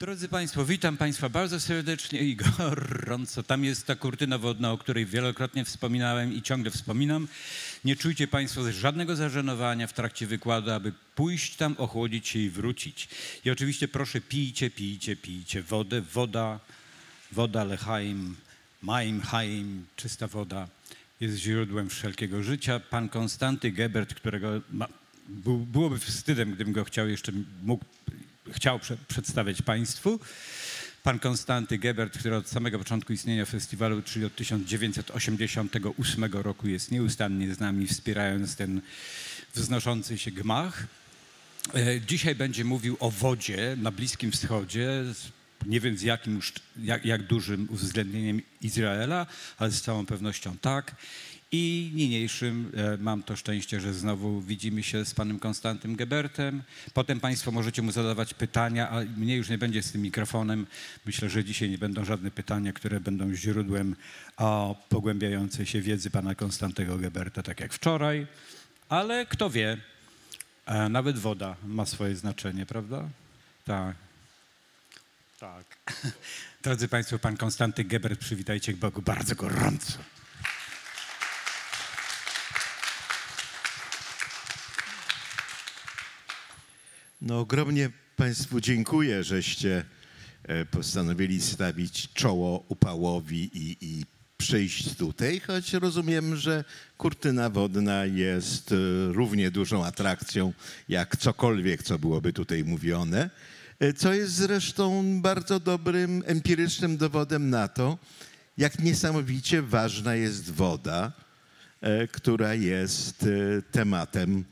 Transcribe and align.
Drodzy 0.00 0.28
Państwo, 0.28 0.64
witam 0.64 0.96
Państwa 0.96 1.28
bardzo 1.28 1.60
serdecznie 1.60 2.18
i 2.18 2.36
gorąco. 2.36 3.42
Tam 3.42 3.64
jest 3.64 3.86
ta 3.86 3.94
kurtyna 3.94 4.38
wodna, 4.38 4.72
o 4.72 4.78
której 4.78 5.06
wielokrotnie 5.06 5.64
wspominałem 5.64 6.32
i 6.32 6.42
ciągle 6.42 6.70
wspominam. 6.70 7.28
Nie 7.84 7.96
czujcie 7.96 8.28
Państwo 8.28 8.72
żadnego 8.72 9.16
zażenowania 9.16 9.86
w 9.86 9.92
trakcie 9.92 10.26
wykładu, 10.26 10.70
aby 10.70 10.92
pójść 11.14 11.56
tam, 11.56 11.74
ochłodzić 11.78 12.28
się 12.28 12.38
i 12.38 12.50
wrócić. 12.50 13.08
I 13.44 13.50
oczywiście 13.50 13.88
proszę 13.88 14.20
pijcie, 14.20 14.70
pijcie, 14.70 15.16
pijcie 15.16 15.62
wodę. 15.62 16.00
Woda, 16.00 16.60
woda 17.32 17.64
lechaim, 17.64 18.36
maim, 18.82 19.20
haim, 19.20 19.86
czysta 19.96 20.26
woda 20.26 20.68
jest 21.20 21.36
źródłem 21.36 21.88
wszelkiego 21.88 22.42
życia. 22.42 22.80
Pan 22.80 23.08
Konstanty 23.08 23.72
Gebert, 23.72 24.14
którego 24.14 24.48
ma, 24.70 24.88
był, 25.28 25.58
byłoby 25.58 25.98
wstydem, 25.98 26.52
gdybym 26.52 26.72
go 26.72 26.84
chciał 26.84 27.08
jeszcze 27.08 27.32
mógł 27.62 27.84
chciał 28.52 28.78
prze, 28.78 28.96
przedstawiać 29.08 29.62
Państwu. 29.62 30.20
Pan 31.02 31.18
Konstanty 31.18 31.78
Gebert, 31.78 32.18
który 32.18 32.36
od 32.36 32.48
samego 32.48 32.78
początku 32.78 33.12
istnienia 33.12 33.46
festiwalu, 33.46 34.02
czyli 34.02 34.24
od 34.24 34.36
1988 34.36 36.24
roku 36.32 36.68
jest 36.68 36.90
nieustannie 36.90 37.54
z 37.54 37.60
nami, 37.60 37.86
wspierając 37.86 38.56
ten 38.56 38.80
wznoszący 39.54 40.18
się 40.18 40.30
gmach. 40.30 40.86
E, 41.74 42.00
dzisiaj 42.00 42.34
będzie 42.34 42.64
mówił 42.64 42.96
o 43.00 43.10
wodzie 43.10 43.76
na 43.80 43.90
Bliskim 43.90 44.32
Wschodzie, 44.32 45.04
nie 45.66 45.80
wiem 45.80 45.98
z 45.98 46.02
jakim, 46.02 46.40
jak, 46.82 47.04
jak 47.04 47.22
dużym 47.22 47.68
uwzględnieniem 47.70 48.42
Izraela, 48.62 49.26
ale 49.58 49.70
z 49.70 49.82
całą 49.82 50.06
pewnością 50.06 50.56
tak. 50.60 50.96
I 51.52 51.90
niniejszym 51.94 52.72
e, 52.76 52.96
mam 52.96 53.22
to 53.22 53.36
szczęście, 53.36 53.80
że 53.80 53.94
znowu 53.94 54.40
widzimy 54.40 54.82
się 54.82 55.04
z 55.04 55.14
panem 55.14 55.38
Konstantym 55.38 55.96
Gebertem. 55.96 56.62
Potem 56.94 57.20
państwo 57.20 57.50
możecie 57.50 57.82
mu 57.82 57.92
zadawać 57.92 58.34
pytania, 58.34 58.90
a 58.90 59.00
mnie 59.16 59.36
już 59.36 59.48
nie 59.48 59.58
będzie 59.58 59.82
z 59.82 59.92
tym 59.92 60.02
mikrofonem. 60.02 60.66
Myślę, 61.06 61.30
że 61.30 61.44
dzisiaj 61.44 61.70
nie 61.70 61.78
będą 61.78 62.04
żadne 62.04 62.30
pytania, 62.30 62.72
które 62.72 63.00
będą 63.00 63.34
źródłem 63.34 63.96
o 64.36 64.76
pogłębiającej 64.88 65.66
się 65.66 65.80
wiedzy 65.80 66.10
pana 66.10 66.34
Konstantego 66.34 66.98
Geberta, 66.98 67.42
tak 67.42 67.60
jak 67.60 67.72
wczoraj. 67.72 68.26
Ale 68.88 69.26
kto 69.26 69.50
wie, 69.50 69.76
e, 70.66 70.88
nawet 70.88 71.18
woda 71.18 71.56
ma 71.66 71.86
swoje 71.86 72.16
znaczenie, 72.16 72.66
prawda? 72.66 73.08
Tak. 73.64 73.96
Tak. 75.40 75.64
Drodzy 76.62 76.88
Państwo, 76.88 77.18
pan 77.18 77.36
Konstanty 77.36 77.84
Gebert, 77.84 78.20
przywitajcie 78.20 78.72
Bogu 78.72 79.02
bardzo 79.02 79.34
gorąco. 79.34 79.92
No 87.26 87.40
ogromnie 87.40 87.90
Państwu 88.16 88.60
dziękuję, 88.60 89.24
żeście 89.24 89.84
e, 90.42 90.64
postanowili 90.64 91.40
stawić 91.40 92.12
czoło 92.12 92.64
upałowi 92.68 93.50
i, 93.54 93.76
i 93.80 94.04
przyjść 94.38 94.94
tutaj, 94.94 95.40
choć 95.40 95.72
rozumiem, 95.72 96.36
że 96.36 96.64
kurtyna 96.98 97.50
wodna 97.50 98.04
jest 98.04 98.72
e, 98.72 98.76
równie 99.12 99.50
dużą 99.50 99.84
atrakcją 99.84 100.52
jak 100.88 101.16
cokolwiek, 101.16 101.82
co 101.82 101.98
byłoby 101.98 102.32
tutaj 102.32 102.64
mówione, 102.64 103.30
e, 103.78 103.92
co 103.92 104.14
jest 104.14 104.32
zresztą 104.32 105.04
bardzo 105.20 105.60
dobrym 105.60 106.22
empirycznym 106.26 106.96
dowodem 106.96 107.50
na 107.50 107.68
to, 107.68 107.98
jak 108.58 108.78
niesamowicie 108.78 109.62
ważna 109.62 110.14
jest 110.14 110.50
woda, 110.50 111.12
która 112.12 112.54
jest 112.54 113.26
tematem 113.72 114.44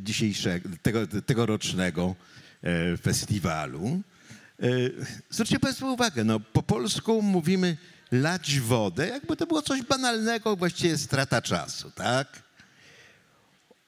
dzisiejszego, 0.00 0.68
tego, 0.82 1.06
tegorocznego 1.26 2.14
e, 2.62 2.96
festiwalu. 2.96 4.02
E, 4.62 4.66
zwróćcie 5.30 5.60
Państwo 5.60 5.92
uwagę, 5.92 6.24
no, 6.24 6.40
po 6.40 6.62
polsku 6.62 7.22
mówimy 7.22 7.76
lać 8.12 8.60
wodę, 8.60 9.08
jakby 9.08 9.36
to 9.36 9.46
było 9.46 9.62
coś 9.62 9.82
banalnego, 9.82 10.56
właściwie 10.56 10.98
strata 10.98 11.42
czasu, 11.42 11.90
tak? 11.90 12.42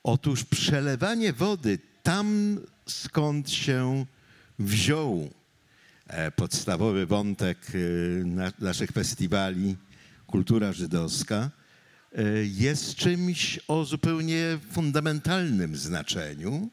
Otóż 0.03 0.45
przelewanie 0.45 1.33
wody 1.33 1.79
tam, 2.03 2.59
skąd 2.87 3.51
się 3.51 4.07
wziął 4.59 5.31
podstawowy 6.37 7.07
wątek 7.07 7.59
naszych 8.59 8.91
festiwali, 8.91 9.77
kultura 10.27 10.73
żydowska, 10.73 11.51
E, 11.51 11.64
jest 12.45 12.95
czymś 12.95 13.61
o 13.69 13.85
zupełnie 13.85 14.59
fundamentalnym 14.71 15.77
znaczeniu. 15.77 16.71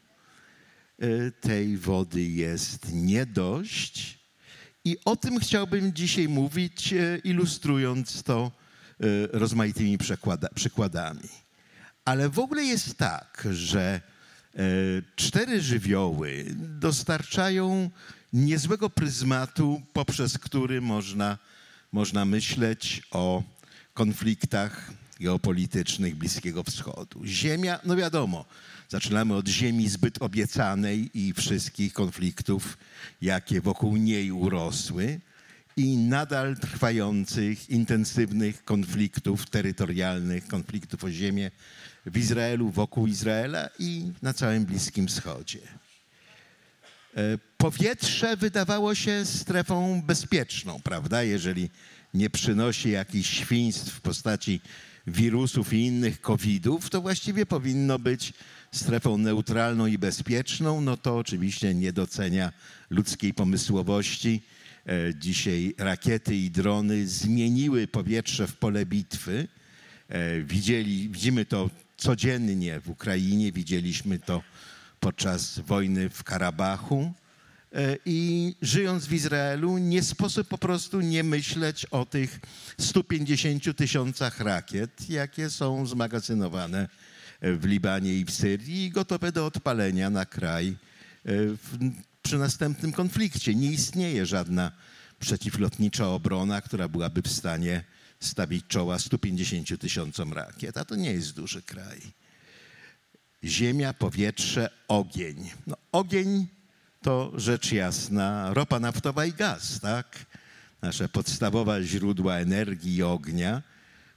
E, 0.99 1.31
tej 1.31 1.77
wody 1.77 2.23
jest 2.23 2.93
nie 2.93 3.25
dość. 3.25 4.19
I 4.85 4.97
o 5.05 5.15
tym 5.15 5.39
chciałbym 5.39 5.93
dzisiaj 5.93 6.27
mówić, 6.27 6.93
e, 6.93 7.17
ilustrując 7.23 8.23
to 8.23 8.51
rozmaitymi 9.31 9.97
przykładami. 10.55 11.29
Ale 12.05 12.29
w 12.29 12.39
ogóle 12.39 12.63
jest 12.63 12.97
tak, 12.97 13.47
że 13.51 14.01
cztery 15.15 15.61
żywioły 15.61 16.45
dostarczają 16.55 17.89
niezłego 18.33 18.89
pryzmatu, 18.89 19.81
poprzez 19.93 20.37
który 20.37 20.81
można, 20.81 21.37
można 21.91 22.25
myśleć 22.25 23.01
o 23.11 23.43
konfliktach 23.93 24.91
geopolitycznych 25.21 26.15
Bliskiego 26.15 26.63
Wschodu. 26.63 27.21
Ziemia, 27.25 27.79
no 27.85 27.95
wiadomo, 27.95 28.45
zaczynamy 28.89 29.35
od 29.35 29.47
ziemi 29.47 29.89
zbyt 29.89 30.21
obiecanej 30.21 31.09
i 31.13 31.33
wszystkich 31.33 31.93
konfliktów, 31.93 32.77
jakie 33.21 33.61
wokół 33.61 33.97
niej 33.97 34.31
urosły 34.31 35.19
i 35.77 35.97
nadal 35.97 36.57
trwających, 36.57 37.69
intensywnych 37.69 38.63
konfliktów 38.63 39.49
terytorialnych, 39.49 40.47
konfliktów 40.47 41.03
o 41.03 41.11
ziemię 41.11 41.51
w 42.05 42.17
Izraelu, 42.17 42.69
wokół 42.69 43.07
Izraela 43.07 43.69
i 43.79 44.11
na 44.21 44.33
całym 44.33 44.65
Bliskim 44.65 45.07
Wschodzie. 45.07 45.59
E, 47.17 47.37
powietrze 47.57 48.37
wydawało 48.37 48.95
się 48.95 49.25
strefą 49.25 50.01
bezpieczną, 50.01 50.79
prawda? 50.83 51.23
Jeżeli 51.23 51.69
nie 52.13 52.29
przynosi 52.29 52.91
jakichś 52.91 53.29
świństw 53.29 53.93
w 53.93 54.01
postaci 54.01 54.61
wirusów 55.07 55.73
i 55.73 55.85
innych 55.85 56.21
covidów, 56.21 56.89
to 56.89 57.01
właściwie 57.01 57.45
powinno 57.45 57.99
być 57.99 58.33
strefą 58.71 59.17
neutralną 59.17 59.85
i 59.85 59.97
bezpieczną. 59.97 60.81
No 60.81 60.97
to 60.97 61.17
oczywiście 61.17 61.73
nie 61.73 61.93
docenia 61.93 62.51
ludzkiej 62.89 63.33
pomysłowości. 63.33 64.41
E, 64.87 65.15
dzisiaj 65.15 65.75
rakiety 65.77 66.35
i 66.35 66.51
drony 66.51 67.07
zmieniły 67.07 67.87
powietrze 67.87 68.47
w 68.47 68.55
pole 68.55 68.85
bitwy. 68.85 69.47
E, 70.09 70.41
widzieli, 70.41 71.09
widzimy 71.09 71.45
to 71.45 71.69
codziennie 71.97 72.79
w 72.79 72.89
Ukrainie, 72.89 73.51
widzieliśmy 73.51 74.19
to 74.19 74.43
podczas 74.99 75.59
wojny 75.59 76.09
w 76.09 76.23
Karabachu. 76.23 77.13
E, 77.75 77.97
I 78.05 78.55
żyjąc 78.61 79.05
w 79.05 79.13
Izraelu, 79.13 79.77
nie 79.77 80.03
sposób 80.03 80.47
po 80.47 80.57
prostu 80.57 81.01
nie 81.01 81.23
myśleć 81.23 81.85
o 81.85 82.05
tych 82.05 82.39
150 82.79 83.77
tysiącach 83.77 84.39
rakiet, 84.39 85.09
jakie 85.09 85.49
są 85.49 85.85
zmagazynowane 85.85 86.87
w 87.41 87.65
Libanie 87.65 88.13
i 88.13 88.25
w 88.25 88.31
Syrii, 88.31 88.85
i 88.85 88.89
gotowe 88.89 89.31
do 89.31 89.45
odpalenia 89.45 90.09
na 90.09 90.25
kraj 90.25 90.77
e, 91.25 91.31
przy 92.21 92.37
następnym 92.37 92.91
konflikcie. 92.91 93.55
Nie 93.55 93.71
istnieje 93.71 94.25
żadna 94.25 94.71
przeciwlotnicza 95.19 96.07
obrona, 96.07 96.61
która 96.61 96.87
byłaby 96.87 97.21
w 97.21 97.31
stanie 97.31 97.83
stawić 98.19 98.65
czoła 98.67 98.99
150 98.99 99.81
tysiącom 99.81 100.33
rakiet, 100.33 100.77
a 100.77 100.85
to 100.85 100.95
nie 100.95 101.11
jest 101.11 101.33
duży 101.33 101.61
kraj. 101.61 102.01
Ziemia, 103.43 103.93
powietrze, 103.93 104.69
ogień. 104.87 105.51
No, 105.67 105.77
ogień 105.91 106.47
to 107.01 107.31
rzecz 107.35 107.71
jasna 107.71 108.53
ropa 108.53 108.79
naftowa 108.79 109.25
i 109.25 109.33
gaz, 109.33 109.79
tak? 109.79 110.25
Nasze 110.81 111.09
podstawowe 111.09 111.83
źródła 111.83 112.35
energii 112.35 112.95
i 112.95 113.03
ognia, 113.03 113.61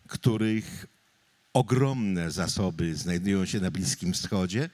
których 0.08 0.86
ogromne 1.52 2.30
zasoby 2.30 2.96
znajdują 2.96 3.46
się 3.46 3.60
na 3.60 3.70
Bliskim 3.70 4.12
Wschodzie, 4.12 4.70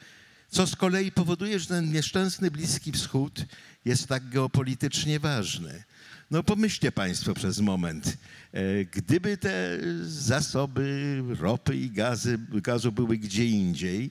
co 0.51 0.67
z 0.67 0.77
kolei 0.77 1.13
powoduje, 1.13 1.59
że 1.59 1.67
ten 1.67 1.93
nieszczęsny 1.93 2.51
Bliski 2.51 2.93
Wschód 2.93 3.45
jest 3.85 4.07
tak 4.07 4.29
geopolitycznie 4.29 5.21
ważny. 5.21 5.85
No 6.31 6.43
pomyślcie 6.43 6.93
Państwo 6.93 7.35
przez 7.35 7.61
moment, 7.61 8.17
e, 8.53 8.85
gdyby 8.85 9.37
te 9.37 9.79
zasoby 10.03 11.23
ropy 11.41 11.77
i 11.77 11.91
gazy, 11.91 12.39
gazu 12.53 12.93
były 12.93 13.19
gdzie 13.19 13.47
indziej, 13.47 14.11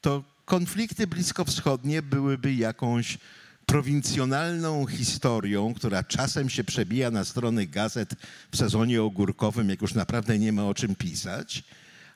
to 0.00 0.24
konflikty 0.48 1.06
bliskowschodnie 1.06 2.02
byłyby 2.02 2.54
jakąś 2.54 3.18
prowincjonalną 3.66 4.86
historią, 4.86 5.74
która 5.74 6.04
czasem 6.04 6.50
się 6.50 6.64
przebija 6.64 7.10
na 7.10 7.24
strony 7.24 7.66
gazet 7.66 8.14
w 8.50 8.56
sezonie 8.56 9.02
ogórkowym, 9.02 9.70
jak 9.70 9.82
już 9.82 9.94
naprawdę 9.94 10.38
nie 10.38 10.52
ma 10.52 10.64
o 10.64 10.74
czym 10.74 10.94
pisać, 10.94 11.64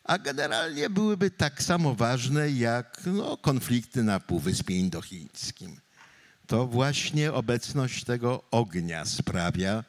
a 0.04 0.18
generalnie 0.18 0.90
byłyby 0.90 1.30
tak 1.30 1.62
samo 1.62 1.94
ważne 1.94 2.50
jak 2.50 3.00
no, 3.06 3.36
konflikty 3.36 4.02
na 4.02 4.20
Półwyspie 4.20 4.78
Indochińskim. 4.78 5.80
to 6.46 6.66
właśnie 6.66 7.32
obecność 7.32 8.04
tego 8.04 8.44
ognia 8.50 9.04
sprawia, 9.04 9.84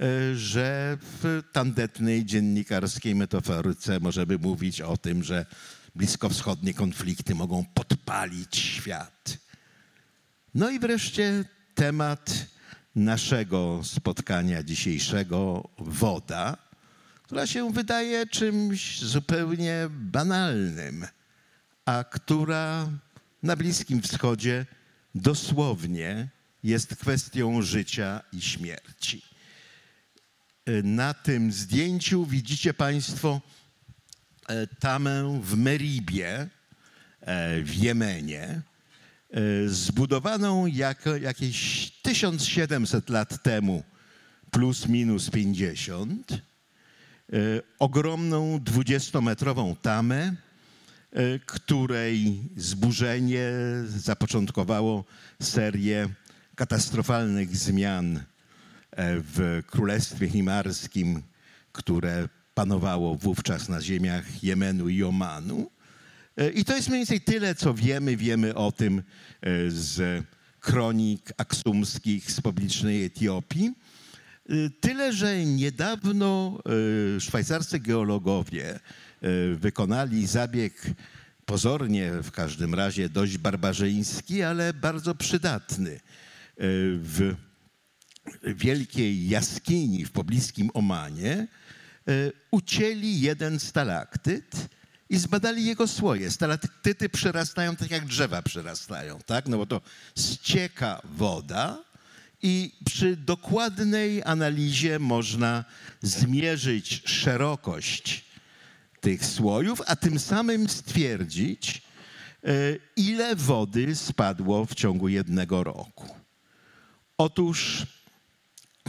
e, 0.00 0.34
że 0.36 0.98
w 1.00 1.42
tandetnej 1.52 2.24
dziennikarskiej 2.24 3.14
metaforyce 3.14 4.00
możemy 4.00 4.38
mówić 4.38 4.80
o 4.80 4.96
tym, 4.96 5.22
że 5.22 5.46
bliskowschodnie 5.94 6.74
konflikty 6.74 7.34
mogą 7.34 7.64
podpalić 7.64 8.56
świat. 8.56 9.38
No 10.54 10.70
i 10.70 10.78
wreszcie 10.78 11.44
temat 11.74 12.46
naszego 12.94 13.80
spotkania 13.84 14.62
dzisiejszego 14.62 15.68
woda, 15.78 16.56
która 17.22 17.46
się 17.46 17.72
wydaje 17.72 18.26
czymś 18.26 19.00
zupełnie 19.00 19.88
banalnym, 19.90 21.06
a 21.84 22.04
która 22.04 22.88
na 23.42 23.56
Bliskim 23.56 24.02
Wschodzie 24.02 24.66
dosłownie 25.14 26.28
jest 26.62 26.96
kwestią 26.96 27.62
życia 27.62 28.22
i 28.32 28.40
śmierci. 28.42 29.22
Na 30.84 31.14
tym 31.14 31.52
zdjęciu 31.52 32.26
widzicie 32.26 32.74
Państwo 32.74 33.40
tamę 34.78 35.40
w 35.42 35.56
Meribie 35.56 36.48
e, 37.20 37.62
w 37.62 37.74
Jemenie, 37.74 38.42
e, 38.42 39.68
zbudowaną 39.68 40.66
jako 40.66 41.16
jakieś 41.16 41.90
1700 42.02 43.10
lat 43.10 43.42
temu, 43.42 43.82
plus 44.50 44.88
minus 44.88 45.30
50, 45.30 46.50
ogromną 47.78 48.58
20-metrową 48.58 49.76
tamę, 49.82 50.34
której 51.46 52.42
zburzenie 52.56 53.52
zapoczątkowało 53.86 55.04
serię 55.42 56.08
katastrofalnych 56.54 57.56
zmian 57.56 58.22
w 58.96 59.62
Królestwie 59.66 60.28
Himarskim, 60.28 61.22
które 61.72 62.28
panowało 62.54 63.14
wówczas 63.14 63.68
na 63.68 63.80
ziemiach 63.80 64.44
Jemenu 64.44 64.88
i 64.88 65.02
Omanu. 65.02 65.70
I 66.54 66.64
to 66.64 66.76
jest 66.76 66.88
mniej 66.88 67.00
więcej 67.00 67.20
tyle, 67.20 67.54
co 67.54 67.74
wiemy. 67.74 68.16
Wiemy 68.16 68.54
o 68.54 68.72
tym 68.72 68.98
e, 68.98 69.02
z 69.70 70.24
kronik 70.60 71.32
aksumskich 71.36 72.32
z 72.32 72.40
publicznej 72.40 73.04
Etiopii. 73.04 73.72
E, 74.48 74.70
tyle, 74.80 75.12
że 75.12 75.44
niedawno 75.44 76.58
e, 77.16 77.20
szwajcarscy 77.20 77.78
geologowie 77.78 78.80
wykonali 79.56 80.26
zabieg 80.26 80.86
pozornie 81.44 82.12
w 82.22 82.30
każdym 82.30 82.74
razie 82.74 83.08
dość 83.08 83.38
barbarzyński, 83.38 84.42
ale 84.42 84.74
bardzo 84.74 85.14
przydatny. 85.14 86.00
W 87.02 87.34
wielkiej 88.42 89.28
jaskini 89.28 90.04
w 90.04 90.10
pobliskim 90.10 90.70
Omanie 90.74 91.32
e, 91.32 91.59
ucięli 92.50 93.20
jeden 93.20 93.60
stalaktyt 93.60 94.68
i 95.10 95.18
zbadali 95.18 95.64
jego 95.64 95.86
słoje. 95.88 96.30
Stalaktyty 96.30 97.08
przerastają 97.08 97.76
tak 97.76 97.90
jak 97.90 98.06
drzewa 98.06 98.42
przerastają, 98.42 99.18
tak? 99.26 99.48
No 99.48 99.56
bo 99.56 99.66
to 99.66 99.80
ścieka 100.18 101.00
woda 101.04 101.78
i 102.42 102.72
przy 102.84 103.16
dokładnej 103.16 104.22
analizie 104.24 104.98
można 104.98 105.64
zmierzyć 106.02 107.02
szerokość 107.06 108.24
tych 109.00 109.26
słojów, 109.26 109.82
a 109.86 109.96
tym 109.96 110.18
samym 110.18 110.68
stwierdzić, 110.68 111.82
e, 112.44 112.52
ile 112.96 113.36
wody 113.36 113.96
spadło 113.96 114.66
w 114.66 114.74
ciągu 114.74 115.08
jednego 115.08 115.64
roku. 115.64 116.16
Otóż 117.18 117.86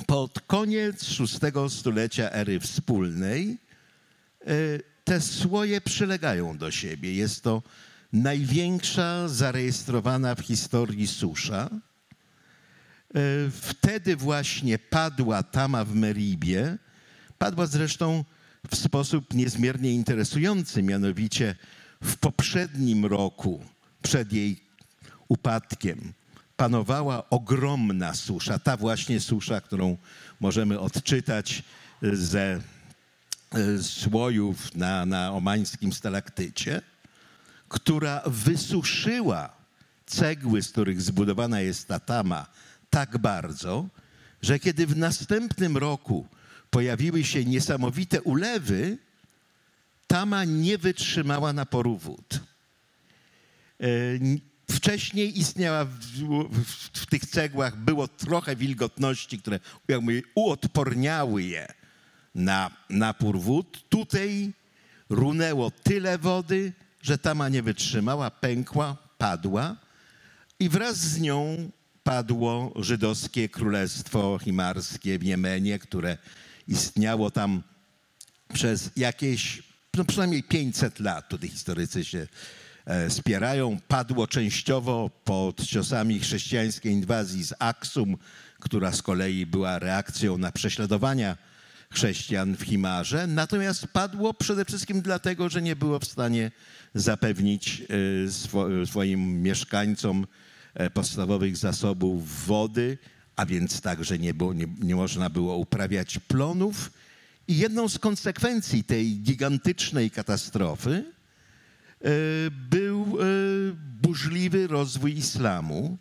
pod 0.08 0.40
koniec 0.40 1.04
szóstego 1.04 1.70
stulecia 1.70 2.32
ery 2.32 2.60
wspólnej 2.60 3.58
e, 4.42 4.80
te 5.04 5.22
słoje 5.22 5.82
przylegają 5.82 6.58
do 6.58 6.72
siebie. 6.72 7.14
Jest 7.14 7.44
to 7.44 7.64
największa 8.14 9.28
zarejestrowana 9.28 10.36
w 10.36 10.40
historii 10.40 11.08
susza. 11.08 11.70
E, 11.70 11.80
wtedy 13.52 14.16
właśnie 14.16 14.80
padła 14.80 15.44
Tama 15.44 15.86
w 15.86 15.96
Meribie. 15.96 16.78
Padła 17.38 17.66
zresztą 17.66 18.24
w 18.70 18.76
sposób 18.76 19.34
niezmiernie 19.34 19.92
interesujący, 19.92 20.84
mianowicie 20.84 21.56
w 22.04 22.18
poprzednim 22.18 23.06
roku, 23.06 23.64
przed 24.02 24.34
jej 24.34 24.64
upadkiem, 25.28 26.14
panowała 26.62 27.30
ogromna 27.30 28.14
susza, 28.14 28.60
ta 28.60 28.78
właśnie 28.78 29.20
susza, 29.20 29.62
którą 29.62 29.98
możemy 30.40 30.80
odczytać 30.80 31.64
ze 32.02 32.62
słojów 33.82 34.76
na, 34.76 35.06
na 35.06 35.32
omańskim 35.32 35.94
stalaktycie, 35.94 36.82
która 37.70 38.22
wysuszyła 38.26 39.50
cegły, 40.06 40.62
z 40.62 40.72
których 40.72 41.02
zbudowana 41.02 41.62
jest 41.62 41.88
ta 41.88 42.00
tama, 42.00 42.46
tak 42.90 43.18
bardzo, 43.18 43.88
że 44.42 44.60
kiedy 44.60 44.88
w 44.88 44.98
następnym 44.98 45.78
roku 45.78 46.28
pojawiły 46.70 47.24
się 47.24 47.46
niesamowite 47.46 48.22
ulewy, 48.22 48.98
tama 50.08 50.46
nie 50.46 50.78
wytrzymała 50.78 51.54
naporu 51.54 51.98
wód. 51.98 52.40
Wcześniej 54.72 55.40
istniała 55.40 55.86
w, 55.86 55.96
w, 56.50 57.00
w, 57.00 57.06
tych 57.06 57.26
cegłach, 57.26 57.78
było 57.78 58.08
trochę 58.08 58.56
wilgotności, 58.56 59.40
które 59.40 59.60
jakby 59.88 60.24
uodporniały 60.36 61.44
je 61.44 61.68
na 62.36 62.72
napór 62.90 63.40
wód. 63.40 63.84
Tutaj 63.90 64.54
runęło 65.10 65.72
tyle 65.72 66.18
wody, 66.18 66.74
że 67.02 67.18
tama 67.18 67.50
nie 67.50 67.64
wytrzymała, 67.64 68.32
pękła, 68.32 68.98
padła 69.18 69.76
i 70.60 70.70
wraz 70.70 70.98
z 70.98 71.20
nią 71.20 71.72
padło 72.04 72.74
żydowskie 72.76 73.50
królestwo 73.50 74.40
himarskie 74.44 75.20
w 75.20 75.24
Jemenie, 75.24 75.80
które 75.80 76.18
istniało 76.68 77.32
tam 77.32 77.64
przez 78.54 78.90
jakieś, 78.96 79.64
no 79.94 80.06
przynajmniej 80.06 80.44
500 80.44 81.00
lat. 81.00 81.30
Tutaj 81.30 81.50
historycy 81.50 82.06
się 82.06 82.28
spierają. 83.10 83.78
Padło 83.88 84.28
częściowo 84.28 85.10
pod 85.24 85.66
ciosami 85.66 86.20
chrześcijańskiej 86.20 86.94
inwazji 86.94 87.44
z 87.44 87.54
Aksum, 87.60 88.18
która 88.60 88.92
z 88.92 89.02
kolei 89.02 89.46
była 89.46 89.80
reakcją 89.80 90.38
na 90.38 90.52
prześladowania 90.52 91.38
chrześcijan 91.92 92.58
w 92.58 92.62
Himarze. 92.62 93.28
Natomiast 93.28 93.88
padło 93.88 94.34
przede 94.34 94.66
wszystkim 94.66 95.02
dlatego, 95.02 95.50
że 95.50 95.62
nie 95.62 95.76
było 95.76 96.00
w 96.00 96.06
stanie 96.06 96.52
zapewnić 96.96 97.84
e, 98.80 98.86
swoim 98.86 99.42
mieszkańcom 99.42 100.28
e, 100.74 100.90
podstawowych 100.90 101.58
zasobów 101.58 102.46
wody, 102.46 102.98
a 103.36 103.46
więc 103.46 103.82
także 103.82 104.20
nie, 104.20 104.34
było, 104.34 104.54
nie, 104.54 104.68
nie 104.82 104.96
można 104.96 105.30
było 105.30 105.58
uprawiać 105.58 106.20
plonów. 106.20 106.92
I 107.48 107.58
jedną 107.58 107.90
z 107.90 108.00
konsekwencji 108.00 108.84
tej 108.84 109.20
gigantycznej 109.20 110.12
katastrofy 110.12 111.04
E, 111.04 111.21
był 112.52 113.18
e, 113.22 113.26
burzliwy 114.02 114.68
rozwój 114.68 115.18
islamu, 115.18 115.98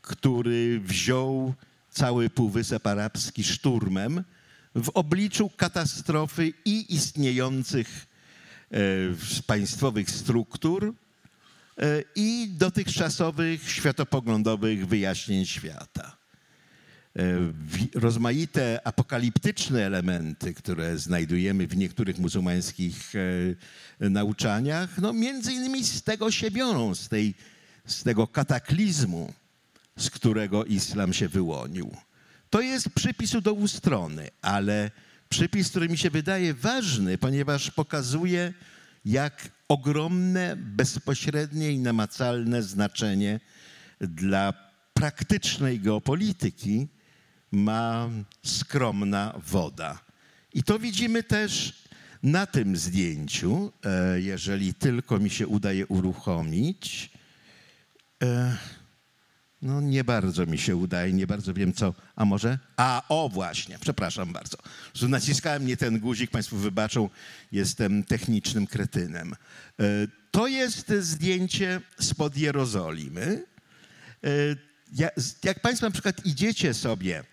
który 0.00 0.80
wziął 0.80 1.54
cały 1.90 2.30
Półwysep 2.30 2.86
Arabski 2.86 3.44
szturmem 3.44 4.24
w 4.74 4.88
obliczu 4.88 5.50
katastrofy 5.56 6.52
i 6.64 6.94
istniejących 6.94 8.06
e, 8.70 8.76
państwowych 9.46 10.10
struktur 10.10 10.94
i 12.14 12.48
dotychczasowych 12.58 13.70
światopoglądowych 13.70 14.86
wyjaśnień 14.86 15.46
świata. 15.46 16.19
E, 17.20 17.52
rozmaite 18.00 18.80
apokaliptyczne 18.84 19.86
elementy, 19.86 20.54
które 20.54 20.98
znajdujemy 20.98 21.66
w 21.66 21.76
niektórych 21.76 22.18
muzułmańskich 22.18 23.12
e, 24.00 24.10
nauczaniach, 24.10 24.98
no 24.98 25.12
między 25.12 25.52
innymi 25.52 25.84
z 25.84 26.02
tego 26.02 26.30
się 26.30 26.50
biorą, 26.50 26.94
z, 26.94 27.08
tej, 27.08 27.34
z 27.86 28.02
tego 28.02 28.26
kataklizmu, 28.26 29.32
z 29.96 30.10
którego 30.10 30.64
islam 30.64 31.12
się 31.12 31.28
wyłonił. 31.28 31.96
To 32.50 32.60
jest 32.60 32.90
przypis 32.90 33.32
do 33.42 33.68
strony, 33.68 34.28
ale 34.42 34.90
przypis, 35.28 35.70
który 35.70 35.88
mi 35.88 35.98
się 35.98 36.10
wydaje 36.10 36.54
ważny, 36.54 37.18
ponieważ 37.18 37.70
pokazuje, 37.70 38.52
jak 39.04 39.48
ogromne, 39.68 40.56
bezpośrednie 40.56 41.70
i 41.72 41.78
namacalne 41.78 42.62
znaczenie 42.62 43.40
dla 44.00 44.52
praktycznej 44.94 45.80
geopolityki 45.80 46.88
ma 47.52 48.08
skromna 48.46 49.34
woda. 49.46 49.98
I 50.54 50.62
to 50.62 50.78
widzimy 50.78 51.22
też 51.22 51.82
na 52.22 52.46
tym 52.46 52.76
zdjęciu, 52.76 53.72
e, 53.84 54.20
jeżeli 54.20 54.74
tylko 54.74 55.18
mi 55.18 55.30
się 55.30 55.46
udaje 55.46 55.86
uruchomić. 55.86 57.10
E, 58.22 58.56
No 59.62 59.80
nie 59.80 60.04
bardzo 60.04 60.46
mi 60.46 60.58
się 60.58 60.76
udaje, 60.76 61.12
nie 61.12 61.26
bardzo 61.26 61.54
wiem 61.54 61.72
co. 61.72 61.94
A 62.16 62.24
może? 62.24 62.58
A, 62.76 63.02
o 63.08 63.28
właśnie, 63.28 63.78
przepraszam 63.78 64.32
bardzo. 64.32 64.56
Naciskałem 65.02 65.66
nie 65.66 65.76
ten 65.76 65.98
guzik, 66.00 66.30
Państwo 66.30 66.56
wybaczą, 66.56 67.08
jestem 67.52 68.04
technicznym 68.04 68.66
kretynem. 68.66 69.32
E, 69.32 69.84
To 70.30 70.46
jest 70.46 70.92
zdjęcie 71.00 71.80
spod 72.00 72.36
Jerozolimy. 72.36 73.44
Ja- 74.92 75.10
Jak 75.44 75.60
Państwo 75.60 75.86
na 75.86 75.90
przykład 75.90 76.26
idziecie 76.26 76.74
sobie 76.74 77.24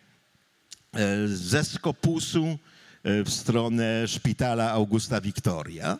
ze 1.27 1.63
Skopusu 1.63 2.59
e, 3.03 3.23
w 3.23 3.29
stronę 3.29 4.07
szpitala 4.07 4.71
Augusta 4.71 5.21
Wiktoria, 5.21 5.97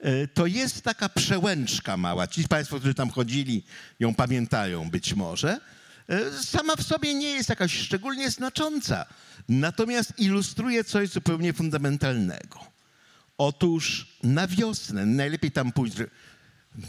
e, 0.00 0.26
to 0.28 0.46
jest 0.46 0.82
taka 0.82 1.08
przełęczka 1.08 1.96
mała. 1.96 2.26
Ci 2.26 2.48
Państwo, 2.48 2.78
którzy 2.78 2.94
tam 2.94 3.10
chodzili, 3.10 3.64
ją 4.00 4.14
pamiętają 4.14 4.90
być 4.90 5.14
może. 5.14 5.60
E, 6.08 6.30
Sama 6.42 6.76
w 6.76 6.82
sobie 6.82 7.14
nie 7.14 7.30
jest 7.30 7.48
jakaś 7.48 7.72
szczególnie 7.72 8.30
znacząca, 8.30 9.06
natomiast 9.48 10.18
ilustruje 10.18 10.84
coś 10.84 11.08
zupełnie 11.08 11.52
fundamentalnego. 11.52 12.60
Otóż 13.38 14.06
na 14.22 14.46
wiosnę, 14.46 15.06
najlepiej 15.06 15.50
tam 15.50 15.72
pójść, 15.72 15.96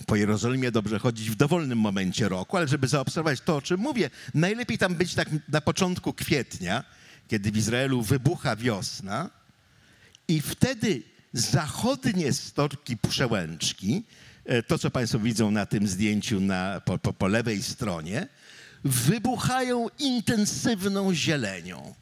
po 0.07 0.15
Jerozolimie 0.15 0.71
dobrze 0.71 0.99
chodzić 0.99 1.29
w 1.29 1.35
dowolnym 1.35 1.79
momencie 1.79 2.29
roku, 2.29 2.57
ale 2.57 2.67
żeby 2.67 2.87
zaobserwować 2.87 3.41
to, 3.41 3.55
o 3.55 3.61
czym 3.61 3.79
mówię, 3.79 4.09
najlepiej 4.33 4.77
tam 4.77 4.95
być 4.95 5.15
tak 5.15 5.29
na 5.49 5.61
początku 5.61 6.13
kwietnia, 6.13 6.83
kiedy 7.33 7.51
w 7.51 7.57
Izraelu 7.57 8.01
wybucha 8.01 8.55
wiosna 8.55 9.29
i 10.27 10.41
wtedy 10.41 11.03
zachodnie 11.33 12.33
stoki 12.33 12.97
przełęczki, 12.97 14.03
e, 14.45 14.63
to 14.63 14.77
co 14.77 14.91
Państwo 14.91 15.19
widzą 15.19 15.51
na 15.51 15.65
tym 15.65 15.87
zdjęciu 15.87 16.39
na, 16.39 16.81
po, 16.85 16.97
po, 16.97 17.13
po 17.13 17.27
lewej 17.27 17.63
stronie, 17.63 18.27
wybuchają 18.83 19.87
intensywną 19.99 21.13
zielenią. 21.13 21.93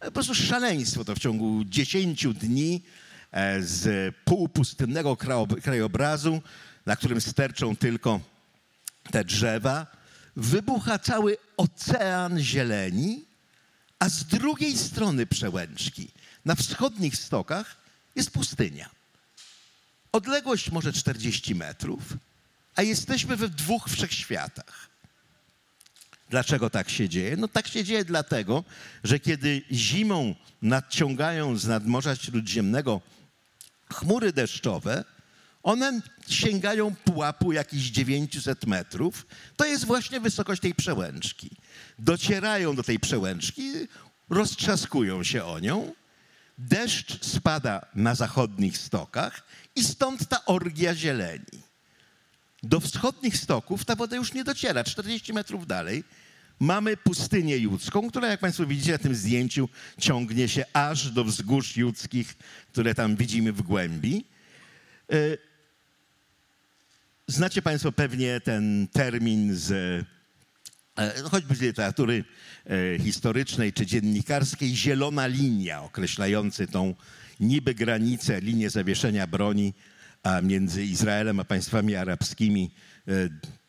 E, 0.00 0.04
Po 0.06 0.12
prostu 0.12 0.34
szaleństwo 0.34 1.04
to 1.04 1.14
w 1.14 1.18
ciągu 1.18 1.64
10 1.64 2.26
dni 2.34 2.82
e, 3.32 3.62
z 3.62 4.14
półpustynnego 4.24 5.14
krajob- 5.14 5.60
krajobrazu, 5.60 6.42
na 6.86 6.96
którym 6.96 7.20
sterczą 7.20 7.76
tylko 7.76 8.20
te 9.10 9.24
drzewa, 9.24 9.86
wybucha 10.36 10.98
cały 10.98 11.36
ocean 11.56 12.38
zieleni, 12.40 13.24
a 13.98 14.08
z 14.08 14.24
drugiej 14.24 14.78
strony 14.78 15.26
przełęczki, 15.26 16.08
na 16.44 16.54
wschodnich 16.54 17.16
stokach, 17.16 17.76
jest 18.16 18.30
pustynia. 18.30 18.90
Odległość 20.12 20.70
może 20.70 20.92
40 20.92 21.54
metrów, 21.54 22.02
a 22.76 22.82
jesteśmy 22.82 23.36
we 23.36 23.48
dwóch 23.48 23.88
wszechświatach. 23.88 24.88
Dlaczego 26.30 26.70
tak 26.70 26.90
się 26.90 27.08
dzieje? 27.08 27.36
No 27.36 27.48
tak 27.48 27.68
się 27.68 27.84
dzieje 27.84 28.04
dlatego, 28.04 28.64
że 29.04 29.20
kiedy 29.20 29.62
zimą 29.72 30.34
nadciągają 30.62 31.56
z 31.56 31.66
nadmorza 31.66 32.16
śródziemnego 32.16 33.00
chmury 33.92 34.32
deszczowe, 34.32 35.04
one 35.62 36.00
sięgają 36.28 36.94
pułapu 36.94 37.52
jakichś 37.52 37.84
900 37.84 38.66
metrów. 38.66 39.26
To 39.56 39.64
jest 39.64 39.84
właśnie 39.84 40.20
wysokość 40.20 40.62
tej 40.62 40.74
przełęczki. 40.74 41.50
Docierają 41.98 42.76
do 42.76 42.82
tej 42.82 42.98
przełęczki, 42.98 43.72
roztrzaskują 44.30 45.24
się 45.24 45.44
o 45.44 45.58
nią. 45.58 45.92
Deszcz 46.58 47.24
spada 47.24 47.86
na 47.94 48.14
zachodnich 48.14 48.78
stokach 48.78 49.46
i 49.76 49.84
stąd 49.84 50.28
ta 50.28 50.44
orgia 50.44 50.94
zieleni. 50.94 51.62
Do 52.62 52.80
wschodnich 52.80 53.36
stoków 53.36 53.84
ta 53.84 53.96
woda 53.96 54.16
już 54.16 54.32
nie 54.32 54.44
dociera. 54.44 54.84
40 54.84 55.32
metrów 55.32 55.66
dalej 55.66 56.04
mamy 56.60 56.96
pustynię 56.96 57.58
judzką, 57.58 58.10
która, 58.10 58.28
jak 58.28 58.40
Państwo 58.40 58.66
widzicie 58.66 58.92
na 58.92 58.98
tym 58.98 59.14
zdjęciu, 59.14 59.68
ciągnie 59.98 60.48
się 60.48 60.64
aż 60.72 61.10
do 61.10 61.24
wzgórz 61.24 61.76
judzkich, 61.76 62.34
które 62.72 62.94
tam 62.94 63.16
widzimy 63.16 63.52
w 63.52 63.62
głębi. 63.62 64.24
E, 65.12 65.16
Znacie 67.26 67.62
Państwo 67.62 67.92
pewnie 67.92 68.40
ten 68.40 68.88
termin 68.92 69.54
z 69.54 70.04
choćby 71.30 71.54
z 71.54 71.60
literatury 71.60 72.24
e, 72.66 72.98
historycznej 72.98 73.72
czy 73.72 73.86
dziennikarskiej, 73.86 74.76
zielona 74.76 75.26
linia 75.26 75.82
określający 75.82 76.66
tą 76.66 76.94
niby 77.40 77.74
granicę, 77.74 78.40
linię 78.40 78.70
zawieszenia 78.70 79.26
broni 79.26 79.74
między 80.42 80.84
Izraelem 80.84 81.40
a 81.40 81.44
państwami 81.44 81.96
arabskimi 81.96 82.70
e, 83.08 83.12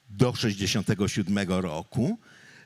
do 0.10 0.32
1967 0.32 1.50
roku. 1.50 2.17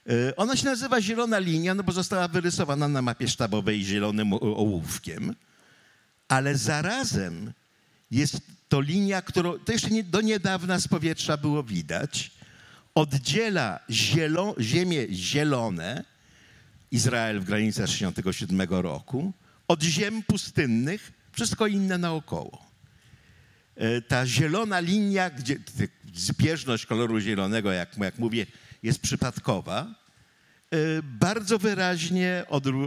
E, 0.09 0.35
Ona 0.35 0.55
się 0.57 0.65
nazywa 0.65 1.01
zielona 1.01 1.39
linia, 1.39 1.75
no 1.75 1.83
bo 1.83 1.91
została 1.91 2.27
wyrysowana 2.27 2.87
na 2.87 3.01
mapie 3.01 3.27
sztabowej 3.27 3.83
zielonym 3.83 4.33
ołówkiem, 4.33 5.35
ale 6.27 6.57
zarazem 6.57 7.53
jest 8.11 8.37
to 8.69 8.81
linia, 8.81 9.21
którą 9.21 9.59
to 9.59 9.71
jeszcze 9.71 9.89
nie, 9.89 10.03
do 10.03 10.21
niedawna 10.21 10.79
z 10.79 10.87
powietrza 10.87 11.37
było 11.37 11.63
widać, 11.63 12.31
oddziela 12.99 13.79
zielo, 13.89 14.55
ziemię 14.59 15.07
zielone, 15.11 16.03
Izrael 16.91 17.39
w 17.39 17.43
granicach 17.45 17.89
67 17.89 18.61
roku, 18.69 19.33
od 19.67 19.83
ziem 19.83 20.23
pustynnych, 20.23 21.11
wszystko 21.31 21.67
inne 21.67 21.97
naokoło. 21.97 22.65
E, 23.75 24.01
Ta 24.01 24.25
zielona 24.25 24.79
linia, 24.79 25.29
gdzie 25.29 25.57
zbieżność 26.13 26.85
koloru 26.85 27.19
zielonego, 27.19 27.71
jak, 27.71 27.97
jak 27.97 28.17
mówię, 28.17 28.45
jest 28.83 28.99
przypadkowa, 28.99 29.87
e, 30.71 30.77
bardzo 31.03 31.59
wyraźnie 31.59 32.43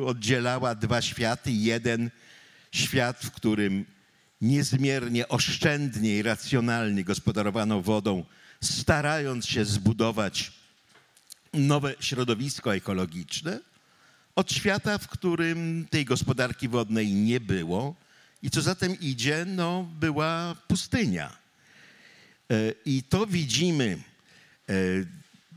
oddzielała 0.07 0.75
dwa 0.75 1.03
światy. 1.03 1.53
Jeden 1.53 2.11
świat, 2.73 3.25
w 3.25 3.31
którym 3.31 3.85
niezmiernie 4.41 5.29
oszczędnie 5.29 6.17
i 6.17 6.23
racjonalnie 6.23 7.05
gospodarowano 7.05 7.83
wodą, 7.83 8.25
starając 8.63 9.47
się 9.47 9.65
zbudować 9.65 10.53
nowe 11.53 11.95
środowisko 12.01 12.75
ekologiczne, 12.75 13.61
od 14.37 14.53
świata, 14.53 14.99
w 14.99 15.09
którym 15.09 15.87
tej 15.91 16.05
gospodarki 16.05 16.69
wodnej 16.69 17.13
nie 17.13 17.41
było 17.41 17.95
i 18.43 18.51
co 18.51 18.63
za 18.63 18.75
tym 18.75 19.01
idzie, 19.01 19.45
no, 19.49 19.89
była 20.01 20.57
pustynia. 20.69 21.37
E, 22.51 22.73
I 22.85 23.03
to 23.03 23.27
widzimy 23.27 23.99
e, 24.69 24.75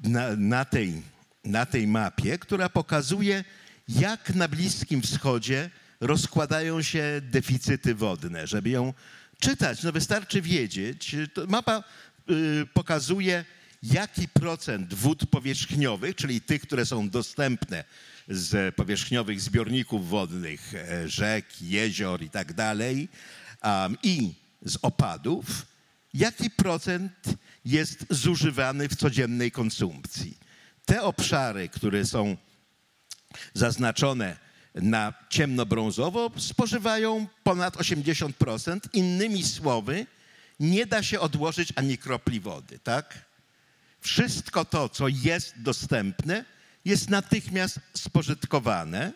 na, 0.09 0.35
na, 0.35 0.65
tej, 0.65 1.01
na 1.43 1.65
tej 1.65 1.87
mapie, 1.87 2.37
która 2.37 2.69
pokazuje, 2.69 3.43
jak 3.87 4.35
na 4.35 4.47
Bliskim 4.47 5.01
Wschodzie 5.01 5.69
rozkładają 5.99 6.81
się 6.81 7.21
deficyty 7.21 7.95
wodne. 7.95 8.47
Żeby 8.47 8.69
ją 8.69 8.93
czytać, 9.39 9.83
no 9.83 9.91
wystarczy 9.91 10.41
wiedzieć. 10.41 11.15
To 11.33 11.45
mapa 11.47 11.83
pokazuje, 12.73 13.45
jaki 13.83 14.27
procent 14.27 14.93
wód 14.93 15.25
powierzchniowych, 15.25 16.15
czyli 16.15 16.41
tych, 16.41 16.61
które 16.61 16.85
są 16.85 17.09
dostępne 17.09 17.83
z 18.29 18.75
powierzchniowych 18.75 19.41
zbiorników 19.41 20.09
wodnych, 20.09 20.73
e, 20.75 21.09
rzek, 21.09 21.61
jezior 21.61 22.21
i 22.23 22.29
tak 22.29 22.53
dalej, 22.53 23.09
i 24.03 24.33
z 24.61 24.77
opadów, 24.81 25.65
jaki 26.13 26.49
procent 26.49 27.11
jest 27.65 28.05
zużywany 28.09 28.89
w 28.89 28.95
codziennej 28.95 29.51
konsumpcji. 29.51 30.37
Te 30.85 31.03
obszary, 31.03 31.69
które 31.69 32.05
są 32.05 32.37
zaznaczone 33.53 34.37
na 34.75 35.13
ciemnobrązowo, 35.29 36.31
spożywają 36.37 37.27
ponad 37.43 37.77
80%. 37.77 38.79
Innymi 38.93 39.43
słowy, 39.43 40.05
nie 40.59 40.85
da 40.85 41.03
się 41.03 41.19
odłożyć 41.19 41.73
ani 41.75 41.97
kropli 41.97 42.39
wody, 42.39 42.79
tak? 42.79 43.25
Wszystko 44.01 44.65
to, 44.65 44.89
co 44.89 45.07
jest 45.07 45.61
dostępne, 45.61 46.45
jest 46.85 47.09
natychmiast 47.09 47.79
spożytkowane. 47.93 49.13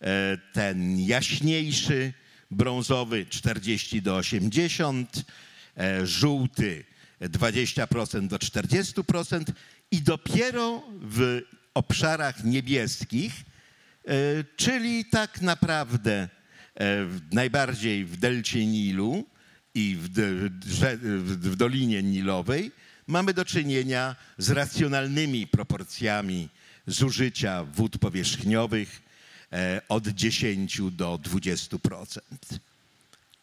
E, 0.00 0.38
Ten 0.52 1.00
jaśniejszy, 1.00 2.12
brązowy 2.50 3.26
40 3.26 4.02
do 4.02 4.16
80, 4.16 5.24
e, 5.76 6.06
żółty 6.06 6.84
20% 7.20 8.28
do 8.28 8.38
40% 8.38 9.52
i 9.90 10.02
dopiero 10.02 10.82
w 11.00 11.40
obszarach 11.74 12.44
niebieskich, 12.44 13.32
e, 13.34 14.14
czyli 14.56 15.04
tak 15.04 15.40
naprawdę 15.40 16.28
najbardziej 17.32 18.04
w 18.04 18.16
delcie 18.16 18.66
Nilu 18.66 19.26
i 19.74 19.96
w, 20.00 20.08
w 21.50 21.56
Dolinie 21.56 22.02
Nilowej, 22.02 22.72
mamy 23.06 23.34
do 23.34 23.44
czynienia 23.44 24.16
z 24.38 24.50
racjonalnymi 24.50 25.46
proporcjami 25.46 26.48
zużycia 26.86 27.64
wód 27.64 27.98
powierzchniowych 27.98 29.02
e, 29.52 29.80
od 29.88 30.08
10 30.08 30.80
do 30.90 31.18
20%. 31.18 32.18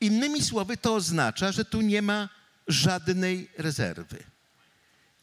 Innymi 0.02 0.42
słowy, 0.42 0.78
to 0.78 0.96
oznacza, 0.96 1.52
że 1.52 1.66
tu 1.66 1.82
nie 1.82 2.02
ma 2.02 2.30
żadnej 2.68 3.50
rezerwy. 3.58 4.24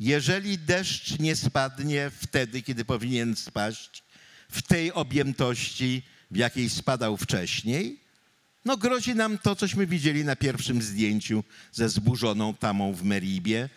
jeżeli 0.00 0.58
deszcz 0.58 1.18
nie 1.18 1.36
spadnie 1.36 2.10
wtedy, 2.20 2.62
kiedy 2.62 2.84
powinien 2.84 3.36
spaść, 3.36 4.02
w 4.48 4.62
tej 4.62 4.92
objętości, 4.92 6.02
w 6.30 6.36
jakiej 6.36 6.70
spadał 6.70 7.16
wcześniej, 7.16 8.00
no 8.66 8.76
grozi 8.76 9.14
nam 9.14 9.38
to, 9.38 9.56
cośmy 9.56 9.86
widzieli 9.86 10.24
na 10.24 10.36
pierwszym 10.36 10.82
zdjęciu 10.82 11.44
ze 11.72 11.88
zburzoną 11.88 12.54
tamą 12.54 12.92
w 12.92 13.02
Meribie 13.04 13.68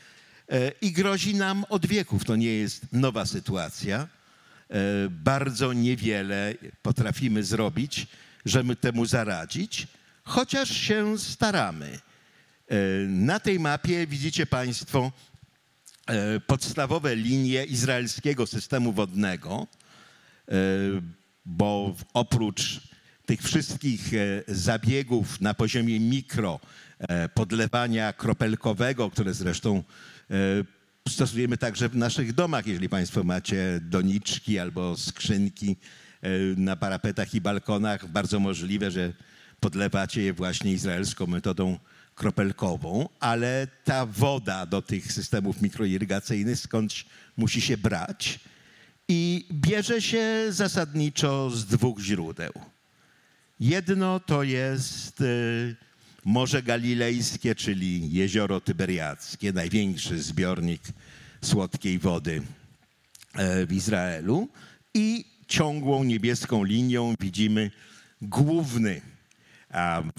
e, 0.49 0.71
i 0.81 0.91
grozi 0.91 1.35
nam 1.35 1.65
od 1.69 1.85
wieków. 1.85 2.25
To 2.25 2.35
nie 2.35 2.53
jest 2.53 2.81
nowa 2.91 3.25
sytuacja. 3.25 4.07
E, 4.69 4.77
Bardzo 5.09 5.73
niewiele 5.73 6.53
potrafimy 6.81 7.43
zrobić, 7.43 8.07
żeby 8.45 8.75
temu 8.75 9.05
zaradzić, 9.05 9.87
chociaż 10.23 10.77
się 10.77 11.17
staramy. 11.17 11.99
E, 12.67 12.75
Na 13.07 13.39
tej 13.39 13.59
mapie 13.59 14.07
widzicie 14.07 14.45
Państwo 14.45 15.11
podstawowe 16.47 17.15
linie 17.15 17.65
izraelskiego 17.65 18.47
systemu 18.47 18.93
wodnego, 18.93 19.67
bo 21.45 21.95
oprócz 22.13 22.88
tych 23.29 23.41
wszystkich 23.41 24.13
e, 24.13 24.43
zabiegów 24.47 25.41
na 25.41 25.53
poziomie 25.53 25.99
mikro, 25.99 26.59
e, 26.99 27.29
podlewania 27.29 28.13
kropelkowego, 28.13 29.09
które 29.11 29.33
zresztą 29.33 29.83
e, 30.31 30.35
stosujemy 31.09 31.57
także 31.57 31.89
w 31.89 31.95
naszych 31.95 32.33
domach, 32.33 32.67
jeżeli 32.67 32.89
Państwo 32.89 33.23
macie 33.23 33.79
doniczki 33.81 34.59
albo 34.59 34.97
skrzynki 34.97 35.77
na 36.57 36.75
parapetach 36.75 37.33
i 37.33 37.41
balkonach, 37.41 38.07
bardzo 38.07 38.39
możliwe, 38.39 38.91
że 38.91 39.13
podlewacie 39.59 40.21
je 40.21 40.33
właśnie 40.33 40.73
izraelską 40.73 41.27
metodą 41.27 41.79
kropelkową, 42.15 43.09
ale 43.19 43.67
ta 43.83 44.05
woda 44.05 44.65
do 44.65 44.81
tych 44.81 45.11
systemów 45.13 45.61
mikroirygacyjnych 45.61 46.59
skądś 46.59 47.05
musi 47.37 47.61
się 47.61 47.77
brać 47.77 48.39
i 49.07 49.47
bierze 49.51 50.01
się 50.01 50.45
zasadniczo 50.49 51.49
z 51.49 51.65
dwóch 51.65 51.99
źródeł. 51.99 52.51
Jedno 53.59 54.19
to 54.19 54.43
jest 54.43 55.21
y, 55.21 55.75
Morze 56.25 56.63
Galilejskie, 56.63 57.55
czyli 57.55 58.11
jezioro 58.11 58.61
Tyberiackie, 58.61 59.53
największy 59.53 60.21
zbiornik 60.21 60.81
słodkiej 61.41 61.99
wody 61.99 62.41
e, 63.35 63.65
w 63.65 63.73
Izraelu 63.73 64.47
i 64.93 65.25
ciągłą 65.47 66.03
niebieską 66.03 66.63
linią 66.63 67.13
widzimy 67.19 67.71
główny 68.21 69.01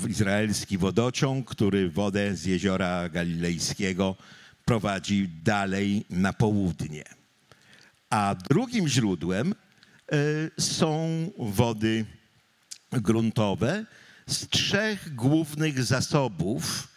izraelski 0.08 0.78
wodociąg, 0.78 1.50
który 1.50 1.90
wodę 1.90 2.36
z 2.36 2.44
jeziora 2.44 3.08
Galilejskiego 3.08 4.16
prowadzi 4.64 5.28
dalej 5.44 6.04
na 6.10 6.32
południe. 6.32 7.04
A 8.10 8.34
drugim 8.50 8.88
źródłem 8.88 9.54
e, 10.12 10.16
są 10.58 11.08
wody 11.38 12.04
gruntowe 12.92 13.84
z 14.26 14.48
trzech 14.48 15.14
głównych 15.14 15.84
zasobów, 15.84 16.88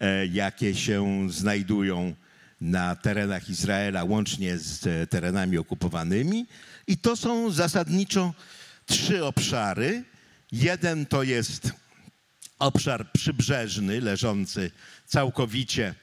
e, 0.00 0.26
jakie 0.26 0.74
się 0.74 1.26
znajdują 1.30 2.14
na 2.60 2.96
terenach 2.96 3.50
Izraela, 3.50 4.04
łącznie 4.04 4.58
z 4.58 4.86
e, 4.86 5.06
terenami 5.06 5.58
okupowanymi. 5.58 6.46
I 6.86 6.98
to 6.98 7.16
są 7.16 7.50
zasadniczo 7.50 8.34
trzy 8.86 9.24
obszary. 9.24 10.04
Jeden 10.52 11.06
to 11.06 11.22
jest 11.22 11.72
obszar 12.58 13.12
przybrzeżny, 13.12 14.00
leżący 14.00 14.70
całkowicie 15.06 15.86
e, 15.86 15.94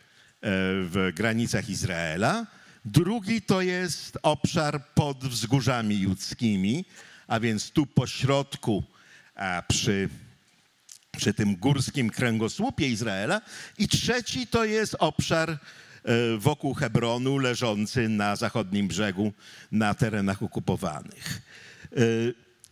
w 0.81 1.11
granicach 1.15 1.69
Izraela. 1.69 2.47
Drugi 2.85 3.41
to 3.41 3.61
jest 3.61 4.17
obszar 4.23 4.85
pod 4.95 5.17
wzgórzami 5.25 5.99
judzkimi, 5.99 6.85
a 7.27 7.39
więc 7.39 7.71
tu 7.71 7.85
po 7.85 8.07
środku, 8.07 8.83
a 8.83 8.96
przy, 9.67 10.09
przy 11.17 11.33
tym 11.33 11.55
górskim 11.55 12.09
kręgosłupie 12.09 12.87
Izraela. 12.87 13.41
I 13.77 13.87
trzeci 13.87 14.47
to 14.47 14.65
jest 14.65 14.95
obszar 14.99 15.49
e, 15.49 15.57
wokół 16.37 16.73
Hebronu, 16.73 17.37
leżący 17.37 18.09
na 18.09 18.35
zachodnim 18.35 18.87
brzegu, 18.87 19.33
na 19.71 19.93
terenach 19.93 20.43
okupowanych. 20.43 21.41
E, 21.91 21.97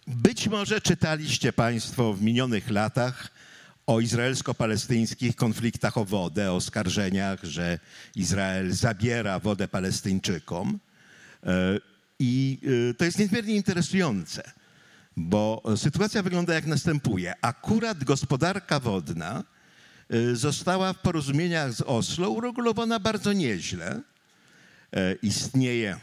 Być 0.08 0.47
może 0.47 0.82
czytaliście 0.82 1.54
Państwo 1.54 2.13
w 2.13 2.21
minionych 2.21 2.69
latach 2.69 3.32
o 3.88 3.99
izraelsko-palestyńskich 3.99 5.36
konfliktach 5.36 5.97
o 5.97 6.06
wodę, 6.06 6.51
o 6.51 6.56
oskarżeniach, 6.56 7.43
że 7.43 7.80
Izrael 8.15 8.71
zabiera 8.71 9.39
wodę 9.39 9.67
Palestyńczykom. 9.67 10.80
E, 11.43 11.80
I 12.19 12.60
to 12.97 13.06
jest 13.06 13.19
niezmiernie 13.19 13.56
interesujące, 13.56 14.51
bo 15.17 15.63
sytuacja 15.75 16.23
wygląda 16.23 16.54
jak 16.54 16.65
następuje. 16.65 17.34
Akurat 17.41 18.04
gospodarka 18.04 18.80
wodna 18.80 19.43
e, 20.10 20.36
została 20.36 20.93
w 20.93 21.01
porozumieniach 21.01 21.73
z 21.73 21.82
Oslo 21.82 22.30
uregulowana 22.30 22.99
bardzo 22.99 23.34
nieźle. 23.34 24.01
E, 24.93 25.13
Istnieje 25.13 25.97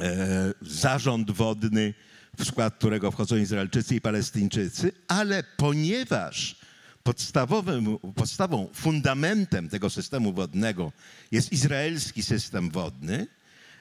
e, 0.00 0.52
zarząd 0.60 1.30
wodny, 1.30 1.94
w 2.38 2.44
skład 2.44 2.74
którego 2.74 3.10
wchodzą 3.10 3.36
Izraelczycy 3.36 3.94
i 3.94 4.00
Palestyńczycy, 4.00 4.92
ale 5.08 5.44
ponieważ 5.56 6.56
podstawowym, 7.02 7.98
podstawą, 8.14 8.68
fundamentem 8.74 9.68
tego 9.68 9.90
systemu 9.90 10.32
wodnego 10.32 10.92
jest 11.30 11.52
izraelski 11.52 12.22
system 12.22 12.70
wodny, 12.70 13.26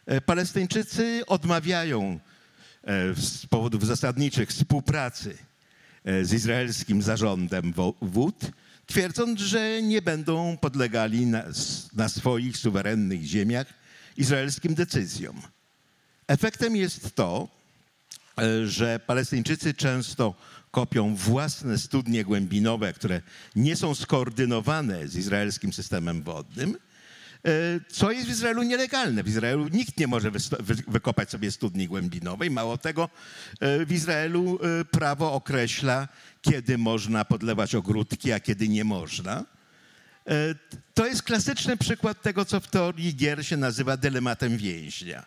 e, 0.05 0.21
Palestyńczycy 0.21 1.23
odmawiają 1.27 2.19
z 3.15 3.45
powodów 3.45 3.85
zasadniczych 3.85 4.49
współpracy 4.49 5.37
e, 6.05 6.25
z 6.25 6.33
izraelskim 6.33 7.01
zarządem 7.01 7.73
wód, 8.01 8.35
twierdząc, 8.85 9.39
że 9.39 9.81
nie 9.81 10.01
będą 10.01 10.57
podlegali 10.57 11.25
na, 11.25 11.43
na 11.93 12.09
swoich 12.09 12.57
suwerennych 12.57 13.23
ziemiach 13.23 13.67
izraelskim 14.17 14.75
decyzjom. 14.75 15.41
Efektem 16.27 16.75
jest 16.75 17.15
to, 17.15 17.47
e, 18.37 18.67
że 18.67 18.99
Palestyńczycy 18.99 19.73
często 19.73 20.35
kopią 20.71 21.15
własne 21.15 21.77
studnie 21.77 22.23
głębinowe, 22.23 22.93
które 22.93 23.21
nie 23.55 23.75
są 23.75 23.95
skoordynowane 23.95 25.07
z 25.07 25.15
izraelskim 25.15 25.73
systemem 25.73 26.23
wodnym, 26.23 26.75
e, 26.75 26.92
co 27.87 28.11
jest 28.11 28.27
w 28.27 28.31
Izraelu 28.31 28.63
nielegalne. 28.63 29.23
W 29.23 29.27
Izraelu 29.27 29.67
nikt 29.67 29.97
nie 29.97 30.07
może 30.07 30.31
wykopać 30.87 31.29
sobie 31.29 31.51
studni 31.51 31.87
głębinowej. 31.87 32.51
Mało 32.51 32.77
tego, 32.77 33.09
e, 33.59 33.85
w 33.85 33.91
Izraelu 33.91 34.59
e, 34.81 34.85
prawo 34.85 35.33
określa, 35.33 36.07
kiedy 36.41 36.77
można 36.77 37.25
podlewać 37.25 37.75
ogródki, 37.75 38.31
a 38.31 38.39
kiedy 38.39 38.69
nie 38.69 38.83
można. 38.83 39.45
E, 40.27 40.55
To 40.93 41.05
jest 41.05 41.23
klasyczny 41.23 41.77
przykład 41.77 42.21
tego, 42.21 42.45
co 42.45 42.59
w 42.59 42.67
teorii 42.67 43.15
gier 43.15 43.45
się 43.45 43.57
nazywa 43.57 43.97
dylematem 43.97 44.57
więźnia. 44.57 45.25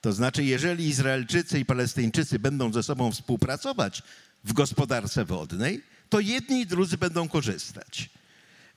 To 0.00 0.12
znaczy, 0.12 0.44
jeżeli 0.44 0.88
Izraelczycy 0.88 1.60
i 1.60 1.64
Palestyńczycy 1.64 2.38
będą 2.38 2.72
ze 2.72 2.82
sobą 2.82 3.12
współpracować 3.12 4.02
w 4.44 4.52
gospodarce 4.52 5.24
wodnej, 5.24 5.82
to 6.08 6.20
jedni 6.20 6.60
i 6.60 6.66
drudzy 6.66 6.98
będą 6.98 7.28
korzystać. 7.28 8.10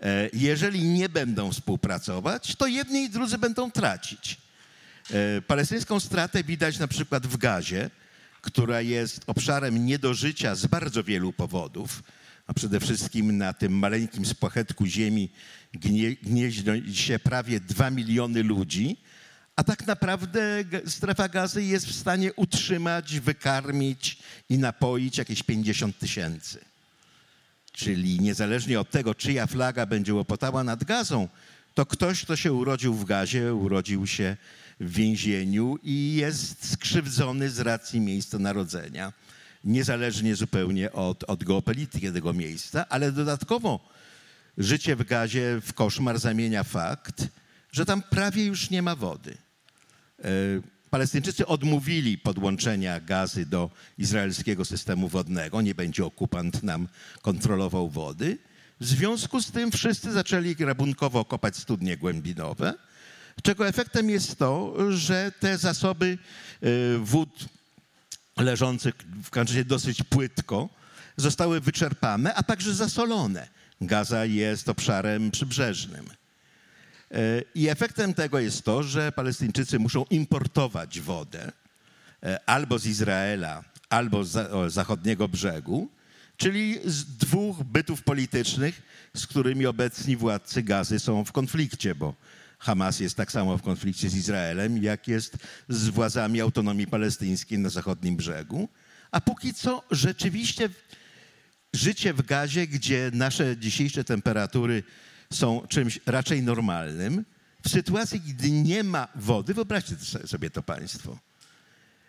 E, 0.03 0.29
Jeżeli 0.33 0.83
nie 0.83 1.09
będą 1.09 1.51
współpracować, 1.51 2.55
to 2.55 2.67
jedni 2.67 3.03
i 3.03 3.09
drudzy 3.09 3.37
będą 3.37 3.71
tracić. 3.71 4.37
E, 5.11 5.41
Palestyńską 5.41 5.99
stratę 5.99 6.43
widać 6.43 6.79
na 6.79 6.87
przykład 6.87 7.27
w 7.27 7.37
Gazie, 7.37 7.89
która 8.41 8.81
jest 8.81 9.21
obszarem 9.27 9.85
niedożycia 9.85 10.55
z 10.55 10.65
bardzo 10.65 11.03
wielu 11.03 11.33
powodów, 11.33 12.03
a 12.47 12.53
przede 12.53 12.79
wszystkim 12.79 13.37
na 13.37 13.53
tym 13.53 13.73
maleńkim 13.73 14.25
spłachetku 14.25 14.85
ziemi 14.85 15.29
gnie, 15.73 16.15
gnieździ 16.15 16.95
się 16.95 17.19
prawie 17.19 17.59
2 17.59 17.89
miliony 17.89 18.43
ludzi, 18.43 18.97
a 19.55 19.63
tak 19.63 19.87
naprawdę 19.87 20.63
strefa 20.85 21.29
gazy 21.29 21.63
jest 21.63 21.87
w 21.87 21.95
stanie 21.95 22.33
utrzymać, 22.33 23.19
wykarmić 23.19 24.17
i 24.49 24.57
napoić 24.57 25.17
jakieś 25.17 25.43
50 25.43 25.99
tysięcy. 25.99 26.72
Czyli 27.73 28.19
niezależnie 28.19 28.79
od 28.79 28.89
tego, 28.89 29.15
czyja 29.15 29.47
flaga 29.47 29.85
będzie 29.85 30.13
łopotała 30.13 30.63
nad 30.63 30.83
gazą, 30.83 31.27
to 31.73 31.85
ktoś, 31.85 32.23
kto 32.23 32.35
się 32.35 32.53
urodził 32.53 32.93
w 32.93 33.05
gazie, 33.05 33.55
urodził 33.55 34.07
się 34.07 34.37
w 34.79 34.91
więzieniu 34.91 35.77
i 35.83 36.13
jest 36.15 36.71
skrzywdzony 36.71 37.49
z 37.49 37.59
racji 37.59 38.01
miejsca 38.01 38.39
narodzenia, 38.39 39.13
niezależnie 39.63 40.35
zupełnie 40.35 40.91
od, 40.91 41.23
od 41.23 41.43
geopolityki 41.43 42.11
tego 42.11 42.33
miejsca, 42.33 42.85
ale 42.89 43.11
dodatkowo 43.11 43.89
życie 44.57 44.95
w 44.95 45.03
gazie 45.03 45.61
w 45.61 45.73
koszmar 45.73 46.19
zamienia 46.19 46.63
fakt, 46.63 47.27
że 47.71 47.85
tam 47.85 48.01
prawie 48.01 48.45
już 48.45 48.69
nie 48.69 48.81
ma 48.81 48.95
wody. 48.95 49.37
Palestyńczycy 50.93 51.47
odmówili 51.47 52.17
podłączenia 52.17 52.99
gazy 52.99 53.45
do 53.45 53.69
izraelskiego 53.97 54.65
systemu 54.65 55.07
wodnego. 55.07 55.61
Nie 55.61 55.75
będzie 55.75 56.05
okupant 56.05 56.63
nam 56.63 56.87
kontrolował 57.21 57.89
wody. 57.89 58.37
W 58.79 58.85
związku 58.85 59.41
z 59.41 59.51
tym 59.51 59.71
wszyscy 59.71 60.11
zaczęli 60.11 60.55
rabunkowo 60.59 61.25
kopać 61.25 61.55
studnie 61.57 61.97
głębinowe. 61.97 62.73
czego 63.43 63.67
efektem 63.67 64.09
jest 64.09 64.35
to, 64.35 64.75
że 64.91 65.31
te 65.39 65.57
zasoby 65.57 66.17
e, 66.61 66.97
wód 66.97 67.45
leżących 68.37 68.95
w 69.23 69.29
Kanszasie 69.29 69.65
dosyć 69.65 70.03
płytko 70.03 70.69
zostały 71.17 71.59
wyczerpane, 71.61 72.33
a 72.33 72.43
także 72.43 72.73
zasolone. 72.73 73.47
Gaza 73.81 74.25
jest 74.25 74.69
obszarem 74.69 75.31
przybrzeżnym. 75.31 76.05
E, 77.13 77.41
I 77.55 77.69
efektem 77.69 78.13
tego 78.13 78.39
jest 78.39 78.63
to, 78.63 78.83
że 78.83 79.11
Palestyńczycy 79.11 79.79
muszą 79.79 80.05
importować 80.09 80.99
wodę 80.99 81.51
e, 82.23 82.39
albo 82.45 82.79
z 82.79 82.85
Izraela, 82.85 83.63
albo 83.89 84.23
z 84.23 84.73
zachodniego 84.73 85.27
brzegu, 85.27 85.89
czyli 86.37 86.79
z 86.85 87.05
dwóch 87.05 87.63
bytów 87.63 88.03
politycznych, 88.03 88.81
z 89.13 89.27
którymi 89.27 89.65
obecni 89.65 90.17
władcy 90.17 90.63
Gazy 90.63 90.99
są 90.99 91.25
w 91.25 91.31
konflikcie, 91.31 91.95
bo 91.95 92.15
Hamas 92.59 92.99
jest 92.99 93.15
tak 93.15 93.31
samo 93.31 93.57
w 93.57 93.61
konflikcie 93.61 94.09
z 94.09 94.15
Izraelem, 94.15 94.83
jak 94.83 95.07
jest 95.07 95.37
z 95.69 95.89
władzami 95.89 96.41
autonomii 96.41 96.87
palestyńskiej 96.87 97.59
na 97.59 97.69
zachodnim 97.69 98.15
brzegu. 98.15 98.69
A 99.11 99.21
póki 99.21 99.53
co 99.53 99.83
rzeczywiście 99.91 100.69
życie 101.73 102.13
w 102.13 102.21
gazie, 102.25 102.67
gdzie 102.67 103.11
nasze 103.13 103.57
dzisiejsze 103.57 104.03
temperatury 104.03 104.83
są 105.33 105.67
czymś 105.67 105.99
raczej 106.05 106.43
normalnym, 106.43 107.25
w 107.63 107.69
sytuacji, 107.69 108.21
gdy 108.21 108.51
nie 108.51 108.83
ma 108.83 109.07
wody, 109.15 109.53
wyobraźcie 109.53 109.95
sobie 110.25 110.49
to 110.49 110.63
Państwo, 110.63 111.19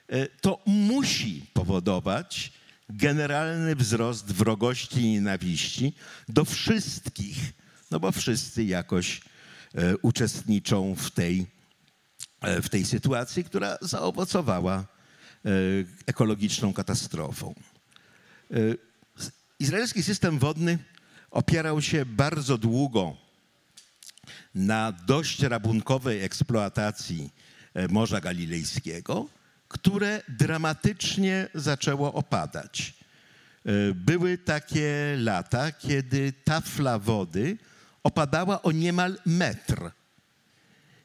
e, 0.08 0.26
to 0.26 0.62
musi 0.66 1.46
powodować 1.52 2.52
generalny 2.88 3.76
wzrost 3.76 4.32
wrogości 4.32 5.00
i 5.00 5.10
nienawiści 5.10 5.94
do 6.28 6.44
wszystkich, 6.44 7.38
no 7.90 8.00
bo 8.00 8.12
wszyscy 8.12 8.64
jakoś 8.64 9.20
e, 9.74 9.96
uczestniczą 9.96 10.94
w 10.94 11.10
tej, 11.10 11.46
e, 12.40 12.62
w 12.62 12.68
tej 12.68 12.84
sytuacji, 12.84 13.44
która 13.44 13.78
zaowocowała 13.80 14.94
ekologiczną 16.06 16.72
katastrofą. 16.72 17.54
Izraelski 19.58 20.02
system 20.02 20.38
wodny 20.38 20.78
opierał 21.34 21.82
się 21.82 22.06
bardzo 22.06 22.58
długo 22.58 23.16
na 24.54 24.92
dość 24.92 25.42
rabunkowej 25.42 26.22
eksploatacji 26.24 27.30
e, 27.74 27.88
Morza 27.88 28.20
Galilejskiego, 28.20 29.28
które 29.68 30.22
dramatycznie 30.28 31.48
zaczęło 31.54 32.14
opadać. 32.14 32.94
E, 33.66 33.94
Były 33.94 34.38
takie 34.38 35.16
lata, 35.18 35.72
kiedy 35.72 36.32
tafla 36.44 36.98
wody 36.98 37.58
opadała 38.02 38.62
o 38.62 38.72
niemal 38.72 39.18
metr. 39.26 39.90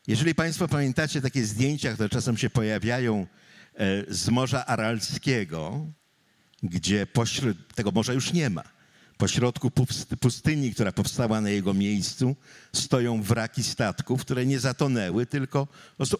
Jeżeli 0.07 0.35
Państwo 0.35 0.67
pamiętacie 0.67 1.21
takie 1.21 1.43
zdjęcia, 1.43 1.93
które 1.93 2.09
czasem 2.09 2.37
się 2.37 2.49
pojawiają 2.49 3.27
e, 3.75 4.13
z 4.13 4.29
Morza 4.29 4.65
Aralskiego, 4.65 5.85
gdzie 6.63 7.07
pośród 7.07 7.75
tego 7.75 7.91
morza 7.91 8.13
już 8.13 8.33
nie 8.33 8.49
ma. 8.49 8.78
Pośrodku 9.19 9.69
pust- 9.69 10.15
pustyni, 10.15 10.73
która 10.73 10.91
powstała 10.91 11.41
na 11.41 11.49
jego 11.49 11.73
miejscu, 11.73 12.35
stoją 12.73 13.21
wraki 13.23 13.63
statków, 13.63 14.21
które 14.21 14.45
nie 14.45 14.59
zatonęły, 14.59 15.25
tylko 15.25 15.67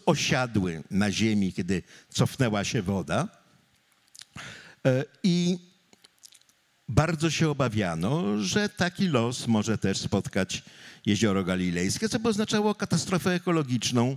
osiadły 0.06 0.82
na 0.90 1.12
ziemi, 1.12 1.52
kiedy 1.52 1.82
cofnęła 2.08 2.64
się 2.64 2.82
woda. 2.82 3.28
E, 4.86 5.04
I 5.22 5.58
bardzo 6.88 7.30
się 7.30 7.50
obawiano, 7.50 8.38
że 8.38 8.68
taki 8.68 9.08
los 9.08 9.46
może 9.46 9.78
też 9.78 9.98
spotkać 9.98 10.62
jezioro 11.06 11.44
galilejskie, 11.44 12.08
co 12.08 12.18
by 12.18 12.28
oznaczało 12.28 12.74
katastrofę 12.74 13.34
ekologiczną, 13.34 14.16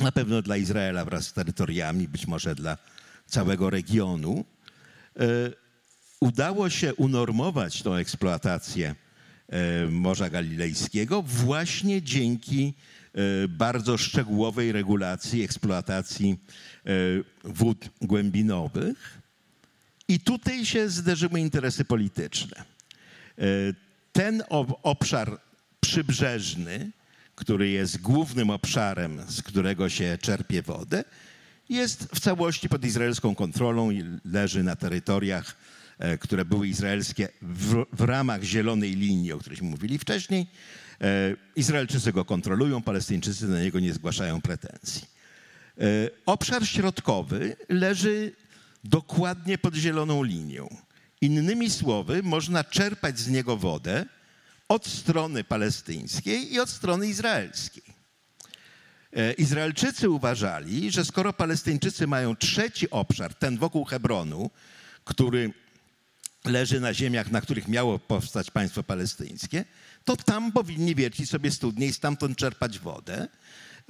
na 0.00 0.12
pewno 0.12 0.42
dla 0.42 0.56
Izraela 0.56 1.04
wraz 1.04 1.26
z 1.26 1.32
terytoriami, 1.32 2.08
być 2.08 2.26
może 2.26 2.54
dla 2.54 2.78
całego 3.26 3.70
regionu. 3.70 4.44
Udało 6.20 6.70
się 6.70 6.94
unormować 6.94 7.82
tą 7.82 7.94
eksploatację 7.94 8.94
e, 9.48 9.86
Morza 9.86 10.30
Galilejskiego 10.30 11.22
właśnie 11.22 12.02
dzięki 12.02 12.74
e, 13.14 13.48
bardzo 13.48 13.98
szczegółowej 13.98 14.72
regulacji 14.72 15.42
eksploatacji 15.42 16.38
e, 16.86 16.90
wód 17.44 17.88
głębinowych. 18.00 19.18
I 20.08 20.20
tutaj 20.20 20.66
się 20.66 20.88
zderzyły 20.88 21.40
interesy 21.40 21.84
polityczne. 21.84 22.64
Ten 24.12 24.42
ob- 24.48 24.80
obszar 24.82 25.40
przybrzeżny, 25.80 26.90
który 27.34 27.68
jest 27.70 28.00
głównym 28.00 28.50
obszarem, 28.50 29.20
z 29.28 29.42
którego 29.42 29.88
się 29.88 30.18
czerpie 30.20 30.62
wodę, 30.62 31.04
jest 31.68 32.08
w 32.14 32.20
całości 32.20 32.68
pod 32.68 32.84
izraelską 32.84 33.34
kontrolą 33.34 33.90
i 33.90 34.04
leży 34.24 34.62
na 34.62 34.76
terytoriach, 34.76 35.56
które 36.20 36.44
były 36.44 36.68
izraelskie 36.68 37.28
w, 37.42 37.84
w 37.92 38.00
ramach 38.00 38.42
zielonej 38.42 38.96
linii, 38.96 39.32
o 39.32 39.38
którejśmy 39.38 39.68
mówili 39.68 39.98
wcześniej. 39.98 40.46
E, 41.00 41.36
Izraelczycy 41.56 42.12
go 42.12 42.24
kontrolują, 42.24 42.82
Palestyńczycy 42.82 43.48
na 43.48 43.60
niego 43.60 43.80
nie 43.80 43.92
zgłaszają 43.92 44.40
pretensji. 44.40 45.06
E, 45.78 45.84
Obszar 46.26 46.66
środkowy 46.66 47.56
leży 47.68 48.32
dokładnie 48.84 49.58
pod 49.58 49.74
zieloną 49.74 50.22
linią. 50.22 50.76
Innymi 51.20 51.70
słowy, 51.70 52.22
można 52.22 52.64
czerpać 52.64 53.18
z 53.18 53.28
niego 53.28 53.56
wodę 53.56 54.06
od 54.68 54.86
strony 54.86 55.44
palestyńskiej 55.44 56.54
i 56.54 56.60
od 56.60 56.70
strony 56.70 57.06
izraelskiej. 57.06 57.82
E, 59.12 59.32
Izraelczycy 59.32 60.10
uważali, 60.10 60.90
że 60.90 61.04
skoro 61.04 61.32
Palestyńczycy 61.32 62.06
mają 62.06 62.36
trzeci 62.36 62.90
obszar, 62.90 63.34
ten 63.34 63.58
wokół 63.58 63.84
Hebronu, 63.84 64.50
który 65.04 65.52
leży 66.44 66.80
na 66.80 66.94
ziemiach, 66.94 67.30
na 67.30 67.40
których 67.40 67.68
miało 67.68 67.98
powstać 67.98 68.50
państwo 68.50 68.82
palestyńskie, 68.82 69.64
to 70.04 70.16
tam 70.16 70.52
powinni 70.52 70.94
wiercić 70.94 71.30
sobie 71.30 71.50
studnie 71.50 71.86
i 71.86 71.92
stamtąd 71.92 72.38
czerpać 72.38 72.78
wodę, 72.78 73.28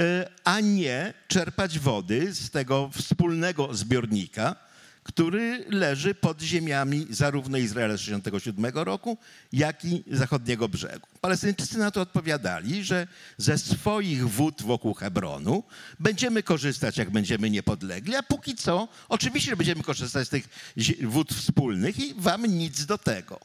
e, 0.00 0.30
a 0.44 0.60
nie 0.60 1.14
czerpać 1.28 1.78
wody 1.78 2.34
z 2.34 2.50
tego 2.50 2.90
wspólnego 2.94 3.74
zbiornika, 3.74 4.56
który 5.02 5.64
leży 5.68 6.14
pod 6.14 6.42
ziemiami 6.42 7.06
zarówno 7.10 7.58
Izraela 7.58 7.96
z 7.96 8.00
1967 8.00 8.84
roku, 8.84 9.18
jak 9.52 9.84
i 9.84 10.04
zachodniego 10.06 10.68
brzegu. 10.68 11.06
Palestyńczycy 11.20 11.78
na 11.78 11.90
to 11.90 12.00
odpowiadali, 12.00 12.84
że 12.84 13.06
ze 13.38 13.58
swoich 13.58 14.28
wód 14.28 14.62
wokół 14.62 14.94
Hebronu 14.94 15.62
będziemy 16.00 16.42
korzystać, 16.42 16.96
jak 16.96 17.10
będziemy 17.10 17.50
niepodlegli, 17.50 18.16
a 18.16 18.22
póki 18.22 18.54
co 18.54 18.88
oczywiście 19.08 19.56
będziemy 19.56 19.82
korzystać 19.82 20.26
z 20.26 20.30
tych 20.30 20.48
wód 21.02 21.32
wspólnych 21.34 21.98
i 21.98 22.14
wam 22.14 22.46
nic 22.46 22.86
do 22.86 22.98
tego. 22.98 23.40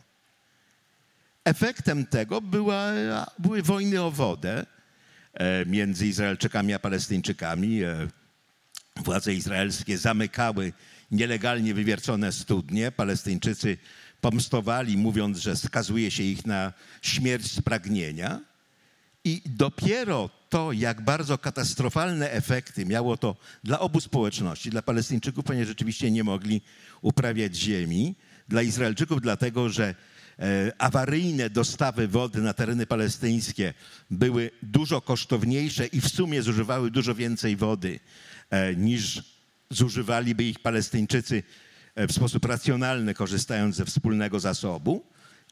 Efektem 1.44 2.06
tego 2.06 2.42
była, 2.42 2.92
były 3.40 3.62
wojny 3.62 4.02
o 4.02 4.12
wodę 4.12 4.66
e, 5.34 5.66
między 5.66 6.08
Izraelczykami 6.08 6.74
a 6.74 6.80
Palestyńczykami. 6.80 7.84
E, 7.84 8.08
Władze 9.04 9.34
izraelskie 9.34 9.98
zamykały 9.98 10.74
nielegalnie 11.12 11.74
wywiercone 11.74 12.32
studnie. 12.32 12.92
Palestyńczycy 12.92 13.78
pomstowali, 14.22 14.98
mówiąc, 14.98 15.38
że 15.38 15.56
skazuje 15.56 16.12
się 16.12 16.24
ich 16.24 16.46
na 16.46 16.74
śmierć 17.02 17.52
z 17.52 17.62
pragnienia. 17.62 18.42
I 19.24 19.42
dopiero 19.46 20.30
to, 20.50 20.72
jak 20.72 21.02
bardzo 21.02 21.38
katastrofalne 21.38 22.32
efekty 22.32 22.86
miało 22.86 23.18
to 23.18 23.36
dla 23.64 23.80
obu 23.80 24.00
społeczności, 24.00 24.70
dla 24.70 24.82
Palestyńczyków, 24.82 25.46
ponieważ 25.46 25.68
rzeczywiście 25.68 26.12
nie 26.12 26.24
mogli 26.24 26.62
uprawiać 27.02 27.56
ziemi, 27.56 28.16
dla 28.48 28.62
Izraelczyków, 28.62 29.22
dlatego 29.22 29.70
że 29.70 29.96
e, 30.40 30.72
awaryjne 30.78 31.50
dostawy 31.50 32.08
wody 32.08 32.42
na 32.42 32.54
tereny 32.54 32.86
palestyńskie 32.86 33.74
były 34.12 34.52
dużo 34.64 35.02
kosztowniejsze 35.02 35.86
i 35.86 36.02
w 36.02 36.10
sumie 36.10 36.42
zużywały 36.42 36.92
dużo 36.92 37.16
więcej 37.16 37.56
wody 37.56 38.00
e, 38.50 38.76
niż 38.76 39.24
zużywaliby 39.70 40.44
ich 40.44 40.60
Palestyńczycy 40.60 41.44
e, 41.96 42.08
w 42.08 42.12
sposób 42.12 42.46
racjonalny, 42.46 43.14
korzystając 43.14 43.76
ze 43.76 43.86
wspólnego 43.86 44.40
zasobu. 44.40 45.04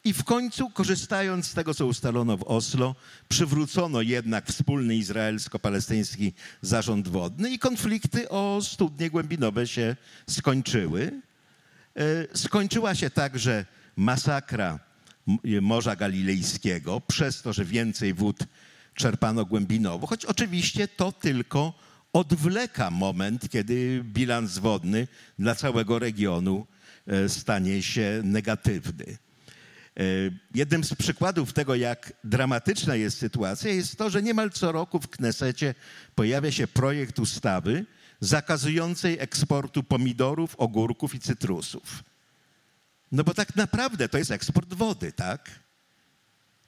I 0.06 0.14
w 0.14 0.24
końcu, 0.24 0.70
korzystając 0.70 1.48
z 1.48 1.54
tego, 1.54 1.74
co 1.74 1.86
ustalono 1.86 2.38
w 2.38 2.44
Oslo, 2.44 2.96
przywrócono 3.30 4.02
jednak 4.02 4.48
wspólny 4.48 4.96
izraelsko-palestyński 4.96 6.34
zarząd 6.62 7.08
wodny 7.08 7.50
i 7.50 7.60
konflikty 7.60 8.30
o 8.30 8.60
studnie 8.62 9.10
głębinowe 9.10 9.68
się 9.68 9.96
skończyły. 10.30 11.12
E, 11.96 12.38
Skończyła 12.38 12.96
się 12.96 13.10
także 13.10 13.66
masakra 13.96 14.80
Morza 15.62 15.96
Galilejskiego 15.96 17.02
przez 17.02 17.42
to, 17.42 17.54
że 17.54 17.66
więcej 17.66 18.14
wód 18.14 18.38
czerpano 18.94 19.46
głębinowo, 19.46 20.08
choć 20.08 20.26
oczywiście 20.26 20.88
to 20.88 21.12
tylko 21.12 21.74
odwleka 22.14 22.92
moment, 22.92 23.50
kiedy 23.50 24.04
bilans 24.04 24.58
wodny 24.58 25.08
dla 25.40 25.56
całego 25.56 26.00
regionu 26.00 26.68
e, 27.08 27.30
stanie 27.30 27.84
się 27.84 28.22
negatywny. 28.24 29.06
E, 29.98 30.04
Jednym 30.56 30.84
z 30.84 30.96
przykładów 30.96 31.54
tego, 31.54 31.76
jak 31.76 32.14
dramatyczna 32.24 32.96
jest 32.96 33.18
sytuacja, 33.18 33.72
jest 33.72 33.96
to, 33.96 34.10
że 34.10 34.24
niemal 34.24 34.52
co 34.52 34.72
roku 34.72 35.00
w 35.00 35.10
Knesecie 35.10 35.76
pojawia 36.16 36.52
się 36.52 36.68
projekt 36.68 37.20
ustawy 37.20 37.86
zakazującej 38.20 39.18
eksportu 39.20 39.84
pomidorów, 39.84 40.56
ogórków 40.56 41.16
i 41.16 41.20
cytrusów. 41.20 42.04
No 43.12 43.24
bo 43.24 43.34
tak 43.34 43.56
naprawdę 43.56 44.10
to 44.10 44.18
jest 44.18 44.32
eksport 44.32 44.74
wody, 44.74 45.12
tak? 45.12 45.63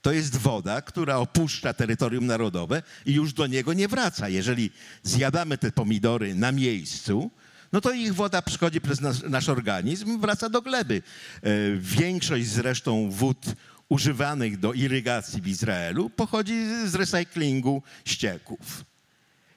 To 0.06 0.12
jest 0.12 0.38
woda, 0.38 0.82
która 0.82 1.18
opuszcza 1.18 1.74
terytorium 1.74 2.26
narodowe 2.26 2.84
i 3.06 3.14
już 3.14 3.34
do 3.34 3.48
niego 3.48 3.74
nie 3.74 3.88
wraca. 3.88 4.30
Jeżeli 4.30 4.72
zjadamy 5.04 5.58
te 5.58 5.72
pomidory 5.72 6.36
na 6.36 6.52
miejscu, 6.52 7.32
no 7.72 7.82
to 7.82 7.92
ich 7.92 8.14
woda 8.14 8.42
przychodzi 8.42 8.82
przez 8.82 9.02
nasz, 9.02 9.22
nasz 9.22 9.50
organizm, 9.50 10.20
wraca 10.20 10.50
do 10.50 10.62
gleby. 10.62 11.02
E, 11.42 11.50
Większość 11.78 12.48
zresztą 12.48 13.12
wód 13.12 13.46
używanych 13.90 14.60
do 14.60 14.74
irygacji 14.74 15.42
w 15.42 15.48
Izraelu 15.48 16.10
pochodzi 16.10 16.66
z 16.88 16.96
recyklingu 16.96 17.84
ścieków. 18.06 18.86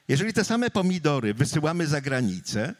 Jeżeli 0.07 0.33
te 0.33 0.43
same 0.43 0.69
pomidory 0.69 1.33
wysyłamy 1.33 1.87
za 1.87 2.01
granicę, 2.01 2.75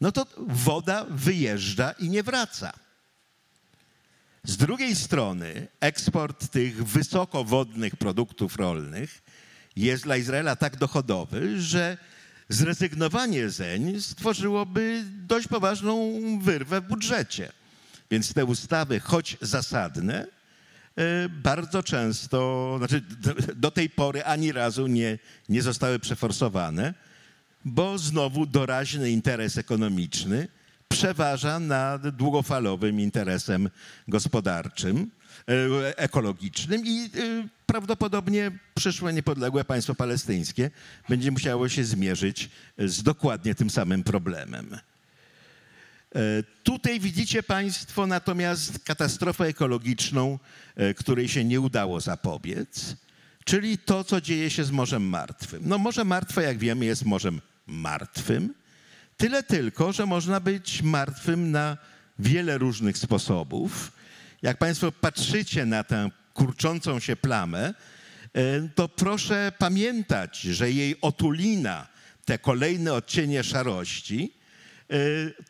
no 0.00 0.12
to 0.12 0.26
woda 0.48 1.06
wyjeżdża 1.10 1.92
i 1.92 2.08
nie 2.08 2.22
wraca. 2.22 2.83
Z 4.44 4.56
drugiej 4.56 4.94
strony 4.96 5.66
eksport 5.80 6.48
tych 6.50 6.84
wysokowodnych 6.86 7.96
produktów 7.96 8.56
rolnych 8.56 9.22
jest 9.76 10.02
dla 10.04 10.16
Izraela 10.16 10.56
tak 10.56 10.76
dochodowy, 10.76 11.60
że 11.60 11.96
zrezygnowanie 12.48 13.50
zeń 13.50 14.00
stworzyłoby 14.00 15.04
dość 15.06 15.48
poważną 15.48 16.12
wyrwę 16.42 16.80
w 16.80 16.84
budżecie. 16.88 17.52
Więc 18.10 18.34
te 18.34 18.44
ustawy, 18.44 19.00
choć 19.00 19.36
zasadne, 19.40 20.26
e, 20.96 21.28
bardzo 21.28 21.82
często, 21.82 22.74
znaczy 22.78 23.00
do- 23.56 23.70
tej 23.70 23.90
pory 23.90 24.24
ani 24.24 24.52
razu 24.52 24.86
nie, 24.86 25.18
nie 25.48 25.62
zostały 25.62 25.98
przeforsowane, 25.98 26.94
bo 27.64 27.98
znowu 27.98 28.46
doraźny 28.46 29.10
interes 29.10 29.58
ekonomiczny 29.58 30.48
przeważa 30.94 31.58
nad 31.58 32.08
długofalowym 32.08 33.00
interesem 33.00 33.70
gospodarczym, 34.08 35.10
e, 35.48 35.98
ekologicznym 35.98 36.82
i 36.86 37.04
e, 37.04 37.08
prawdopodobnie 37.66 38.50
przyszłe 38.74 39.12
niepodległe 39.12 39.64
państwo 39.64 39.94
palestyńskie 39.94 40.70
będzie 41.08 41.30
musiało 41.30 41.68
się 41.68 41.84
zmierzyć 41.84 42.50
z 42.78 43.02
dokładnie 43.02 43.54
tym 43.54 43.70
samym 43.70 44.04
problemem. 44.04 44.74
E, 44.74 46.20
Tutaj 46.62 47.00
widzicie 47.00 47.42
Państwo 47.42 48.06
natomiast 48.06 48.78
katastrofę 48.84 49.44
ekologiczną, 49.44 50.38
której 50.96 51.28
się 51.28 51.44
nie 51.44 51.60
udało 51.60 52.00
zapobiec, 52.00 52.96
czyli 53.44 53.78
to, 53.78 54.04
co 54.04 54.20
dzieje 54.20 54.50
się 54.50 54.64
z 54.64 54.70
Morzem 54.70 55.02
Martwym. 55.02 55.62
No 55.66 55.78
Morze 55.78 56.04
Martwe, 56.04 56.42
jak 56.42 56.58
wiemy, 56.58 56.84
jest 56.84 57.04
morzem 57.04 57.40
martwym, 57.66 58.54
tyle 59.16 59.42
tylko, 59.42 59.92
że 59.92 60.06
można 60.06 60.40
być 60.40 60.82
martwym 60.82 61.50
na 61.50 61.76
wiele 62.18 62.58
różnych 62.58 62.98
sposobów. 62.98 63.92
Jak 64.42 64.58
Państwo 64.58 64.92
patrzycie 64.92 65.66
na 65.66 65.84
tę 65.84 66.10
kurczącą 66.34 67.00
się 67.00 67.16
plamę, 67.16 67.74
e, 68.32 68.68
to 68.74 68.88
proszę 68.88 69.52
pamiętać, 69.58 70.40
że 70.40 70.70
jej 70.70 71.00
otulina, 71.00 71.86
te 72.24 72.38
kolejne 72.38 72.92
odcienie 72.92 73.44
szarości, 73.44 74.32
e, 74.90 74.96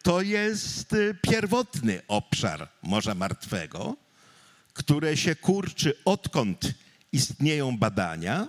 to 0.03 0.23
jest 0.23 0.93
e, 0.93 1.15
pierwotny 1.15 2.01
obszar 2.09 2.69
Morza 2.83 3.15
Martwego, 3.15 3.97
które 4.73 5.17
się 5.17 5.37
kurczy 5.37 5.95
odkąd 6.05 6.75
istnieją 7.13 7.79
badania, 7.79 8.49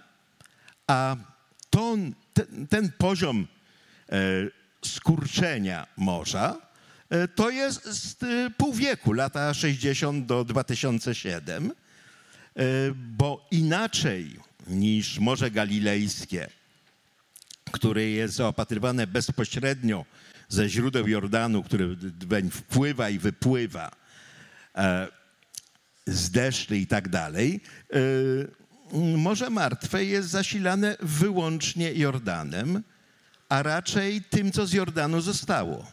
a 0.88 1.15
ton, 1.69 2.13
ten, 2.34 2.67
ten 2.67 2.91
poziom 2.97 3.47
skurczenia 4.86 5.88
morza 5.98 6.58
e, 7.10 7.28
to 7.28 7.50
jest 7.50 7.86
z 7.86 8.24
e, 8.24 8.50
pół 8.58 8.74
wieku, 8.74 9.13
lata 9.13 9.54
60 9.54 10.26
do 10.26 10.45
2007, 10.45 11.71
e, 11.71 12.63
bo 12.95 13.48
inaczej 13.52 14.39
niż 14.67 15.19
Morze 15.19 15.52
Galilejskie, 15.52 16.50
które 17.71 18.04
jest 18.04 18.36
zaopatrywane 18.36 19.08
bezpośrednio 19.08 20.06
ze 20.50 20.69
źródeł 20.69 21.08
Jordanu, 21.08 21.63
który 21.63 21.95
weń 22.28 22.50
wpływa 22.50 23.10
i 23.10 23.19
wypływa, 23.19 23.91
z 26.08 26.30
deszczy 26.32 26.78
i 26.78 26.88
tak 26.88 27.10
dalej. 27.10 27.62
Morze 29.17 29.50
Martwe 29.50 30.06
jest 30.06 30.30
zasilane 30.30 30.98
wyłącznie 31.00 31.93
Jordanem, 31.93 32.84
a 33.49 33.63
raczej 33.63 34.21
tym, 34.21 34.51
co 34.51 34.65
z 34.65 34.73
Jordanu 34.73 35.21
zostało. 35.21 35.88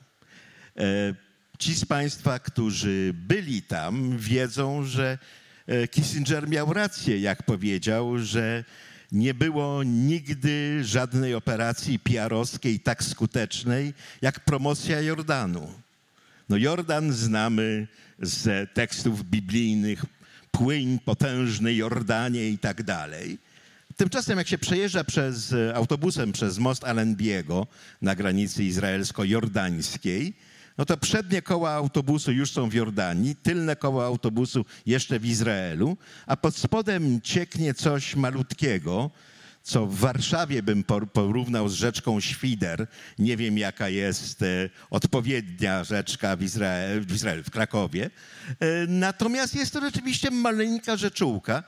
E, 0.76 1.14
Ci 1.58 1.74
z 1.74 1.84
Państwa, 1.84 2.38
którzy 2.38 3.12
byli 3.14 3.62
tam, 3.62 4.18
wiedzą, 4.18 4.84
że 4.84 5.18
e, 5.66 5.88
Kissinger 5.88 6.48
miał 6.48 6.72
rację, 6.72 7.18
jak 7.18 7.42
powiedział, 7.42 8.18
że 8.18 8.64
nie 9.12 9.34
było 9.34 9.82
nigdy 9.82 10.84
żadnej 10.84 11.34
operacji 11.34 11.98
PR-owskiej 11.98 12.80
tak 12.80 13.04
skutecznej 13.04 13.94
jak 14.22 14.40
promocja 14.40 15.00
Jordanu. 15.00 15.72
No 16.48 16.56
Jordan 16.56 17.12
znamy 17.12 17.86
z 18.18 18.70
tekstów 18.74 19.24
biblijnych, 19.24 20.04
płyń 20.50 20.98
potężny 21.04 21.74
Jordanie 21.74 22.48
i 22.48 22.58
tak 22.58 22.82
dalej. 22.82 23.38
Tymczasem 24.02 24.38
jak 24.38 24.48
się 24.48 24.58
przejeżdża 24.58 25.04
przez, 25.04 25.52
e, 25.52 25.74
autobusem 25.74 26.32
przez 26.32 26.58
most 26.58 26.84
Allenbiego 26.84 27.66
na 28.02 28.14
granicy 28.14 28.64
izraelsko-jordańskiej, 28.64 30.34
no 30.78 30.84
to 30.84 30.96
przednie 30.96 31.42
koła 31.42 31.70
autobusu 31.70 32.32
już 32.32 32.50
są 32.50 32.68
w 32.68 32.74
Jordanii, 32.74 33.36
tylne 33.36 33.76
koła 33.76 34.04
autobusu 34.06 34.64
jeszcze 34.86 35.18
w 35.18 35.26
Izraelu, 35.26 35.96
a 36.26 36.36
pod 36.36 36.56
spodem 36.56 37.20
cieknie 37.20 37.74
coś 37.74 38.16
malutkiego, 38.16 39.10
co 39.62 39.86
w 39.86 39.96
Warszawie 39.96 40.62
bym 40.62 40.84
por- 40.84 41.12
porównał 41.12 41.68
z 41.68 41.74
rzeczką 41.74 42.20
Świder. 42.20 42.86
Nie 43.18 43.36
wiem, 43.36 43.58
jaka 43.58 43.88
jest 43.88 44.42
e, 44.42 44.46
odpowiednia 44.90 45.84
rzeczka 45.84 46.36
w, 46.36 46.40
Izrae- 46.40 47.00
w 47.00 47.14
Izraelu, 47.14 47.42
w 47.42 47.50
Krakowie. 47.50 48.10
E, 48.60 48.66
natomiast 48.88 49.54
jest 49.54 49.72
to 49.72 49.80
rzeczywiście 49.80 50.30
maleńka 50.30 50.96
rzeczułka. 50.96 51.62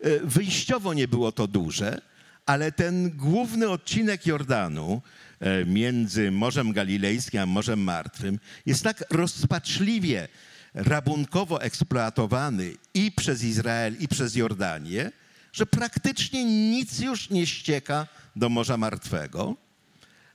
E, 0.00 0.20
wyjściowo 0.20 0.94
nie 0.94 1.08
było 1.08 1.32
to 1.32 1.46
duże, 1.46 2.00
ale 2.46 2.72
ten 2.72 3.10
główny 3.10 3.68
odcinek 3.68 4.26
Jordanu 4.26 5.02
e, 5.40 5.64
między 5.64 6.30
Morzem 6.30 6.72
Galilejskim 6.72 7.40
a 7.40 7.46
Morzem 7.46 7.80
Martwym 7.80 8.38
jest 8.66 8.84
tak 8.84 9.04
rozpaczliwie 9.10 10.28
rabunkowo 10.74 11.62
eksploatowany 11.62 12.72
i 12.94 13.12
przez 13.12 13.44
Izrael, 13.44 13.96
i 14.00 14.08
przez 14.08 14.36
Jordanię, 14.36 15.12
że 15.52 15.66
praktycznie 15.66 16.44
nic 16.44 16.98
już 16.98 17.30
nie 17.30 17.46
ścieka 17.46 18.06
do 18.36 18.48
Morza 18.48 18.76
Martwego. 18.76 19.56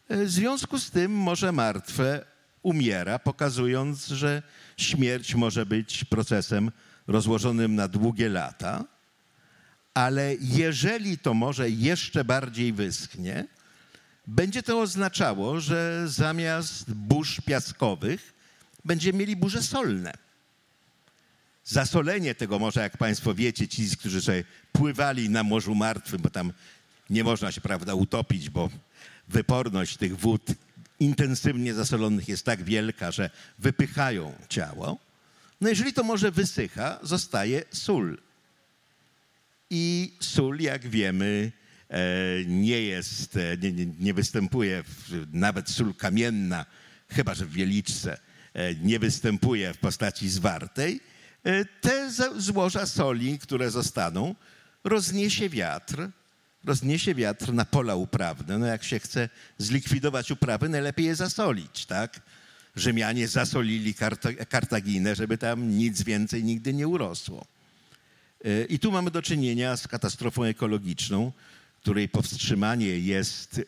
E, 0.09 0.25
W 0.25 0.31
związku 0.31 0.79
z 0.79 0.91
tym 0.91 1.11
Morze 1.11 1.51
Martwe 1.51 2.25
umiera, 2.63 3.19
pokazując, 3.19 4.07
że 4.07 4.43
śmierć 4.77 5.35
może 5.35 5.65
być 5.65 6.03
procesem 6.03 6.71
rozłożonym 7.07 7.75
na 7.75 7.87
długie 7.87 8.29
lata, 8.29 8.83
ale 9.95 10.35
jeżeli 10.39 11.17
to 11.17 11.33
morze 11.33 11.69
jeszcze 11.69 12.25
bardziej 12.25 12.73
wyschnie, 12.73 13.45
będzie 14.27 14.63
to 14.63 14.81
oznaczało, 14.81 15.59
że 15.59 16.03
zamiast 16.07 16.93
burz 16.93 17.41
piaskowych 17.41 18.33
będziemy 18.85 19.19
mieli 19.19 19.35
burze 19.35 19.63
solne. 19.63 20.13
Zasolenie 21.63 22.35
tego 22.35 22.59
morza, 22.59 22.81
jak 22.81 22.97
Państwo 22.97 23.33
wiecie, 23.33 23.67
ci, 23.67 23.97
którzy 23.97 24.21
sobie 24.21 24.43
pływali 24.71 25.29
na 25.29 25.43
Morzu 25.43 25.75
Martwym, 25.75 26.21
bo 26.21 26.29
tam 26.29 26.53
nie 27.09 27.23
można 27.23 27.51
się, 27.51 27.61
prawda, 27.61 27.93
utopić, 27.93 28.49
bo 28.49 28.69
wyporność 29.27 29.97
tych 29.97 30.17
wód 30.17 30.41
intensywnie 30.99 31.73
zasolonych 31.73 32.27
jest 32.27 32.45
tak 32.45 32.63
wielka, 32.63 33.11
że 33.11 33.29
wypychają 33.59 34.33
ciało. 34.49 34.99
No 35.61 35.69
jeżeli 35.69 35.93
to 35.93 36.03
morze 36.03 36.31
wysycha, 36.31 36.99
zostaje 37.01 37.63
sól. 37.71 38.24
I 39.69 40.13
sól, 40.19 40.59
jak 40.59 40.87
wiemy, 40.87 41.51
e, 41.89 41.99
nie 42.47 42.81
jest, 42.81 43.37
e, 43.37 43.57
nie, 43.57 43.71
nie, 43.71 43.85
nie 43.99 44.13
występuje, 44.13 44.83
w, 44.83 45.27
nawet 45.33 45.69
sól 45.69 45.93
kamienna, 45.93 46.65
chyba 47.09 47.33
że 47.35 47.45
w 47.45 47.51
Wieliczce, 47.51 48.17
e, 48.53 48.75
nie 48.75 48.99
występuje 48.99 49.73
w 49.73 49.77
postaci 49.77 50.29
zwartej. 50.29 50.99
Te 51.81 52.11
złoża 52.37 52.85
soli, 52.85 53.39
które 53.39 53.71
zostaną, 53.71 54.35
rozniesie 54.83 55.49
wiatr, 55.49 56.09
rozniesie 56.63 57.15
wiatr 57.15 57.53
na 57.53 57.65
pola 57.65 57.95
uprawne. 57.95 58.57
No 58.57 58.65
jak 58.65 58.83
się 58.83 58.99
chce 58.99 59.29
zlikwidować 59.57 60.31
uprawy, 60.31 60.69
najlepiej 60.69 61.05
je 61.05 61.15
zasolić, 61.15 61.85
tak? 61.85 62.19
Rzymianie 62.75 63.27
zasolili 63.27 63.93
Karta- 63.93 64.45
Kartaginę, 64.45 65.15
żeby 65.15 65.37
tam 65.37 65.77
nic 65.77 66.01
więcej 66.03 66.43
nigdy 66.43 66.73
nie 66.73 66.87
urosło. 66.87 67.45
E, 68.43 68.65
I 68.65 68.79
tu 68.79 68.91
mamy 68.91 69.11
do 69.11 69.21
czynienia 69.21 69.77
z 69.77 69.87
katastrofą 69.87 70.43
ekologiczną, 70.43 71.31
której 71.81 72.09
powstrzymanie 72.09 72.99
jest 72.99 73.61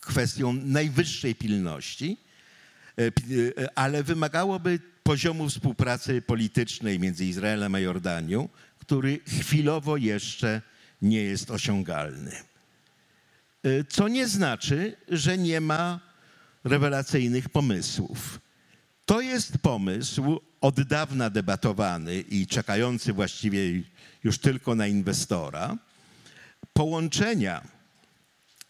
kwestią 0.00 0.52
najwyższej 0.52 1.34
pilności, 1.34 2.16
e, 2.98 3.06
e, 3.06 3.10
ale 3.78 4.02
wymagałoby 4.02 4.80
poziomu 5.02 5.48
współpracy 5.48 6.22
politycznej 6.22 6.98
między 6.98 7.24
Izraelem 7.24 7.74
a 7.74 7.78
Jordanią, 7.78 8.48
który 8.78 9.20
chwilowo 9.26 9.96
jeszcze 9.96 10.62
nie 11.02 11.22
jest 11.22 11.50
osiągalny. 11.50 12.32
Co 13.88 14.08
nie 14.08 14.28
znaczy, 14.28 14.96
że 15.08 15.38
nie 15.38 15.60
ma 15.60 16.00
rewelacyjnych 16.64 17.48
pomysłów. 17.48 18.40
To 19.06 19.20
jest 19.20 19.58
pomysł 19.58 20.40
od 20.60 20.82
dawna 20.82 21.30
debatowany 21.30 22.20
i 22.20 22.46
czekający 22.46 23.12
właściwie 23.12 23.82
już 24.24 24.38
tylko 24.38 24.74
na 24.74 24.86
inwestora 24.86 25.76
połączenia 26.72 27.62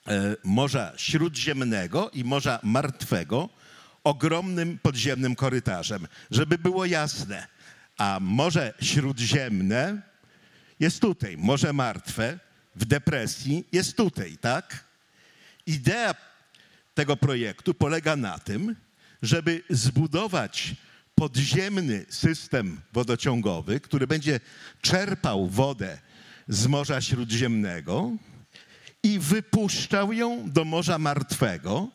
e, 0.09 0.37
Morza 0.45 0.93
Śródziemnego 0.97 2.11
i 2.11 2.25
Morza 2.25 2.61
Martwego 2.63 3.49
ogromnym 4.05 4.79
podziemnym 4.79 5.35
korytarzem. 5.35 6.09
Żeby 6.31 6.59
było 6.59 6.85
jasne, 6.85 7.47
a 7.99 8.19
Morze 8.21 8.75
Śródziemne 8.81 10.03
jest 10.81 11.01
tutaj, 11.01 11.37
Morze 11.37 11.73
Martwe 11.73 12.39
w 12.75 12.85
depresji 12.85 13.65
jest 13.73 13.97
tutaj, 13.97 14.39
tak? 14.41 14.85
Idea 15.67 16.15
tego 16.95 17.17
projektu 17.17 17.75
polega 17.75 18.17
na 18.17 18.39
tym, 18.39 18.77
żeby 19.23 19.63
zbudować 19.71 20.75
podziemny 21.15 22.07
system 22.09 22.81
wodociągowy, 22.93 23.81
który 23.81 24.07
będzie 24.07 24.41
czerpał 24.83 25.49
wodę 25.49 25.99
z 26.49 26.67
Morza 26.67 27.01
Śródziemnego 27.01 28.13
i 29.03 29.19
wypuszczał 29.19 30.13
ją 30.13 30.51
do 30.51 30.65
Morza 30.65 30.99
Martwego, 30.99 31.89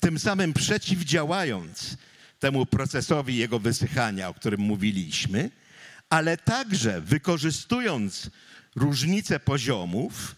tym 0.00 0.18
samym 0.18 0.52
przeciwdziałając 0.52 1.96
temu 2.40 2.66
procesowi 2.66 3.36
jego 3.36 3.58
wysychania, 3.58 4.28
o 4.28 4.34
którym 4.34 4.60
mówiliśmy, 4.60 5.50
ale 6.10 6.36
także 6.36 7.00
wykorzystując 7.00 8.30
różnice 8.76 9.40
poziomów, 9.40 10.36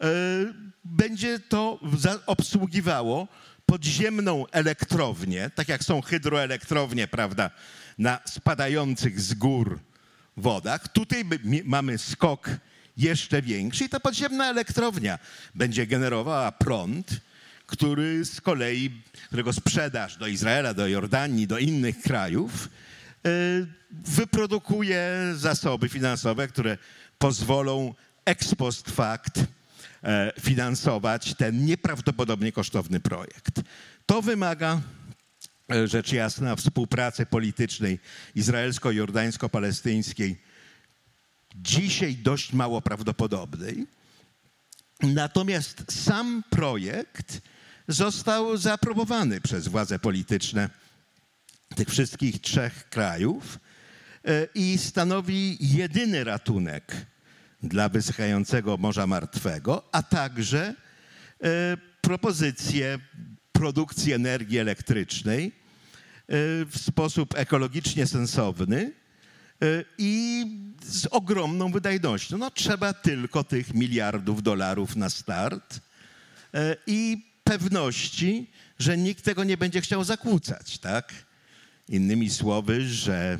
e, 0.00 0.06
będzie 0.84 1.38
to 1.38 1.80
obsługiwało 2.26 3.28
podziemną 3.70 4.46
elektrownię, 4.52 5.50
tak 5.54 5.68
jak 5.68 5.84
są 5.84 6.00
hydroelektrownie, 6.02 7.08
prawda, 7.08 7.50
na 7.98 8.20
spadających 8.24 9.20
z 9.20 9.34
gór 9.34 9.78
wodach. 10.36 10.88
Tutaj 10.88 11.24
mamy 11.64 11.98
skok 11.98 12.50
jeszcze 12.96 13.42
większy 13.42 13.84
i 13.84 13.88
ta 13.88 14.00
podziemna 14.00 14.50
elektrownia 14.50 15.18
będzie 15.54 15.86
generowała 15.86 16.52
prąd, 16.52 17.20
który 17.66 18.24
z 18.24 18.40
kolei, 18.40 19.02
którego 19.26 19.52
sprzedaż 19.52 20.16
do 20.16 20.26
Izraela, 20.26 20.74
do 20.74 20.88
Jordanii, 20.88 21.46
do 21.46 21.58
innych 21.58 22.02
krajów 22.02 22.68
e, 23.24 23.30
wyprodukuje 23.90 25.10
zasoby 25.34 25.88
finansowe, 25.88 26.48
które 26.48 26.78
pozwolą 27.18 27.94
ex 28.24 28.54
post 28.54 28.90
fact 28.90 29.44
finansować 30.40 31.34
ten 31.34 31.64
nieprawdopodobnie 31.64 32.52
kosztowny 32.52 33.00
projekt. 33.00 33.60
To 34.06 34.22
wymaga 34.22 34.80
e, 35.72 35.88
rzecz 35.88 36.12
jasna 36.12 36.56
współpracy 36.56 37.26
politycznej 37.26 37.98
izraelsko-jordańsko-palestyńskiej, 38.34 40.36
dzisiaj 41.54 42.16
dość 42.16 42.52
mało 42.52 42.80
prawdopodobnej. 42.80 43.86
Natomiast 45.02 46.04
sam 46.04 46.44
projekt 46.50 47.40
został 47.88 48.56
zaaprobowany 48.56 49.40
przez 49.40 49.68
władze 49.68 49.98
polityczne 49.98 50.70
tych 51.76 51.88
wszystkich 51.88 52.40
trzech 52.40 52.88
krajów 52.88 53.58
e, 54.24 54.46
i 54.54 54.78
stanowi 54.78 55.56
jedyny 55.60 56.24
ratunek 56.24 57.06
dla 57.62 57.88
wysychającego 57.88 58.76
Morza 58.76 59.06
Martwego, 59.06 59.88
a 59.92 60.02
także 60.02 60.74
e, 61.42 61.76
propozycję 62.00 62.98
produkcji 63.52 64.12
energii 64.12 64.58
elektrycznej 64.58 65.46
e, 65.46 65.52
w 66.64 66.72
sposób 66.74 67.38
ekologicznie 67.38 68.06
sensowny 68.06 68.92
e, 69.62 69.84
i 69.98 70.46
z 70.84 71.06
ogromną 71.06 71.72
wydajnością. 71.72 72.38
No, 72.38 72.50
trzeba 72.50 72.92
tylko 72.92 73.44
tych 73.44 73.74
miliardów 73.74 74.42
dolarów 74.42 74.96
na 74.96 75.10
start 75.10 75.80
i 76.86 77.26
pewności, 77.44 78.50
że 78.78 78.98
nikt 78.98 79.24
tego 79.24 79.44
nie 79.44 79.56
będzie 79.56 79.80
chciał 79.80 80.04
zakłócać, 80.04 80.78
tak? 80.78 81.12
Innymi 81.88 82.30
słowy, 82.30 82.88
że 82.88 83.38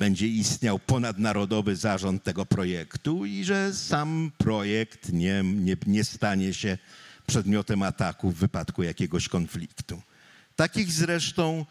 będzie 0.00 0.28
istniał 0.28 0.78
ponadnarodowy 0.78 1.76
zarząd 1.76 2.24
tego 2.24 2.46
projektu 2.46 3.26
i 3.26 3.44
że 3.44 3.74
sam 3.74 4.32
projekt 4.38 5.12
nie, 5.12 5.42
nie, 5.44 5.76
nie 5.86 6.04
stanie 6.04 6.54
się 6.54 6.78
przedmiotem 7.26 7.82
ataku 7.82 8.30
w 8.30 8.34
wypadku 8.34 8.82
jakiegoś 8.82 9.28
konfliktu. 9.28 10.02
Takich 10.56 10.92
zresztą 10.92 11.66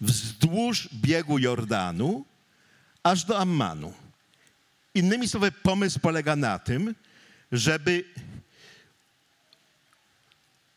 wzdłuż 0.00 0.88
biegu 0.94 1.38
Jordanu 1.38 2.24
aż 3.02 3.24
do 3.24 3.38
Ammanu. 3.38 3.92
Innymi 4.94 5.28
słowy, 5.28 5.52
pomysł 5.52 6.00
polega 6.00 6.36
na 6.36 6.58
tym, 6.58 6.94
żeby 7.52 8.04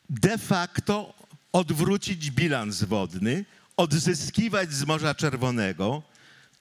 de 0.10 0.38
facto 0.38 1.14
odwrócić 1.52 2.32
bilans 2.32 2.84
wodny, 2.84 3.46
odzyskiwać 3.80 4.74
z 4.74 4.86
Morza 4.86 5.16
Czerwonego 5.16 6.04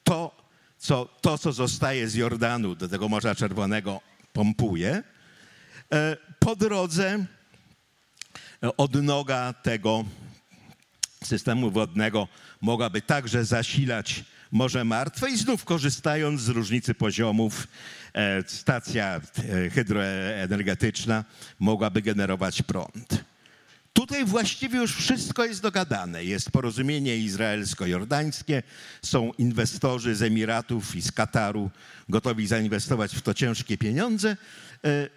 to, 0.04 0.36
co, 0.78 1.08
to, 1.20 1.38
co 1.38 1.52
zostaje 1.52 2.08
z 2.08 2.14
Jordanu 2.14 2.74
do 2.74 2.88
tego 2.88 3.08
Morza 3.08 3.34
Czerwonego, 3.34 4.00
pompuje. 4.32 5.02
E, 5.92 6.16
Po 6.38 6.56
drodze 6.56 7.24
e, 8.62 8.76
odnoga 8.76 9.52
tego 9.52 10.04
systemu 11.24 11.70
wodnego 11.70 12.28
mogłaby 12.60 13.02
także 13.02 13.44
zasilać 13.44 14.24
Morze 14.50 14.84
Martwe 14.84 15.30
i 15.30 15.36
znów 15.36 15.64
korzystając 15.64 16.40
z 16.40 16.48
różnicy 16.48 16.94
poziomów 16.94 17.68
e, 18.12 18.42
stacja 18.46 19.20
hydroenergetyczna 19.74 21.24
mogłaby 21.58 22.02
generować 22.02 22.62
prąd. 22.62 23.27
Tutaj 23.98 24.24
właściwie 24.24 24.78
już 24.78 24.96
wszystko 24.96 25.44
jest 25.44 25.62
dogadane. 25.62 26.24
Jest 26.24 26.50
porozumienie 26.50 27.16
izraelsko-jordańskie, 27.16 28.62
są 29.02 29.32
inwestorzy 29.32 30.14
z 30.14 30.22
Emiratów 30.22 30.96
i 30.96 31.02
z 31.02 31.12
Kataru 31.12 31.70
gotowi 32.08 32.46
zainwestować 32.46 33.16
w 33.16 33.22
to 33.22 33.34
ciężkie 33.34 33.78
pieniądze. 33.78 34.36
E, 34.84 35.08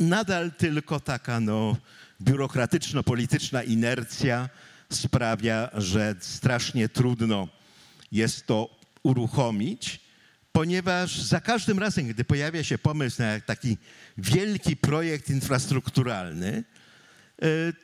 Nadal 0.00 0.52
tylko 0.52 1.00
taka 1.00 1.40
no, 1.40 1.76
biurokratyczno-polityczna 2.20 3.62
inercja 3.62 4.48
sprawia, 4.92 5.70
że 5.74 6.14
strasznie 6.20 6.88
trudno 6.88 7.48
jest 8.12 8.46
to 8.46 8.78
uruchomić, 9.02 10.00
ponieważ 10.52 11.22
za 11.22 11.40
każdym 11.40 11.78
razem, 11.78 12.06
gdy 12.06 12.24
pojawia 12.24 12.64
się 12.64 12.78
pomysł 12.78 13.22
na 13.22 13.40
taki 13.40 13.76
wielki 14.18 14.76
projekt 14.76 15.30
infrastrukturalny, 15.30 16.64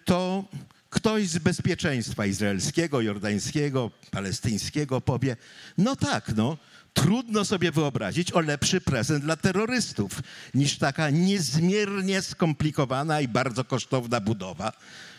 to 0.05 0.45
ktoś 0.91 1.29
z 1.29 1.39
bezpieczeństwa 1.39 2.27
izraelskiego, 2.27 3.01
jordańskiego, 3.01 3.91
palestyńskiego 4.11 5.01
powie, 5.01 5.37
no 5.79 5.97
tak, 5.97 6.33
no, 6.37 6.57
trudno 6.95 7.45
sobie 7.45 7.73
wyobrazić 7.73 8.33
o 8.33 8.41
lepszy 8.41 8.81
prezent 8.81 9.25
dla 9.25 9.37
terrorystów 9.37 10.13
niż 10.55 10.79
taka 10.79 11.11
niezmiernie 11.11 12.23
skomplikowana 12.23 13.21
i 13.21 13.29
bardzo 13.29 13.65
kosztowna 13.65 14.21
budowa, 14.21 14.73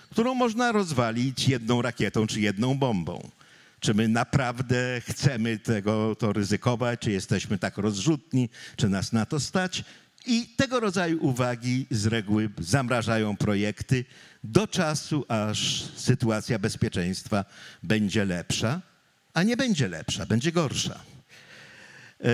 którą 0.10 0.34
można 0.34 0.72
rozwalić 0.72 1.48
jedną 1.48 1.82
rakietą 1.82 2.28
czy 2.28 2.42
jedną 2.42 2.78
bombą. 2.78 3.30
czy 3.80 3.94
my 3.94 4.08
naprawdę 4.08 5.02
chcemy 5.08 5.60
tego 5.60 6.16
to 6.16 6.34
ryzykować, 6.34 7.00
czy 7.00 7.12
jesteśmy 7.12 7.58
tak 7.58 7.78
rozrzutni, 7.78 8.50
czy 8.76 8.90
nas 8.90 9.14
na 9.14 9.26
to 9.26 9.40
stać. 9.40 9.84
I 10.26 10.48
tego 10.48 10.80
rodzaju 10.80 11.26
uwagi 11.26 11.88
z 11.92 12.06
reguły 12.06 12.50
zamrażają 12.58 13.38
projekty 13.38 14.06
do 14.44 14.68
czasu, 14.68 15.26
aż 15.28 15.84
sytuacja 15.96 16.60
bezpieczeństwa 16.60 17.46
będzie 17.84 18.26
lepsza, 18.26 18.82
a 19.34 19.44
nie 19.44 19.58
będzie 19.58 19.88
lepsza, 19.88 20.26
będzie 20.26 20.52
gorsza. 20.52 21.00
E, 22.24 22.30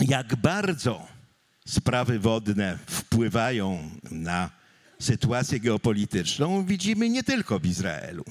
jak 0.00 0.36
bardzo 0.36 1.06
sprawy 1.68 2.18
wodne 2.18 2.78
wpływają 2.86 3.90
na 4.10 4.50
sytuację 5.00 5.60
geopolityczną, 5.60 6.66
widzimy 6.66 7.08
nie 7.08 7.22
tylko 7.22 7.58
w 7.58 7.66
Izraelu. 7.66 8.24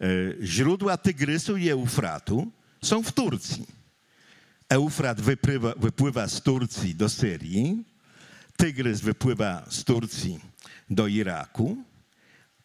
E, 0.00 0.06
źródła 0.42 0.96
Tygrysu 0.96 1.56
i 1.56 1.68
Eufratu 1.68 2.52
są 2.82 3.02
w 3.02 3.12
Turcji. 3.12 3.66
Eufrat 4.74 5.20
wypływa, 5.20 5.74
wypływa 5.76 6.28
z 6.28 6.42
Turcji 6.42 6.94
do 6.94 7.08
Syrii, 7.08 7.84
Tygrys 8.56 9.00
wypływa 9.00 9.66
z 9.70 9.84
Turcji 9.84 10.40
do 10.90 11.06
Iraku. 11.06 11.76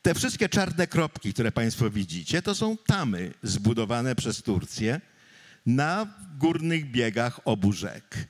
Te 0.02 0.14
wszystkie 0.14 0.50
czarne 0.50 0.88
kropki, 0.88 1.34
które 1.34 1.52
Państwo 1.52 1.90
widzicie, 1.90 2.42
to 2.42 2.56
są 2.56 2.78
tamy 2.78 3.34
zbudowane 3.44 4.16
przez 4.16 4.44
Turcję 4.44 5.02
na 5.66 6.08
górnych 6.38 6.92
biegach 6.92 7.40
obu 7.46 7.72
rzek. 7.72 8.28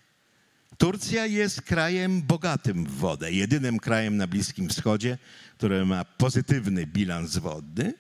Turcja 0.78 1.26
jest 1.26 1.62
krajem 1.62 2.22
bogatym 2.22 2.86
w 2.86 2.92
wodę, 2.92 3.32
jedynym 3.32 3.80
krajem 3.80 4.18
na 4.18 4.28
Bliskim 4.28 4.70
Wschodzie, 4.70 5.18
który 5.58 5.86
ma 5.86 6.06
pozytywny 6.06 6.88
bilans 6.88 7.38
wodny 7.38 7.94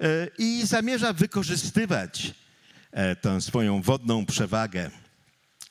e, 0.00 0.28
i 0.38 0.66
zamierza 0.66 1.12
wykorzystywać 1.12 2.34
tę 3.20 3.40
swoją 3.40 3.82
wodną 3.82 4.26
przewagę 4.26 4.90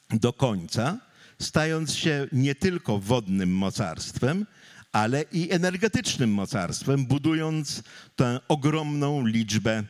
do 0.09 0.33
końca, 0.33 0.97
stając 1.41 1.93
się 1.93 2.27
nie 2.31 2.55
tylko 2.55 2.99
wodnym 2.99 3.55
mocarstwem, 3.55 4.45
ale 4.91 5.21
i 5.21 5.51
energetycznym 5.51 6.33
mocarstwem, 6.33 7.05
budując 7.05 7.83
tę 8.15 8.39
ogromną 8.47 9.25
liczbę 9.25 9.83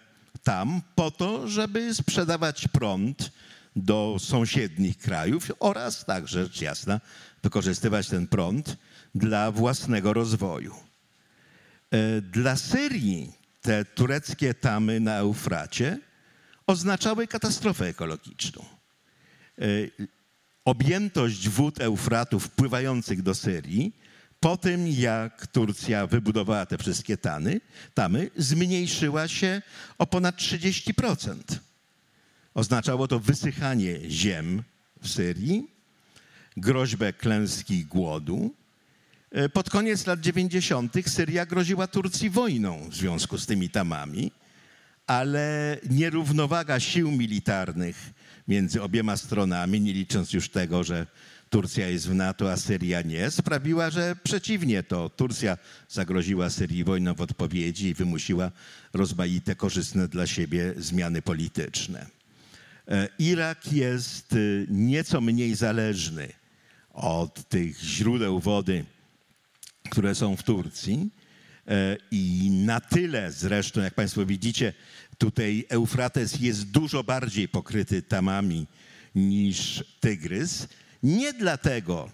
tam 0.44 0.82
po 0.96 1.12
to, 1.12 1.48
żeby 1.48 1.94
sprzedawać 1.96 2.68
prąd 2.68 3.32
do 3.76 4.16
sąsiednich 4.20 4.98
krajów 4.98 5.52
oraz 5.60 6.06
także, 6.06 6.44
rzecz 6.44 6.62
jasna, 6.62 7.02
wykorzystywać 7.44 8.08
ten 8.08 8.28
prąd 8.28 8.78
dla 9.16 9.52
własnego 9.52 10.14
rozwoju. 10.14 10.76
E, 11.92 12.22
dla 12.22 12.56
Syrii 12.56 13.34
te 13.62 13.86
tureckie 13.86 14.54
tamy 14.54 15.00
na 15.00 15.16
Eufracie 15.16 16.00
oznaczały 16.70 17.28
katastrofę 17.28 17.86
ekologiczną. 17.86 18.66
E, 19.58 19.64
objętość 20.66 21.50
wód 21.50 21.82
Eufratu 21.82 22.40
wpływających 22.40 23.22
do 23.22 23.36
Syrii 23.36 23.94
po 24.40 24.58
tym, 24.58 24.88
jak 24.88 25.48
Turcja 25.48 26.08
wybudowała 26.08 26.66
te 26.66 26.78
wszystkie 26.78 27.18
tany, 27.18 27.62
tamy, 27.94 28.30
zmniejszyła 28.38 29.28
się 29.28 29.62
o 29.98 30.08
ponad 30.08 30.36
30%. 30.38 31.36
Oznaczało 32.54 33.08
to 33.08 33.20
wysychanie 33.20 34.00
ziem 34.10 34.64
w 35.02 35.10
Syrii, 35.10 35.68
groźbę 36.58 37.14
klęski 37.14 37.86
głodu. 37.86 38.56
E, 39.32 39.50
pod 39.50 39.70
koniec 39.70 40.08
lat 40.08 40.20
90. 40.20 40.94
Syria 41.06 41.46
groziła 41.46 41.88
Turcji 41.88 42.30
wojną 42.30 42.90
w 42.90 42.96
związku 42.96 43.38
z 43.38 43.46
tymi 43.46 43.70
tamami, 43.70 44.32
ale 45.10 45.78
nierównowaga 45.90 46.80
sił 46.80 47.12
militarnych 47.12 48.14
między 48.48 48.82
obiema 48.82 49.18
stronami, 49.18 49.82
nie 49.82 49.94
licząc 49.94 50.34
już 50.34 50.50
tego, 50.50 50.84
że 50.84 51.08
Turcja 51.50 51.88
jest 51.88 52.10
w 52.10 52.14
NATO, 52.14 52.52
a 52.52 52.58
Syria 52.58 53.02
nie, 53.02 53.32
sprawiła, 53.32 53.90
że 53.90 54.16
przeciwnie 54.24 54.84
to 54.84 55.10
Turcja 55.10 55.58
zagroziła 55.90 56.50
Syrii 56.50 56.84
wojną 56.84 57.16
w 57.16 57.22
odpowiedzi 57.22 57.88
i 57.88 57.94
wymusiła 57.94 58.52
rozmaite 58.94 59.56
korzystne 59.56 60.08
dla 60.08 60.28
siebie 60.28 60.74
zmiany 60.78 61.22
polityczne. 61.22 62.06
E, 62.88 63.08
Irak 63.20 63.74
jest 63.74 64.34
y, 64.34 64.68
nieco 64.70 65.22
mniej 65.22 65.56
zależny 65.56 66.30
od 66.94 67.50
tych 67.50 67.80
źródeł 67.80 68.40
wody, 68.40 68.86
które 69.90 70.16
są 70.16 70.36
w 70.36 70.44
Turcji. 70.44 71.10
E, 71.70 71.98
I 72.12 72.50
na 72.52 72.80
tyle 72.80 73.32
zresztą, 73.32 73.82
jak 73.82 73.94
Państwo 73.94 74.26
widzicie, 74.26 74.74
tutaj 75.20 75.66
Eufrates 75.70 76.40
jest 76.40 76.72
dużo 76.72 77.04
bardziej 77.04 77.48
pokryty 77.48 78.02
tamami 78.02 78.68
niż 79.16 79.84
Tygrys. 80.00 80.68
Nie 81.04 81.34
dlatego, 81.34 82.10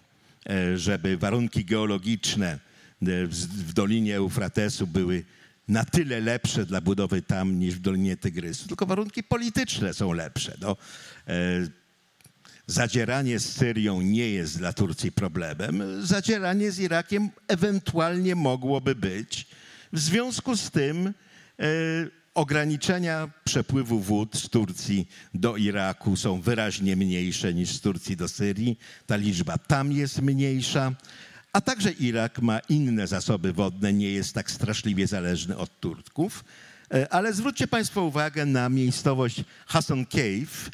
e, 0.49 0.77
żeby 0.77 1.17
warunki 1.17 1.65
geologiczne 1.65 2.59
w 3.01 3.73
Dolinie 3.73 4.15
Eufratesu 4.15 4.87
były 4.87 5.23
na 5.67 5.85
tyle 5.85 6.21
lepsze 6.21 6.65
dla 6.65 6.81
budowy 6.81 7.21
tam 7.21 7.59
niż 7.59 7.75
w 7.75 7.79
Dolinie 7.79 8.17
Tygrysu, 8.17 8.67
tylko 8.67 8.85
warunki 8.85 9.23
polityczne 9.23 9.93
są 9.93 10.13
lepsze. 10.13 10.57
No, 10.61 10.77
e, 11.27 11.33
zadzieranie 12.67 13.39
z 13.39 13.55
Syrią 13.55 14.01
nie 14.01 14.29
jest 14.29 14.57
dla 14.57 14.73
Turcji 14.73 15.11
problemem. 15.11 16.05
Zadzieranie 16.05 16.71
z 16.71 16.79
Irakiem 16.79 17.29
ewentualnie 17.47 18.35
mogłoby 18.35 18.95
być. 18.95 19.47
W 19.93 19.99
związku 19.99 20.57
z 20.57 20.71
tym 20.71 21.07
e, 21.59 21.63
ograniczenia 22.35 23.29
przepływu 23.43 23.99
wód 23.99 24.35
z 24.35 24.49
Turcji 24.49 25.07
do 25.33 25.57
Iraku 25.57 26.15
są 26.15 26.41
wyraźnie 26.41 26.95
mniejsze 26.95 27.53
niż 27.53 27.69
z 27.69 27.81
Turcji 27.81 28.17
do 28.17 28.27
Syrii. 28.27 28.79
Ta 29.07 29.15
liczba 29.15 29.57
tam 29.57 29.91
jest 29.91 30.21
mniejsza. 30.21 30.91
A 31.53 31.61
także 31.61 31.91
Irak 31.91 32.41
ma 32.41 32.59
inne 32.59 33.07
zasoby 33.07 33.53
wodne, 33.53 33.93
nie 33.93 34.11
jest 34.11 34.33
tak 34.33 34.51
straszliwie 34.51 35.07
zależny 35.07 35.57
od 35.57 35.79
Turków. 35.79 36.43
E, 36.93 37.13
ale 37.13 37.33
zwróćcie 37.33 37.67
Państwo 37.67 38.01
uwagę 38.03 38.45
na 38.45 38.69
miejscowość 38.69 39.43
Hassan 39.65 40.05
Cave, 40.05 40.69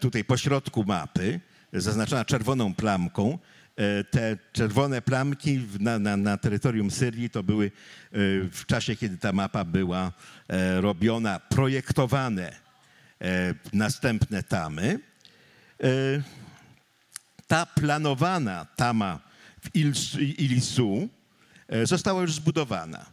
tutaj 0.00 0.24
po 0.24 0.36
środku 0.36 0.84
mapy, 0.84 1.40
zaznaczona 1.72 2.24
czerwoną 2.24 2.74
plamką. 2.74 3.38
E, 3.78 4.04
te 4.04 4.38
czerwone 4.52 5.02
plamki 5.02 5.60
na, 5.80 5.98
na, 5.98 6.16
na, 6.16 6.36
terytorium 6.36 6.90
Syrii 6.90 7.30
to 7.30 7.42
były 7.42 7.70
w 8.52 8.62
czasie, 8.66 8.96
kiedy 8.96 9.18
ta 9.18 9.32
mapa 9.32 9.64
była 9.64 10.12
robiona, 10.80 11.40
projektowane 11.40 12.56
następne 13.72 14.42
tamy. 14.42 15.00
Ta 17.46 17.66
planowana 17.66 18.66
tama 18.76 19.20
w 19.62 19.76
Ilisu 20.38 21.08
e, 21.68 21.86
została 21.86 22.22
już 22.22 22.32
zbudowana. 22.32 23.06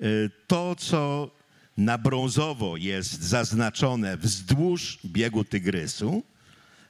E, 0.00 0.06
to, 0.46 0.76
co 0.76 1.30
na 1.76 1.98
brązowo 1.98 2.76
jest 2.76 3.22
zaznaczone 3.22 4.16
wzdłuż 4.16 4.98
biegu 5.04 5.44
Tygrysu, 5.44 6.22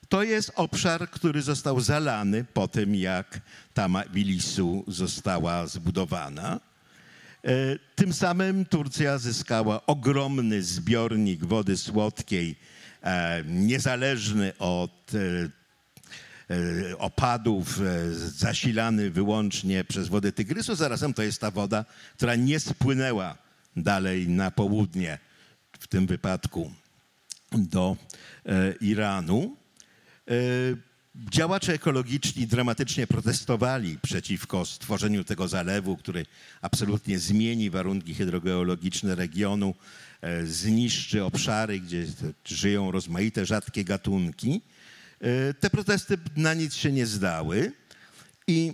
to 0.08 0.22
jest 0.22 0.52
obszar, 0.54 1.10
który 1.10 1.42
został 1.42 1.80
zalany 1.80 2.44
po 2.44 2.68
tym, 2.68 2.94
jak 2.94 3.40
Tama 3.74 4.02
Ilisu 4.02 4.84
została 4.88 5.66
zbudowana. 5.66 6.60
E, 7.44 7.50
tym 7.94 8.12
samym 8.12 8.64
Turcja 8.64 9.18
zyskała 9.18 9.86
ogromny 9.86 10.62
zbiornik 10.62 11.44
wody 11.44 11.76
słodkiej, 11.76 12.56
niezależny 13.44 14.52
od 14.58 15.12
E, 16.50 16.98
opadów, 16.98 17.80
e, 17.80 18.14
zasilany 18.14 19.10
wyłącznie 19.10 19.84
przez 19.84 20.08
wodę 20.08 20.32
Tygrysu. 20.32 20.74
Zarazem 20.74 21.14
to 21.14 21.22
jest 21.22 21.40
ta 21.40 21.50
woda, 21.50 21.84
która 22.16 22.34
nie 22.36 22.60
spłynęła 22.60 23.36
dalej 23.76 24.28
na 24.28 24.50
południe, 24.50 25.18
w 25.80 25.86
tym 25.86 26.06
wypadku 26.06 26.72
do 27.52 27.96
e, 28.46 28.72
Iranu. 28.80 29.56
Działacze 31.30 31.72
ekologiczni 31.72 32.46
dramatycznie 32.46 33.06
protestowali 33.06 33.98
przeciwko 34.02 34.64
stworzeniu 34.64 35.24
tego 35.24 35.48
zalewu, 35.48 35.96
który 35.96 36.26
absolutnie 36.62 37.18
zmieni 37.18 37.70
warunki 37.70 38.14
hydrogeologiczne 38.14 39.14
regionu, 39.14 39.74
zniszczy 40.44 41.24
obszary, 41.24 41.80
gdzie 41.80 42.06
żyją 42.44 42.90
rozmaite 42.90 43.46
rzadkie 43.46 43.84
gatunki. 43.84 44.60
E, 45.20 45.54
te 45.54 45.70
protesty 45.70 46.18
na 46.36 46.54
nic 46.54 46.74
się 46.74 46.92
nie 46.92 47.06
zdały. 47.06 47.72
I 48.46 48.72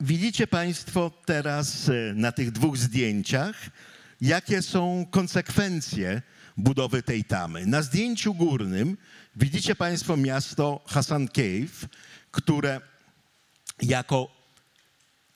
widzicie 0.00 0.46
Państwo 0.46 1.10
teraz 1.24 1.88
e, 1.88 2.14
na 2.14 2.32
tych 2.32 2.50
dwóch 2.50 2.76
zdjęciach, 2.76 3.56
jakie 4.20 4.62
są 4.62 5.06
konsekwencje 5.10 6.22
budowy 6.56 7.02
tej 7.02 7.24
tamy. 7.24 7.66
Na 7.66 7.82
zdjęciu 7.82 8.34
górnym 8.34 8.96
widzicie 9.36 9.74
Państwo 9.74 10.16
miasto 10.16 10.80
Hassan 10.86 11.28
Cave, 11.28 11.88
które 12.30 12.80
jako 13.82 14.36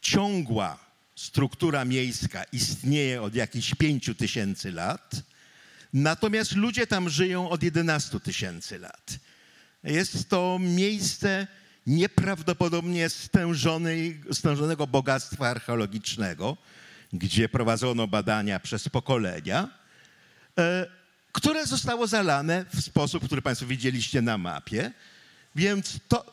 ciągła 0.00 0.78
struktura 1.16 1.84
miejska 1.84 2.44
istnieje 2.44 3.22
od 3.22 3.34
jakichś 3.34 3.74
pięciu 3.74 4.14
tysięcy 4.14 4.72
lat. 4.72 5.22
Natomiast 5.92 6.52
ludzie 6.52 6.86
tam 6.86 7.08
żyją 7.08 7.50
od 7.50 7.62
11 7.62 8.20
tysięcy 8.20 8.78
lat. 8.78 9.18
Jest 9.84 10.28
to 10.28 10.58
miejsce 10.60 11.46
nieprawdopodobnie 11.86 13.08
stężonego 14.32 14.86
bogactwa 14.86 15.48
archeologicznego, 15.48 16.56
gdzie 17.12 17.48
prowadzono 17.48 18.06
badania 18.06 18.60
przez 18.60 18.88
pokolenia, 18.88 19.68
e, 20.58 20.99
które 21.32 21.66
zostało 21.66 22.06
zalane 22.06 22.64
w 22.74 22.80
sposób, 22.80 23.24
który 23.24 23.42
Państwo 23.42 23.66
widzieliście 23.66 24.22
na 24.22 24.38
mapie. 24.38 24.92
Więc 25.54 25.98
to, 26.08 26.32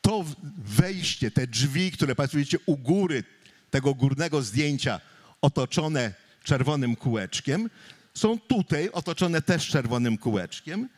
to 0.00 0.24
wejście, 0.58 1.30
te 1.30 1.46
drzwi, 1.46 1.92
które 1.92 2.14
Państwo 2.14 2.38
widzicie 2.38 2.58
u 2.66 2.76
góry 2.76 3.24
tego 3.70 3.94
górnego 3.94 4.42
zdjęcia, 4.42 5.00
otoczone 5.40 6.14
czerwonym 6.44 6.96
kółeczkiem, 6.96 7.70
są 8.14 8.38
tutaj 8.38 8.90
otoczone 8.90 9.42
też 9.42 9.68
czerwonym 9.68 10.18
kółeczkiem, 10.18 10.88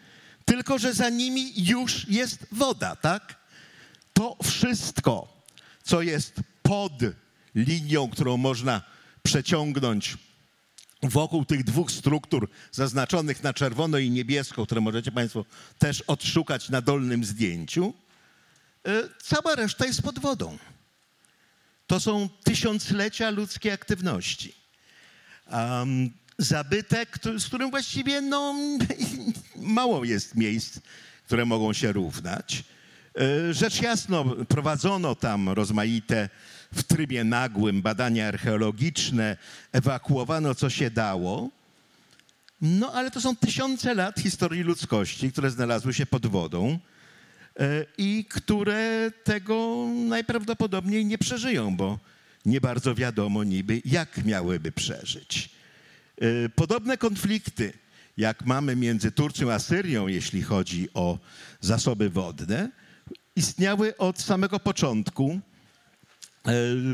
tylko 0.45 0.79
że 0.79 0.95
za 0.95 1.09
nimi 1.09 1.64
już 1.64 2.09
jest 2.09 2.47
woda, 2.53 2.97
tak? 2.97 3.35
To 4.12 4.37
wszystko, 4.43 5.43
co 5.83 6.03
jest 6.03 6.35
pod 6.62 6.93
linią, 7.55 8.11
którą 8.11 8.37
można 8.37 8.83
przeciągnąć 9.22 10.16
wokół 11.03 11.44
tych 11.44 11.64
dwóch 11.64 11.90
struktur 11.90 12.49
zaznaczonych 12.72 13.42
na 13.42 13.55
czerwono 13.55 13.99
i 13.99 14.11
niebiesko, 14.11 14.66
które 14.66 14.80
możecie 14.80 15.12
Państwo 15.12 15.44
też 15.78 16.01
odszukać 16.01 16.68
na 16.68 16.80
dolnym 16.80 17.24
zdjęciu, 17.24 17.94
y, 18.88 19.09
cała 19.22 19.55
reszta 19.55 19.86
jest 19.86 20.03
pod 20.03 20.18
wodą. 20.18 20.59
To 21.86 22.01
są 22.01 22.28
tysiąclecia 22.44 23.30
ludzkiej 23.30 23.72
aktywności. 23.72 24.55
Um, 25.53 26.11
zabytek, 26.38 27.18
z 27.38 27.46
którym 27.46 27.70
właściwie 27.70 28.20
no, 28.20 28.55
mało 29.57 30.05
jest 30.05 30.34
miejsc, 30.34 30.78
które 31.26 31.44
mogą 31.44 31.72
się 31.72 31.92
równać. 31.92 32.64
E, 33.15 33.55
rzecz 33.55 33.83
jasno, 33.83 34.25
prowadzono 34.25 35.15
tam 35.15 35.49
rozmaite 35.49 36.29
w 36.73 36.83
trybie 36.83 37.25
nagłym 37.25 37.83
badania 37.83 38.29
archeologiczne, 38.29 39.37
ewakuowano 39.73 40.55
co 40.55 40.71
się 40.71 40.91
dało. 40.91 41.51
No 42.61 42.93
ale 42.93 43.11
to 43.11 43.21
są 43.21 43.37
tysiące 43.37 43.95
lat 43.95 44.21
historii 44.21 44.63
ludzkości, 44.63 45.33
które 45.33 45.51
znalazły 45.51 45.95
się 45.95 46.07
pod 46.07 46.27
wodą 46.27 46.79
e, 47.61 47.85
i 47.99 48.25
które 48.31 49.11
tego 49.25 49.87
najprawdopodobniej 50.09 51.07
nie 51.07 51.19
przeżyją, 51.19 51.77
bo 51.77 51.99
nie 52.47 52.61
bardzo 52.61 52.95
wiadomo 52.95 53.45
niby, 53.45 53.83
jak 53.85 54.25
miałyby 54.25 54.73
przeżyć. 54.73 55.51
E, 56.21 56.49
podobne 56.49 56.99
konflikty, 56.99 57.73
jak 58.17 58.47
mamy 58.47 58.77
między 58.77 59.13
Turcją 59.13 59.53
a 59.53 59.59
Syrią, 59.59 60.07
jeśli 60.07 60.43
chodzi 60.43 60.89
o 60.95 61.19
zasoby 61.61 62.11
wodne, 62.11 62.71
istniały 63.39 63.97
od 63.97 64.20
samego 64.20 64.61
początku 64.61 65.30
e, 65.30 65.41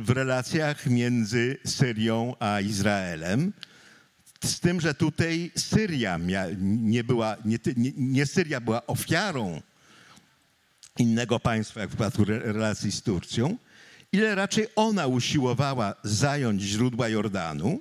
w 0.01 0.11
relacjach 0.11 0.87
między 0.87 1.59
Syrią 1.65 2.35
a 2.41 2.61
Izraelem. 2.61 3.53
Z 4.45 4.61
tym, 4.61 4.81
że 4.81 4.95
tutaj 4.95 5.51
Syria 5.57 6.21
nie 6.61 7.05
była, 7.05 7.37
nie, 7.45 7.59
nie 7.97 8.27
Syria 8.27 8.61
była 8.61 8.87
ofiarą 8.87 9.63
innego 10.99 11.41
państwa, 11.41 11.81
jak 11.81 11.91
w 11.91 11.93
przypadku 11.93 12.25
relacji 12.25 12.93
z 12.93 13.03
Turcją, 13.03 13.57
ile 14.13 14.35
raczej 14.35 14.67
ona 14.77 15.07
usiłowała 15.07 15.95
zająć 16.03 16.63
źródła 16.63 17.09
Jordanu, 17.09 17.81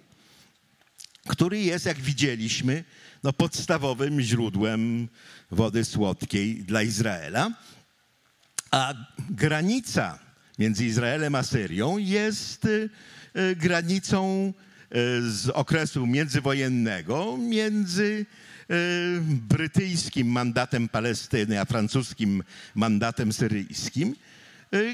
który 1.28 1.60
jest, 1.60 1.86
jak 1.86 1.98
widzieliśmy, 1.98 2.84
no, 3.24 3.34
podstawowym 3.34 4.22
źródłem 4.22 5.08
wody 5.52 5.86
słodkiej 5.86 6.56
dla 6.56 6.82
Izraela. 6.82 7.52
A 8.74 8.94
granica 9.30 10.20
między 10.60 10.86
Izraelem 10.86 11.36
a 11.36 11.44
Syrią 11.44 11.98
jest 11.98 12.66
y, 12.66 12.90
y, 13.38 13.56
granicą 13.56 14.54
y, 14.96 15.32
z 15.32 15.50
okresu 15.50 16.08
międzywojennego 16.08 17.38
między 17.38 18.26
brytyjskim 19.28 20.28
mandatem 20.28 20.90
Palestyny 20.90 21.62
a 21.62 21.66
francuskim 21.66 22.44
mandatem 22.76 23.34
syryjskim, 23.34 24.16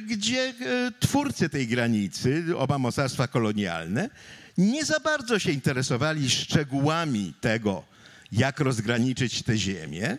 gdzie 0.07 0.53
twórcy 0.99 1.49
tej 1.49 1.67
granicy, 1.67 2.43
oba 2.57 2.77
mocarstwa 2.77 3.27
kolonialne, 3.27 4.09
nie 4.57 4.85
za 4.85 4.99
bardzo 4.99 5.39
się 5.39 5.51
interesowali 5.51 6.29
szczegółami 6.29 7.33
tego, 7.41 7.83
jak 8.31 8.59
rozgraniczyć 8.59 9.43
te 9.43 9.57
ziemię. 9.57 10.17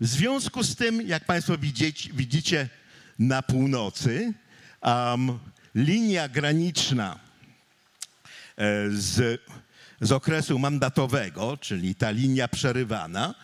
W 0.00 0.06
związku 0.06 0.62
z 0.62 0.76
tym, 0.76 1.02
jak 1.02 1.24
Państwo 1.24 1.58
widzicie, 1.58 2.10
widzicie 2.14 2.68
na 3.18 3.42
północy, 3.42 4.32
um, 4.82 5.38
linia 5.74 6.28
graniczna 6.28 7.18
e, 8.56 8.90
z, 8.90 9.40
z 10.00 10.12
okresu 10.12 10.58
mandatowego, 10.58 11.56
czyli 11.56 11.94
ta 11.94 12.10
linia 12.10 12.48
przerywana, 12.48 13.34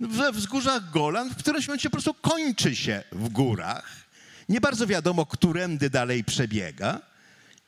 we 0.00 0.32
wzgórzach 0.32 0.90
Golan 0.90 1.30
w 1.30 1.36
którymś 1.36 1.68
momencie 1.68 1.90
po 1.90 1.92
prostu 1.92 2.14
kończy 2.14 2.76
się 2.76 3.02
w 3.12 3.28
górach. 3.28 4.08
Nie 4.48 4.60
bardzo 4.60 4.86
wiadomo, 4.86 5.26
którędy 5.26 5.90
dalej 5.90 6.24
przebiega. 6.24 7.00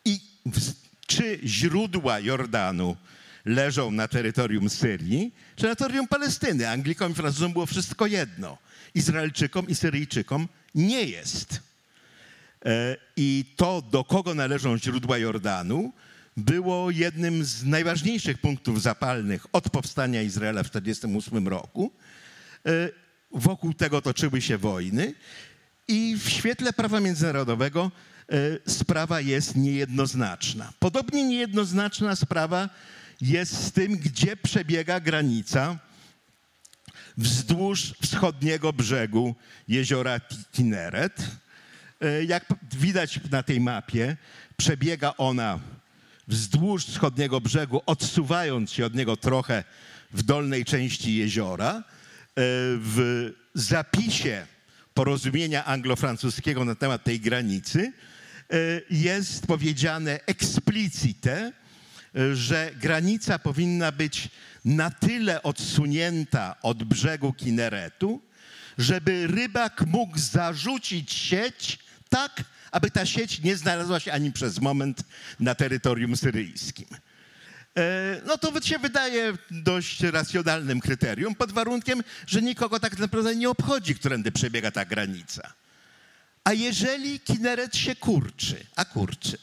I 0.05 0.21
w, 0.47 0.73
czy 1.07 1.41
źródła 1.45 2.21
Jordanu 2.21 2.97
leżą 3.45 3.91
na 3.91 4.09
terytorium 4.09 4.71
Syrii, 4.71 5.35
czy 5.57 5.67
na 5.67 5.75
terytorium 5.75 6.09
Palestyny. 6.09 6.69
Anglikom 6.69 7.13
i 7.13 7.15
Francuzom 7.15 7.53
było 7.53 7.67
wszystko 7.67 8.07
jedno. 8.07 8.59
Izraelczykom 8.95 9.69
i 9.69 9.75
Syryjczykom 9.75 10.49
nie 10.75 11.05
jest. 11.05 11.61
E, 12.64 12.97
I 13.16 13.45
to, 13.57 13.83
do 13.83 14.05
kogo 14.05 14.35
należą 14.35 14.79
źródła 14.79 15.18
Jordanu, 15.18 15.93
było 16.37 16.91
jednym 16.91 17.45
z 17.45 17.64
najważniejszych 17.64 18.39
punktów 18.39 18.83
zapalnych 18.83 19.47
od 19.53 19.71
powstania 19.71 20.23
Izraela 20.23 20.62
w 20.62 20.71
1948 20.71 21.49
roku. 21.49 21.93
E, 22.66 22.71
wokół 23.31 23.75
tego 23.75 24.03
toczyły 24.03 24.41
się 24.41 24.59
wojny 24.59 25.14
i 25.89 26.16
w 26.16 26.29
świetle 26.29 26.73
prawa 26.73 27.01
międzynarodowego 27.01 27.91
e, 28.29 28.71
sprawa 28.71 29.21
jest 29.21 29.57
niejednoznaczna. 29.57 30.73
Podobnie 30.79 31.25
niejednoznaczna 31.25 32.16
sprawa 32.16 32.68
jest 33.21 33.64
z 33.64 33.73
tym, 33.73 33.97
gdzie 33.97 34.37
przebiega 34.37 35.01
granica 35.01 35.79
wzdłuż 37.21 37.95
wschodniego 38.03 38.73
brzegu 38.73 39.35
jeziora 39.68 40.21
Kineret. 40.53 41.27
E, 42.01 42.25
jak 42.25 42.47
widać 42.73 43.21
na 43.31 43.43
tej 43.43 43.61
mapie, 43.61 44.16
przebiega 44.57 45.14
ona 45.18 45.59
wzdłuż 46.29 46.87
wschodniego 46.87 47.41
brzegu, 47.41 47.83
odsuwając 47.87 48.73
się 48.73 48.87
od 48.87 48.95
niego 48.95 49.16
trochę 49.16 49.64
w 50.12 50.23
dolnej 50.23 50.64
części 50.64 51.16
jeziora. 51.16 51.75
E, 51.75 51.83
w 52.77 53.31
zapisie 53.55 54.47
porozumienia 54.95 55.64
anglo-francuskiego 55.64 56.64
na 56.64 56.75
temat 56.75 57.05
tej 57.05 57.21
granicy 57.21 57.93
e, 58.51 58.57
jest 58.91 59.47
powiedziane 59.47 60.21
explicite, 60.27 61.53
że 62.35 62.71
granica 62.81 63.39
powinna 63.39 63.93
być 63.93 64.29
na 64.65 64.91
tyle 64.91 65.43
odsunięta 65.43 66.57
od 66.63 66.85
brzegu 66.85 67.33
Kineretu, 67.33 68.23
żeby 68.79 69.27
rybak 69.27 69.87
mógł 69.87 70.19
zarzucić 70.19 71.13
sieć 71.13 71.79
tak, 72.09 72.43
aby 72.71 72.91
ta 72.91 73.07
sieć 73.07 73.41
nie 73.41 73.57
znalazła 73.57 74.01
się 74.01 74.13
ani 74.13 74.33
przez 74.33 74.61
moment 74.61 75.03
na 75.41 75.55
terytorium 75.55 76.17
syryjskim. 76.17 76.87
E, 77.77 78.21
no 78.27 78.39
to 78.39 78.61
się 78.61 78.79
wydaje 78.79 79.33
dość 79.51 80.01
racjonalnym 80.01 80.81
kryterium, 80.81 81.35
pod 81.35 81.53
warunkiem, 81.53 82.03
że 82.27 82.43
nikogo 82.43 82.81
tak 82.81 82.99
naprawdę 82.99 83.37
nie 83.37 83.51
obchodzi, 83.51 83.95
którędy 83.95 84.33
przebiega 84.33 84.71
ta 84.71 84.85
granica. 84.85 85.53
A 86.45 86.53
jeżeli 86.53 87.21
Kineret 87.21 87.77
się 87.77 87.97
kurczy, 87.97 88.67
a 88.77 88.85
kurczy, 88.85 89.39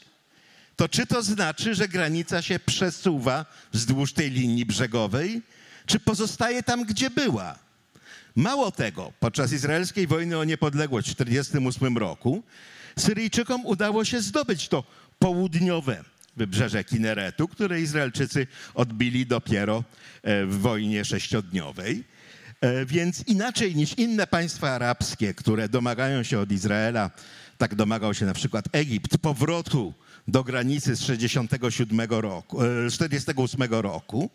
to 0.78 0.88
czy 0.88 1.06
to 1.06 1.22
znaczy, 1.22 1.74
że 1.74 1.88
granica 1.88 2.42
się 2.42 2.58
przesuwa 2.58 3.46
wzdłuż 3.72 4.12
tej 4.12 4.30
linii 4.30 4.66
brzegowej, 4.66 5.42
czy 5.86 6.00
pozostaje 6.00 6.62
tam, 6.62 6.84
gdzie 6.84 7.10
była? 7.10 7.58
Mało 8.36 8.70
tego, 8.70 9.12
podczas 9.20 9.52
izraelskiej 9.52 10.06
wojny 10.06 10.38
o 10.38 10.44
niepodległość 10.44 11.10
w 11.10 11.14
1948 11.14 11.98
roku 11.98 12.42
Syryjczykom 12.98 13.66
udało 13.66 14.04
się 14.04 14.20
zdobyć 14.20 14.68
to 14.68 14.84
południowe 15.18 16.04
wybrzeże 16.36 16.84
Kineretu, 16.84 17.48
które 17.48 17.80
Izraelczycy 17.80 18.46
odbili 18.74 19.26
dopiero 19.26 19.84
e, 20.22 20.46
w 20.46 20.58
wojnie 20.58 21.04
sześciodniowej. 21.04 22.04
E, 22.60 22.86
więc 22.86 23.24
inaczej 23.26 23.76
niż 23.76 23.98
inne 23.98 24.26
państwa 24.26 24.70
arabskie, 24.70 25.34
które 25.34 25.68
domagają 25.68 26.22
się 26.22 26.38
od 26.38 26.52
Izraela, 26.52 27.10
tak 27.58 27.74
domagał 27.74 28.14
się 28.14 28.26
na 28.26 28.34
przykład 28.34 28.64
Egipt, 28.72 29.18
powrotu 29.18 29.94
do 30.28 30.44
granicy 30.44 30.96
z 30.96 31.00
67 31.00 32.00
roku, 32.10 32.58
48 32.90 33.62
e, 33.62 33.82
roku. 33.82 34.30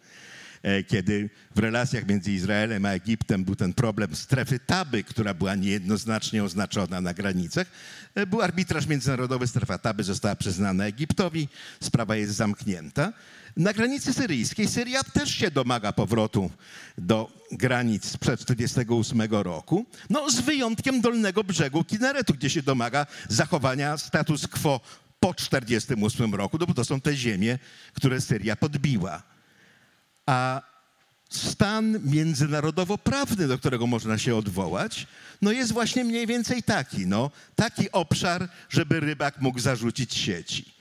e, 0.63 0.83
kiedy 0.83 1.29
w 1.55 1.59
relacjach 1.59 2.07
między 2.07 2.31
Izraelem 2.31 2.85
a 2.85 2.89
Egiptem 2.89 3.43
był 3.43 3.55
ten 3.55 3.73
problem 3.73 4.15
strefy 4.15 4.59
Taby, 4.59 5.03
która 5.03 5.33
była 5.33 5.55
niejednoznacznie 5.55 6.43
oznaczona 6.43 7.01
na 7.01 7.13
granicach. 7.13 7.67
E, 8.15 8.25
Był 8.25 8.41
arbitraż 8.41 8.87
międzynarodowy, 8.87 9.47
strefa 9.47 9.77
Taby 9.77 10.03
została 10.03 10.35
przyznana 10.35 10.85
Egiptowi, 10.85 11.47
sprawa 11.81 12.15
jest 12.15 12.35
zamknięta. 12.35 13.13
Na 13.57 13.73
granicy 13.73 14.13
syryjskiej 14.13 14.67
Syria 14.67 15.03
też 15.03 15.35
się 15.35 15.51
domaga 15.51 15.91
powrotu 15.91 16.51
do 16.97 17.31
granic 17.51 18.05
sprzed 18.05 18.45
1948 18.45 19.43
roku, 19.43 19.85
no 20.09 20.29
z 20.29 20.39
wyjątkiem 20.39 21.01
dolnego 21.01 21.43
brzegu 21.43 21.83
Kineretu, 21.83 22.33
gdzie 22.33 22.49
się 22.49 22.61
domaga 22.61 23.05
zachowania 23.29 23.97
status 23.97 24.47
quo 24.47 24.81
po 25.23 25.33
1948 25.33 26.35
roku, 26.35 26.57
no 26.57 26.65
bo 26.65 26.73
to 26.73 26.85
są 26.85 27.01
te 27.01 27.15
ziemie, 27.15 27.59
które 27.93 28.21
Syria 28.21 28.55
podbiła. 28.55 29.23
A 30.25 30.61
stan 31.29 31.99
międzynarodowo-prawny, 32.05 33.47
do 33.47 33.57
którego 33.57 33.87
można 33.87 34.17
się 34.17 34.35
odwołać, 34.35 35.07
no 35.41 35.51
jest 35.51 35.71
właśnie 35.71 36.03
mniej 36.03 36.27
więcej 36.27 36.63
taki, 36.63 37.07
no, 37.07 37.31
taki 37.55 37.91
obszar, 37.91 38.49
żeby 38.69 38.99
rybak 38.99 39.41
mógł 39.41 39.59
zarzucić 39.59 40.13
sieci. 40.13 40.73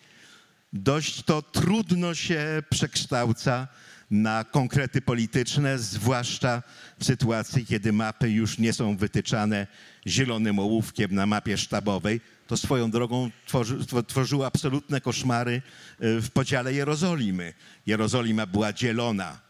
Dość 0.72 1.22
to 1.22 1.42
trudno 1.42 2.14
się 2.14 2.62
przekształca 2.70 3.68
na 4.12 4.44
konkrety 4.44 5.00
polityczne, 5.00 5.78
zwłaszcza 5.78 6.62
w 6.98 7.04
sytuacji, 7.04 7.66
kiedy 7.66 7.92
mapy 7.92 8.30
już 8.30 8.58
nie 8.58 8.72
są 8.72 8.96
wytyczane 8.96 9.66
zielonym 10.06 10.58
ołówkiem 10.58 11.14
na 11.14 11.26
mapie 11.26 11.58
sztabowej. 11.58 12.20
To 12.46 12.56
swoją 12.56 12.90
drogą 12.90 13.30
tworzy, 13.46 13.74
tw- 13.78 14.06
tworzyło 14.06 14.46
absolutne 14.46 15.00
koszmary 15.00 15.62
e, 16.00 16.20
w 16.20 16.30
podziale 16.30 16.74
Jerozolimy. 16.74 17.54
Jerozolima 17.86 18.46
była 18.46 18.72
dzielona 18.72 19.40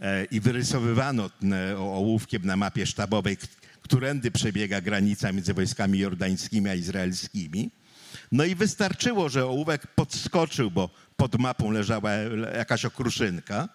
e, 0.00 0.24
i 0.24 0.40
wyrysowywano 0.40 1.30
e, 1.70 1.78
ołówkiem 1.78 2.46
na 2.46 2.56
mapie 2.56 2.86
sztabowej, 2.86 3.36
którędy 3.82 4.30
przebiega 4.30 4.80
granica 4.80 5.32
między 5.32 5.54
wojskami 5.54 5.98
jordańskimi 5.98 6.68
a 6.68 6.74
izraelskimi. 6.74 7.70
No 8.32 8.44
i 8.44 8.54
wystarczyło, 8.54 9.28
że 9.28 9.46
ołówek 9.46 9.86
podskoczył, 9.86 10.70
bo 10.70 10.90
pod 11.16 11.38
mapą 11.38 11.70
leżała 11.70 12.10
le- 12.16 12.56
jakaś 12.56 12.84
okruszynka. 12.84 13.68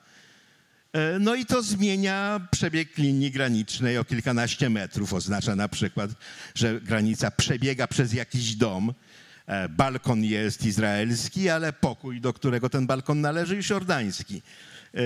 E, 0.94 1.20
No 1.20 1.36
i 1.36 1.46
to 1.46 1.64
zmienia 1.64 2.48
przebieg 2.52 2.98
linii 2.98 3.32
granicznej 3.32 3.98
o 3.98 4.06
kilkanaście 4.06 4.70
metrów. 4.70 5.14
Oznacza 5.14 5.56
na 5.56 5.68
przykład, 5.68 6.12
że 6.56 6.82
granica 6.82 7.32
przebiega 7.32 7.88
przez 7.88 8.14
jakiś 8.14 8.56
dom. 8.56 8.94
E, 9.46 9.70
Balkon 9.70 10.24
jest 10.24 10.66
izraelski, 10.66 11.50
ale 11.50 11.74
pokój, 11.74 12.22
do 12.22 12.34
którego 12.34 12.70
ten 12.70 12.88
balkon 12.88 13.22
należy, 13.22 13.56
jest 13.56 13.70
jordański. 13.70 14.42
E, 14.94 15.00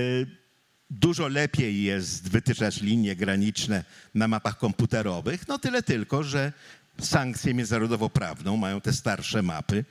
Dużo 0.89 1.27
lepiej 1.27 1.83
jest 1.83 2.29
wytyczać 2.29 2.81
linie 2.81 3.15
graniczne 3.15 3.83
na 4.15 4.27
mapach 4.27 4.57
komputerowych. 4.57 5.47
No 5.47 5.59
tyle 5.59 5.83
tylko, 5.83 6.23
że 6.23 6.53
sankcję 7.01 7.53
międzynarodowo-prawną 7.53 8.57
mają 8.57 8.81
te 8.81 8.93
starsze 8.93 9.41
mapy, 9.41 9.85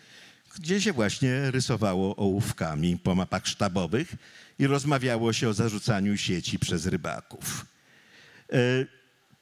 gdzie 0.54 0.80
się 0.80 0.92
właśnie 0.92 1.50
rysowało 1.50 2.16
ołówkami 2.16 2.98
po 2.98 3.14
mapach 3.14 3.46
sztabowych 3.46 4.16
i 4.58 4.66
rozmawiało 4.66 5.32
się 5.32 5.48
o 5.48 5.54
zarzucaniu 5.54 6.16
sieci 6.16 6.58
przez 6.58 6.86
rybaków. 6.86 7.66
E, 8.52 8.56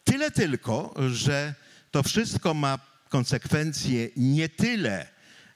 Tyle 0.05 0.31
tylko, 0.31 0.95
że 1.11 1.55
to 1.91 2.03
wszystko 2.03 2.55
ma 2.55 2.79
konsekwencje 3.09 4.09
nie 4.17 4.49
tyle 4.49 5.07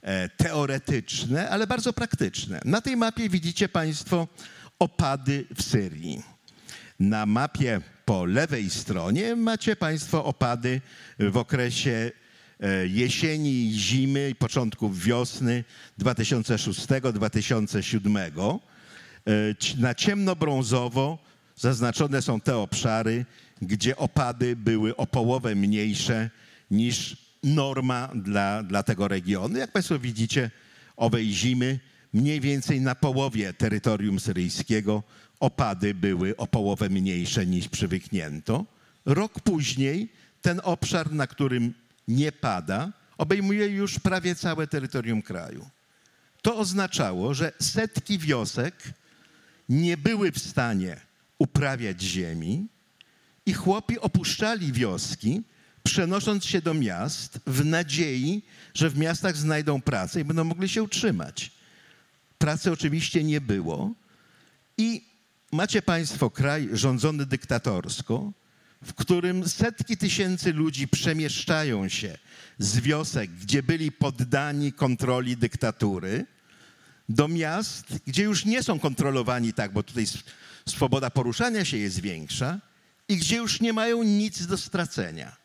e, 0.03 0.29
teoretyczne, 0.29 1.51
ale 1.51 1.67
bardzo 1.67 1.93
praktyczne. 1.93 2.61
Na 2.65 2.81
tej 2.81 2.97
mapie 2.97 3.29
widzicie 3.29 3.69
Państwo 3.69 4.29
opady 4.79 5.45
w 5.55 5.63
Syrii. 5.63 6.23
Na 7.01 7.27
mapie 7.27 7.81
po 8.05 8.25
lewej 8.25 8.71
stronie 8.71 9.37
macie 9.37 9.77
Państwo 9.77 10.25
opady 10.25 10.81
w 11.19 11.37
okresie 11.37 12.11
e, 12.61 12.87
jesieni 12.87 13.73
zimy 13.73 14.31
i 14.31 14.35
początków 14.35 15.03
wiosny 15.03 15.65
2006-2007. 16.01 18.59
E, 19.27 19.81
Na 19.81 19.95
ciemnobrązowo 19.95 21.19
zaznaczone 21.57 22.23
są 22.23 22.41
te 22.41 22.57
obszary, 22.57 23.25
gdzie 23.63 23.97
opady 23.97 24.57
były 24.57 24.97
o 24.97 25.07
połowę 25.07 25.55
mniejsze 25.55 26.31
niż 26.71 27.17
norma 27.43 28.09
dla, 28.15 28.63
dla 28.63 28.83
tego 28.83 29.09
regionu. 29.09 29.59
Jak 29.59 29.73
Państwo 29.73 29.99
widzicie, 29.99 30.51
owej 30.97 31.33
zimy 31.33 31.81
mniej 32.13 32.41
więcej 32.41 32.81
na 32.81 32.95
połowie 32.95 33.53
terytorium 33.53 34.21
syryjskiego 34.21 35.03
opady 35.41 35.95
były 35.95 36.37
o 36.37 36.47
połowę 36.47 36.89
mniejsze 36.89 37.47
niż 37.47 37.69
przywyknięto. 37.69 38.65
Rok 39.07 39.41
później 39.41 40.09
ten 40.43 40.61
obszar, 40.65 41.13
na 41.13 41.27
którym 41.27 41.75
nie 42.09 42.33
pada, 42.33 42.93
obejmuje 43.19 43.67
już 43.67 43.99
prawie 43.99 44.35
całe 44.35 44.67
terytorium 44.67 45.23
kraju. 45.23 45.69
To 46.43 46.57
oznaczało, 46.57 47.35
że 47.35 47.53
setki 47.61 48.19
wiosek 48.19 48.75
nie 49.69 49.97
były 49.97 50.33
w 50.33 50.39
stanie 50.39 51.01
uprawiać 51.39 52.03
ziemi 52.03 52.67
i 53.47 53.53
chłopi 53.53 53.99
opuszczali 53.99 54.73
wioski, 54.73 55.43
przenosząc 55.83 56.45
się 56.45 56.61
do 56.61 56.75
miast 56.75 57.41
w 57.47 57.65
nadziei, 57.65 58.43
że 58.75 58.91
w 58.91 58.99
miastach 58.99 59.37
znajdą 59.37 59.81
pracę 59.81 60.21
i 60.21 60.25
będą 60.25 60.45
mogli 60.45 60.69
się 60.69 60.83
utrzymać. 60.83 61.51
Pracy 62.39 62.73
oczywiście 62.73 63.25
nie 63.25 63.41
było 63.41 63.95
i 64.79 65.05
macie 65.53 65.83
Państwo 65.83 66.31
kraj 66.31 66.69
rządzony 66.73 67.27
dyktatorsko, 67.27 68.33
w 68.83 68.95
którym 68.95 69.49
setki 69.49 69.97
tysięcy 69.97 70.53
ludzi 70.53 70.89
przemieszczają 70.89 71.89
się 71.89 72.19
z 72.59 72.81
wiosek, 72.81 73.31
gdzie 73.31 73.63
byli 73.63 73.93
poddani 73.93 74.73
kontroli 74.73 75.37
dyktatury, 75.37 76.27
do 77.09 77.29
miast, 77.29 77.87
gdzie 78.07 78.23
już 78.23 78.45
nie 78.45 78.63
są 78.63 78.79
kontrolowani 78.79 79.53
tak, 79.53 79.73
bo 79.73 79.83
tutaj 79.83 80.07
swoboda 80.69 81.11
poruszania 81.11 81.65
się 81.65 81.77
jest 81.77 82.01
większa 82.01 82.61
i 83.09 83.17
gdzie 83.17 83.37
już 83.37 83.61
nie 83.61 83.73
mają 83.73 84.03
nic 84.03 84.47
do 84.47 84.57
stracenia. 84.57 85.37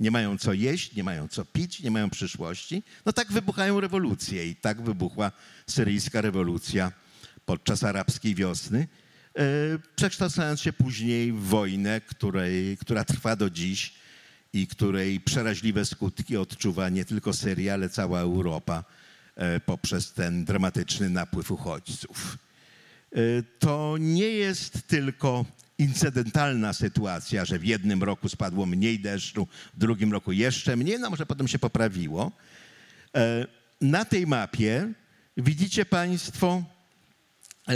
Nie 0.00 0.10
mają 0.10 0.38
co 0.38 0.52
jeść, 0.52 0.94
nie 0.94 1.04
mają 1.04 1.28
co 1.28 1.44
pić, 1.44 1.80
nie 1.80 1.90
mają 1.90 2.10
przyszłości. 2.10 2.82
No 3.06 3.12
tak 3.12 3.32
wybuchają 3.32 3.80
rewolucje 3.80 4.46
i 4.46 4.56
tak 4.56 4.82
wybuchła 4.82 5.32
syryjska 5.66 6.20
rewolucja 6.20 6.92
podczas 7.46 7.84
arabskiej 7.84 8.34
wiosny, 8.34 8.88
e, 9.34 9.42
przekształcając 9.96 10.60
się 10.60 10.72
później 10.72 11.32
w 11.32 11.40
wojnę, 11.40 12.00
której, 12.00 12.76
która 12.76 13.04
trwa 13.04 13.36
do 13.36 13.50
dziś 13.50 13.94
i 14.52 14.66
której 14.66 15.20
przeraźliwe 15.20 15.84
skutki 15.84 16.36
odczuwa 16.36 16.88
nie 16.88 17.04
tylko 17.04 17.32
Syria, 17.32 17.74
ale 17.74 17.88
cała 17.88 18.20
Europa 18.20 18.84
poprzez 19.66 20.12
ten 20.12 20.44
dramatyczny 20.44 21.10
napływ 21.10 21.50
uchodźców. 21.50 22.38
E, 23.12 23.16
To 23.58 23.96
nie 24.00 24.28
jest 24.28 24.86
tylko 24.88 25.44
incydentalna 25.78 26.72
sytuacja, 26.72 27.44
że 27.44 27.58
w 27.58 27.64
jednym 27.64 28.02
roku 28.02 28.28
spadło 28.28 28.66
mniej 28.66 29.00
deszczu, 29.00 29.48
w 29.74 29.78
drugim 29.78 30.12
roku 30.12 30.32
jeszcze 30.32 30.76
mniej, 30.76 30.98
no 30.98 31.10
może 31.10 31.26
potem 31.26 31.48
się 31.48 31.58
poprawiło. 31.58 32.32
E, 33.16 33.46
Na 33.80 34.04
tej 34.04 34.26
mapie 34.26 34.92
widzicie 35.36 35.84
Państwo 35.84 36.62
e, 37.68 37.72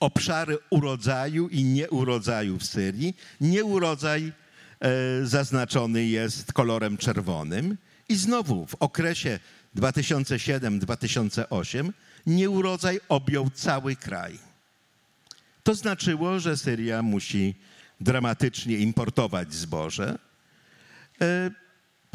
obszary 0.00 0.58
urodzaju 0.70 1.48
i 1.48 1.64
nieurodzaju 1.64 2.58
w 2.58 2.64
Syrii. 2.64 3.16
Nieurodzaj 3.40 4.32
e, 4.80 4.90
zaznaczony 5.26 6.04
jest 6.04 6.52
kolorem 6.52 6.96
czerwonym 6.96 7.76
i 8.08 8.16
znowu 8.16 8.66
w 8.66 8.74
okresie 8.74 9.38
2007-2008 9.76 11.92
nieurodzaj 12.26 13.00
objął 13.08 13.50
cały 13.50 13.96
kraj. 13.96 14.38
To 15.62 15.74
znaczyło, 15.74 16.40
że 16.40 16.56
Syria 16.56 17.02
musi 17.02 17.54
dramatycznie 18.00 18.78
importować 18.78 19.54
zboże, 19.54 20.18
e, 21.20 21.50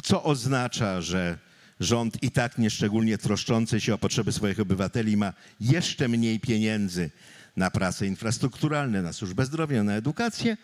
co 0.04 0.24
oznacza, 0.24 1.02
że 1.02 1.38
rząd 1.80 2.24
i 2.24 2.32
tak 2.32 2.58
nieszczególnie 2.58 3.18
troszczący 3.18 3.82
się 3.82 3.94
o 3.94 3.98
potrzeby 3.98 4.32
swoich 4.32 4.60
obywateli 4.60 5.18
ma 5.18 5.34
jeszcze 5.60 6.08
mniej 6.08 6.40
pieniędzy 6.40 7.10
na 7.58 7.72
prace 7.72 8.08
infrastrukturalne, 8.08 9.02
na 9.02 9.14
służbę 9.14 9.46
zdrowia, 9.46 9.84
na 9.84 9.94
edukację 9.94 10.58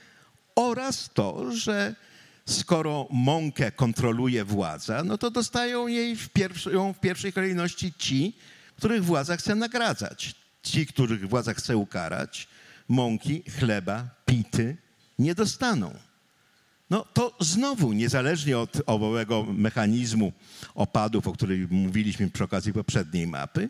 oraz 0.56 1.10
to, 1.14 1.52
że 1.52 1.96
skoro 2.50 3.08
mąkę 3.12 3.72
kontroluje 3.72 4.45
władza, 4.45 5.04
no 5.04 5.18
to 5.18 5.32
dostają 5.32 5.88
jej 5.88 6.16
w 6.16 6.30
pierwszy, 6.30 6.72
ją 6.72 6.93
w 6.93 7.00
pierwszej 7.00 7.34
kolejności 7.34 7.93
ci, 7.97 8.36
których 8.78 9.06
władza 9.06 9.38
chce 9.38 9.56
nagradzać. 9.56 10.36
Ci, 10.64 10.86
których 10.86 11.30
władza 11.30 11.54
chce 11.54 11.78
ukarać, 11.78 12.47
mąki, 12.88 13.43
chleba, 13.60 14.10
pity 14.26 14.78
nie 15.20 15.36
dostaną. 15.36 15.93
No 16.89 17.06
to 17.14 17.38
znowu, 17.39 17.93
niezależnie 17.93 18.58
od 18.58 18.82
owego 18.86 19.43
mechanizmu 19.43 20.34
opadów, 20.76 21.28
o 21.28 21.34
którym 21.34 21.68
mówiliśmy 21.72 22.30
przy 22.30 22.43
okazji 22.43 22.74
poprzedniej 22.74 23.28
mapy, 23.28 23.70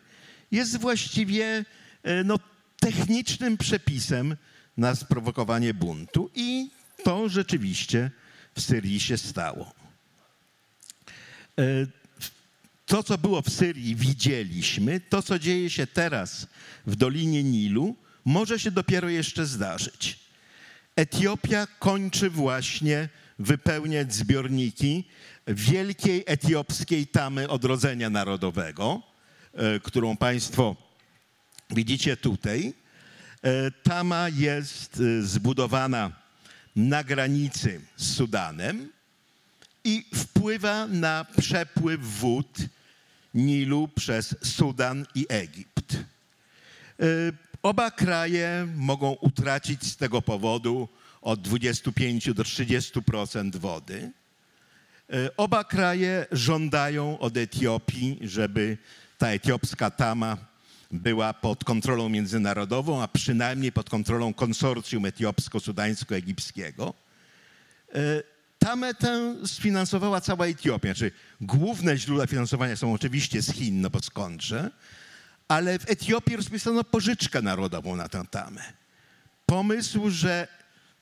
jest 0.51 0.77
właściwie 0.77 1.65
e, 2.03 2.23
no, 2.23 2.39
technicznym 2.79 3.57
przepisem 3.57 4.35
na 4.77 4.95
sprowokowanie 4.95 5.73
buntu 5.73 6.29
i 6.35 6.71
to 7.03 7.29
rzeczywiście 7.29 8.11
w 8.59 8.61
Syrii 8.61 8.99
się 8.99 9.17
stało. 9.17 9.73
E, 11.59 11.63
To, 12.85 13.03
co 13.03 13.17
było 13.17 13.41
w 13.41 13.49
Syrii, 13.49 13.95
widzieliśmy. 13.95 14.99
To, 14.99 15.21
co 15.21 15.39
dzieje 15.39 15.69
się 15.69 15.87
teraz 15.87 16.47
w 16.87 16.95
Dolinie 16.95 17.43
Nilu, 17.43 17.95
może 18.25 18.59
się 18.59 18.71
dopiero 18.71 19.09
jeszcze 19.09 19.45
zdarzyć. 19.45 20.19
Etiopia 20.95 21.67
kończy 21.79 22.29
właśnie 22.29 23.09
wypełniać 23.39 24.13
zbiorniki 24.13 25.03
wielkiej 25.47 26.23
etiopskiej 26.25 27.07
tamy 27.07 27.49
odrodzenia 27.49 28.09
narodowego, 28.09 29.01
e, 29.53 29.79
którą 29.79 30.17
Państwo 30.17 30.75
widzicie 31.69 32.17
tutaj. 32.17 32.73
E, 33.43 33.71
Tama 33.71 34.29
jest 34.29 35.01
zbudowana 35.21 36.03
na 36.09 36.28
granicy 36.87 37.81
z 37.97 38.15
Sudanem 38.15 38.89
i 39.83 40.05
wpływa 40.15 40.87
na 40.87 41.25
przepływ 41.37 42.01
wód 42.01 42.57
Nilu 43.33 43.87
przez 43.87 44.35
Sudan 44.43 45.05
i 45.15 45.25
Egipt. 45.29 45.93
E, 45.93 47.05
Oba 47.63 47.91
kraje 47.91 48.67
mogą 48.75 49.11
utracić 49.11 49.83
z 49.83 49.97
tego 49.97 50.21
powodu 50.21 50.87
od 51.21 51.41
25 51.41 52.33
do 52.33 52.43
30% 52.43 53.55
wody. 53.55 54.11
E, 55.09 55.37
Oba 55.37 55.63
kraje 55.63 56.25
żądają 56.31 57.19
od 57.19 57.37
Etiopii, 57.37 58.19
żeby 58.21 58.77
ta 59.17 59.27
etiopska 59.27 59.91
tama 59.91 60.37
była 60.91 61.33
pod 61.33 61.63
kontrolą 61.63 62.09
międzynarodową, 62.09 63.01
a 63.03 63.07
przynajmniej 63.07 63.71
pod 63.71 63.89
kontrolą 63.89 64.33
konsorcjum 64.33 65.03
etiopsko-sudańsko-egipskiego. 65.05 66.93
E, 67.93 68.23
Tamę 68.59 68.93
tę 68.93 69.35
sfinansowała 69.45 70.21
cała 70.21 70.45
Etiopia. 70.45 70.87
Znaczy, 70.87 71.11
główne 71.41 71.97
źródła 71.97 72.27
finansowania 72.27 72.75
są 72.75 72.93
oczywiście 72.93 73.41
z 73.41 73.51
Chin, 73.51 73.81
no 73.81 73.89
bo 73.89 73.99
skądże, 73.99 74.71
ale 75.47 75.79
w 75.79 75.89
Etiopii 75.89 76.35
rozpisano 76.35 76.83
pożyczkę 76.83 77.41
narodową 77.41 77.95
na 77.95 78.09
tę 78.09 78.23
tamę. 78.31 78.61
Pomysł, 79.45 80.09
że 80.09 80.47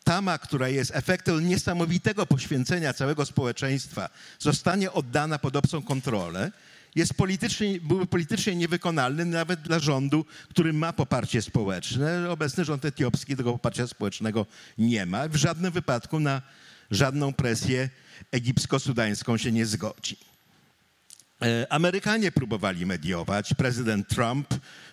tama, 0.04 0.38
która 0.38 0.70
jest 0.70 0.92
efektem 0.96 1.50
niesamowitego 1.50 2.26
poświęcenia 2.26 2.94
całego 2.94 3.26
społeczeństwa, 3.26 4.10
zostanie 4.40 4.92
oddana 4.92 5.40
pod 5.40 5.56
obcą 5.56 5.82
kontrolę, 5.82 6.52
jest 6.98 7.14
politycznie, 7.14 7.80
były 7.82 8.06
politycznie 8.06 8.56
niewykonalny 8.56 9.26
nawet 9.26 9.62
dla 9.62 9.80
rządu, 9.80 10.26
który 10.50 10.74
ma 10.74 10.94
poparcie 10.94 11.42
społeczne. 11.42 12.30
Obecny 12.30 12.66
rząd 12.66 12.86
etiopski 12.86 13.36
tego 13.36 13.52
poparcia 13.52 13.88
społecznego 13.88 14.46
nie 14.78 15.06
ma. 15.06 15.28
W 15.28 15.36
żadnym 15.36 15.72
wypadku 15.72 16.20
na 16.20 16.42
żadną 16.92 17.34
presję 17.34 17.90
egipsko-sudańską 18.32 19.38
się 19.38 19.52
nie 19.52 19.66
zgodzi. 19.66 20.18
E, 21.42 21.68
Amerykanie 21.74 22.32
próbowali 22.32 22.86
mediować. 22.86 23.54
Prezydent 23.54 24.08
Trump 24.08 24.48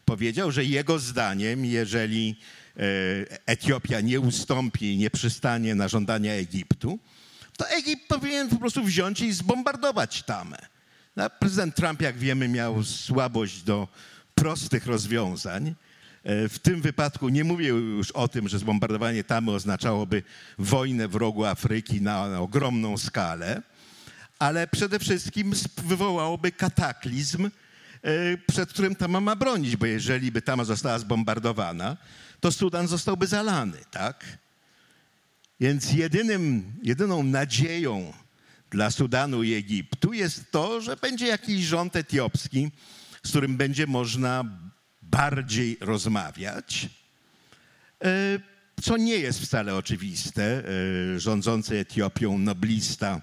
powiedział, 0.05 0.51
że 0.51 0.65
jego 0.65 0.99
zdaniem, 0.99 1.65
jeżeli 1.65 2.37
e, 2.77 2.81
Etiopia 3.47 4.01
nie 4.01 4.21
ustąpi 4.21 4.97
nie 4.97 5.11
przystanie 5.11 5.75
na 5.75 5.89
żądania 5.89 6.33
Egiptu, 6.33 6.99
to 7.57 7.69
Egipt 7.69 8.09
powinien 8.09 8.49
po 8.49 8.57
prostu 8.57 8.85
wziąć 8.85 9.21
i 9.21 9.33
zbombardować 9.33 10.23
tamę. 10.23 10.75
No, 11.17 11.31
prezydent 11.31 11.75
Trump, 11.75 12.03
jak 12.03 12.19
wiemy, 12.19 12.49
miał 12.49 12.85
słabość 12.85 13.63
do 13.63 13.89
prostych 14.35 14.87
rozwiązań. 14.87 15.75
E, 16.25 16.49
W 16.49 16.59
tym 16.59 16.83
wypadku 16.83 17.29
nie 17.29 17.45
mówię 17.45 17.69
już 17.69 18.11
o 18.11 18.29
tym, 18.29 18.49
że 18.49 18.59
zbombardowanie 18.59 19.25
tamy 19.25 19.51
oznaczałoby 19.51 20.23
wojnę 20.59 21.09
w 21.09 21.15
rogu 21.15 21.45
Afryki 21.45 22.03
na, 22.03 22.29
na 22.29 22.41
ogromną 22.41 22.99
skalę, 22.99 23.63
ale 24.39 24.67
przede 24.67 24.99
wszystkim 24.99 25.53
wywołałoby 25.85 26.53
kataklizm, 26.53 27.47
e, 27.47 27.51
przed 28.47 28.71
którym 28.71 28.97
Tama 28.97 29.21
ma 29.21 29.37
bronić, 29.37 29.77
bo 29.77 29.87
jeżeli 29.87 30.33
by 30.33 30.43
Tama 30.43 30.65
została 30.65 30.99
zbombardowana, 30.99 31.97
to 32.41 32.53
Sudan 32.53 32.89
zostałby 32.89 33.27
zalany, 33.27 33.79
tak? 33.91 34.25
Więc 35.61 35.93
jedynym, 35.93 36.73
jedyną 36.83 37.23
nadzieją 37.23 38.13
dla 38.75 38.91
Sudanu 38.91 39.43
i 39.43 39.55
Egiptu 39.55 40.13
jest 40.13 40.51
to, 40.51 40.81
że 40.81 40.97
będzie 40.97 41.27
jakiś 41.27 41.65
rząd 41.65 41.97
etiopski, 41.97 42.71
z 43.23 43.31
którym 43.31 43.57
będzie 43.57 43.87
można 43.87 44.45
bardziej 45.03 45.77
rozmawiać, 45.81 46.89
e, 48.05 48.39
co 48.83 48.97
nie 48.97 49.17
jest 49.17 49.41
wcale 49.41 49.75
oczywiste. 49.75 50.63
E, 51.15 51.21
Rządzący 51.21 51.79
Etiopią 51.79 52.39
noblista 52.39 53.23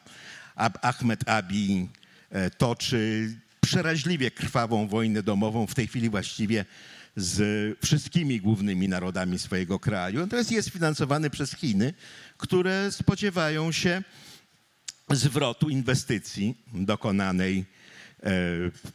Ahmed 0.82 1.30
Abi 1.30 1.89
e, 2.30 2.49
toczy 2.49 3.34
przeraźliwie 3.62 4.32
krwawą 4.32 4.88
wojnę 4.88 5.24
domową, 5.24 5.68
w 5.68 5.76
tej 5.76 5.88
chwili 5.88 6.10
właściwie 6.10 6.66
z 7.16 7.39
wszystkimi 7.86 8.41
głównymi 8.41 8.89
narodami 8.89 9.39
swojego 9.39 9.80
kraju. 9.80 10.20
Natomiast 10.20 10.52
jest 10.52 10.70
finansowany 10.70 11.30
przez 11.30 11.56
Chiny, 11.56 11.93
które 12.38 12.91
spodziewają 12.91 13.72
się 13.72 14.04
zwrotu 15.16 15.70
inwestycji 15.70 16.55
dokonanej 16.74 17.66
e, 18.24 18.32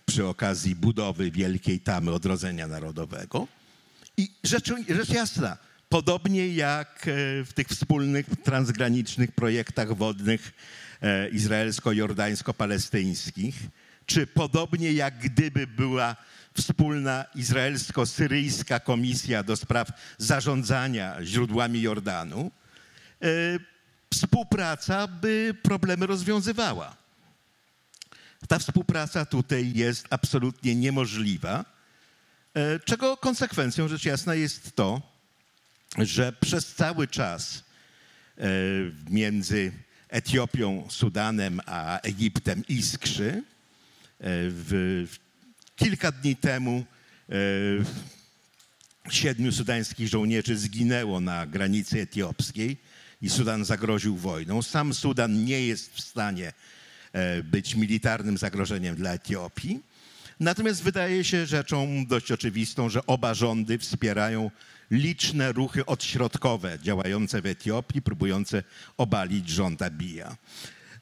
przy 0.06 0.26
okazji 0.26 0.74
budowy 0.74 1.30
wielkiej 1.30 1.80
tamy 1.80 2.12
odrodzenia 2.12 2.66
narodowego. 2.66 3.48
I 4.16 4.30
rzecz, 4.44 4.72
rzecz 4.88 5.08
jasna, 5.08 5.56
podobnie 5.88 6.48
jak 6.48 7.08
e, 7.08 7.12
w 7.44 7.52
tych 7.54 7.68
wspólnych 7.68 8.26
transgranicznych 8.44 9.32
projektach 9.32 9.96
wodnych 9.96 10.52
e, 11.02 11.28
izraelsko-jordańsko-palestyńskich, 11.28 13.54
czy 14.06 14.26
podobnie 14.26 14.92
jak 14.92 15.18
gdyby 15.18 15.66
była 15.66 16.16
wspólna 16.54 17.24
izraelsko-syryjska 17.34 18.80
komisja 18.80 19.42
do 19.42 19.56
spraw 19.56 19.88
zarządzania 20.18 21.16
źródłami 21.22 21.82
Jordanu, 21.82 22.50
współpraca 24.16 25.06
by 25.06 25.54
problemy 25.62 26.06
rozwiązywała. 26.06 26.96
Ta 28.48 28.58
współpraca 28.58 29.26
tutaj 29.26 29.72
jest 29.74 30.06
absolutnie 30.10 30.74
niemożliwa, 30.74 31.64
e, 32.54 32.80
czego 32.80 33.16
konsekwencją 33.16 33.88
rzecz 33.88 34.04
jasna 34.04 34.34
jest 34.34 34.76
to, 34.76 35.02
że 35.98 36.32
przez 36.32 36.74
cały 36.74 37.08
czas 37.08 37.64
e, 38.38 38.42
między 39.10 39.72
Etiopią, 40.08 40.86
Sudanem 40.90 41.60
a 41.66 42.00
Egiptem 42.00 42.62
iskrzy. 42.68 43.30
E, 43.30 43.42
W, 44.50 45.06
kilka 45.76 46.12
dni 46.12 46.36
temu 46.36 46.84
siedmiu 49.10 49.52
sudańskich 49.52 50.08
żołnierzy 50.08 50.56
zginęło 50.56 51.20
na 51.20 51.46
granicy 51.46 52.00
etiopskiej 52.00 52.76
i 53.22 53.30
Sudan 53.30 53.64
zagroził 53.64 54.16
wojną. 54.16 54.62
Sam 54.62 54.94
Sudan 54.94 55.44
nie 55.44 55.66
jest 55.66 55.94
w 55.94 56.00
stanie 56.00 56.52
e, 57.12 57.42
być 57.42 57.74
militarnym 57.74 58.38
zagrożeniem 58.38 58.96
dla 58.96 59.12
Etiopii. 59.12 59.80
Natomiast 60.40 60.82
wydaje 60.82 61.24
się 61.24 61.46
rzeczą 61.46 62.06
dość 62.06 62.32
oczywistą, 62.32 62.88
że 62.88 63.06
oba 63.06 63.34
rządy 63.34 63.78
wspierają 63.78 64.50
liczne 64.90 65.52
ruchy 65.52 65.86
odśrodkowe 65.86 66.78
działające 66.82 67.42
w 67.42 67.46
Etiopii, 67.46 68.02
próbujące 68.02 68.62
obalić 68.96 69.48
rząd 69.48 69.82
Abija. 69.82 70.36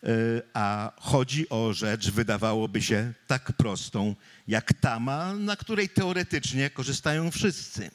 E, 0.04 0.08
A 0.54 0.92
chodzi 1.00 1.48
o 1.48 1.72
rzecz, 1.72 2.10
wydawałoby 2.10 2.82
się, 2.82 3.12
tak 3.26 3.52
prostą 3.52 4.14
jak 4.48 4.72
tama, 4.72 5.34
na 5.34 5.56
której 5.56 5.88
teoretycznie 5.88 6.70
korzystają 6.70 7.30
wszyscy. 7.30 7.90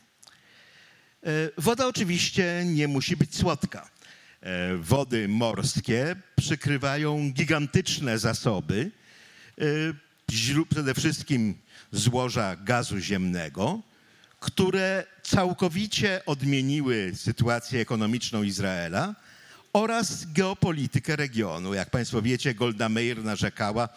E, 1.24 1.30
Woda 1.57 1.88
oczywiście 1.88 2.63
nie 2.65 2.88
musi 2.88 3.17
być 3.17 3.36
słodka. 3.36 3.89
E, 4.42 4.78
Wody 4.78 5.28
morskie 5.28 6.16
przykrywają 6.36 7.32
gigantyczne 7.32 8.20
zasoby, 8.20 8.92
e, 9.58 9.64
przede 10.70 10.94
wszystkim 10.94 11.56
złoża 11.92 12.56
gazu 12.56 13.00
ziemnego, 13.00 13.82
które 14.40 15.04
całkowicie 15.24 16.26
odmieniły 16.26 17.12
sytuację 17.16 17.82
ekonomiczną 17.82 18.44
Izraela 18.44 19.16
oraz 19.74 20.26
geopolitykę 20.34 21.16
regionu. 21.16 21.74
Jak 21.74 21.90
Państwo 21.90 22.22
wiecie, 22.22 22.54
Golda 22.54 22.90
Meir 22.90 23.24
narzekała, 23.24 23.90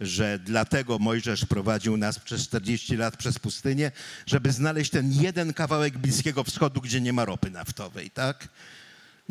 że 0.00 0.38
dlatego 0.38 0.98
Mojżesz 0.98 1.44
prowadził 1.44 1.96
nas 1.96 2.18
przez 2.18 2.42
40 2.42 2.96
lat 2.96 3.16
przez 3.16 3.38
pustynię, 3.38 3.92
żeby 4.26 4.52
znaleźć 4.52 4.90
ten 4.90 5.12
jeden 5.12 5.52
kawałek 5.52 5.98
Bliskiego 5.98 6.44
Wschodu, 6.44 6.80
gdzie 6.80 7.00
nie 7.00 7.12
ma 7.12 7.24
ropy 7.24 7.50
naftowej, 7.50 8.10
tak? 8.10 8.48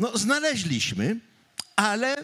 No, 0.00 0.18
znaleźliśmy, 0.18 1.16
ale 1.76 2.16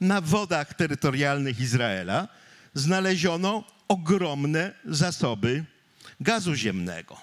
na 0.00 0.20
wodach 0.20 0.74
terytorialnych 0.74 1.60
Izraela 1.60 2.28
znaleziono 2.74 3.64
ogromne 3.88 4.72
zasoby 4.84 5.64
gazu 6.20 6.54
ziemnego. 6.54 7.20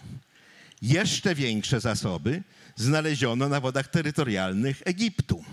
jeszcze 0.82 1.36
większe 1.36 1.80
zasoby 1.80 2.44
znaleziono 2.76 3.50
na 3.50 3.60
wodach 3.60 3.88
terytorialnych 3.88 4.82
Egiptu. 4.86 5.44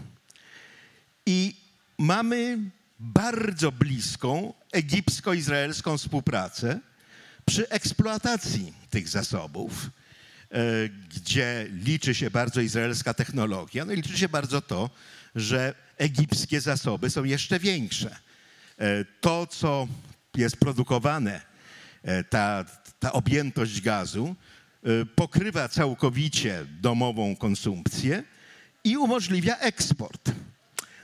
I 1.27 1.55
mamy 1.99 2.59
bardzo 2.99 3.73
bliską 3.73 4.55
egipsko-izraelską 4.73 5.99
współpracę 5.99 6.81
przy 7.45 7.69
eksploatacji 7.69 8.73
tych 8.91 9.09
zasobów, 9.09 9.91
gdzie 11.15 11.67
liczy 11.85 12.15
się 12.15 12.31
bardzo 12.31 12.61
izraelska 12.61 13.15
technologia, 13.15 13.85
no 13.85 13.93
i 13.93 13.97
liczy 13.97 14.19
się 14.19 14.29
bardzo 14.29 14.61
to, 14.61 14.91
że 15.35 15.75
egipskie 15.99 16.61
zasoby 16.61 17.11
są 17.11 17.25
jeszcze 17.25 17.59
większe. 17.59 18.17
E, 18.79 19.05
To, 19.21 19.47
co 19.47 19.89
jest 20.37 20.57
produkowane, 20.57 21.41
e, 22.03 22.25
ta, 22.25 22.65
ta 23.01 23.13
objętość 23.13 23.81
gazu, 23.81 24.35
e, 24.83 25.05
pokrywa 25.05 25.69
całkowicie 25.69 26.67
domową 26.81 27.37
konsumpcję 27.37 28.23
i 28.85 28.97
umożliwia 28.97 29.57
eksport. 29.57 30.31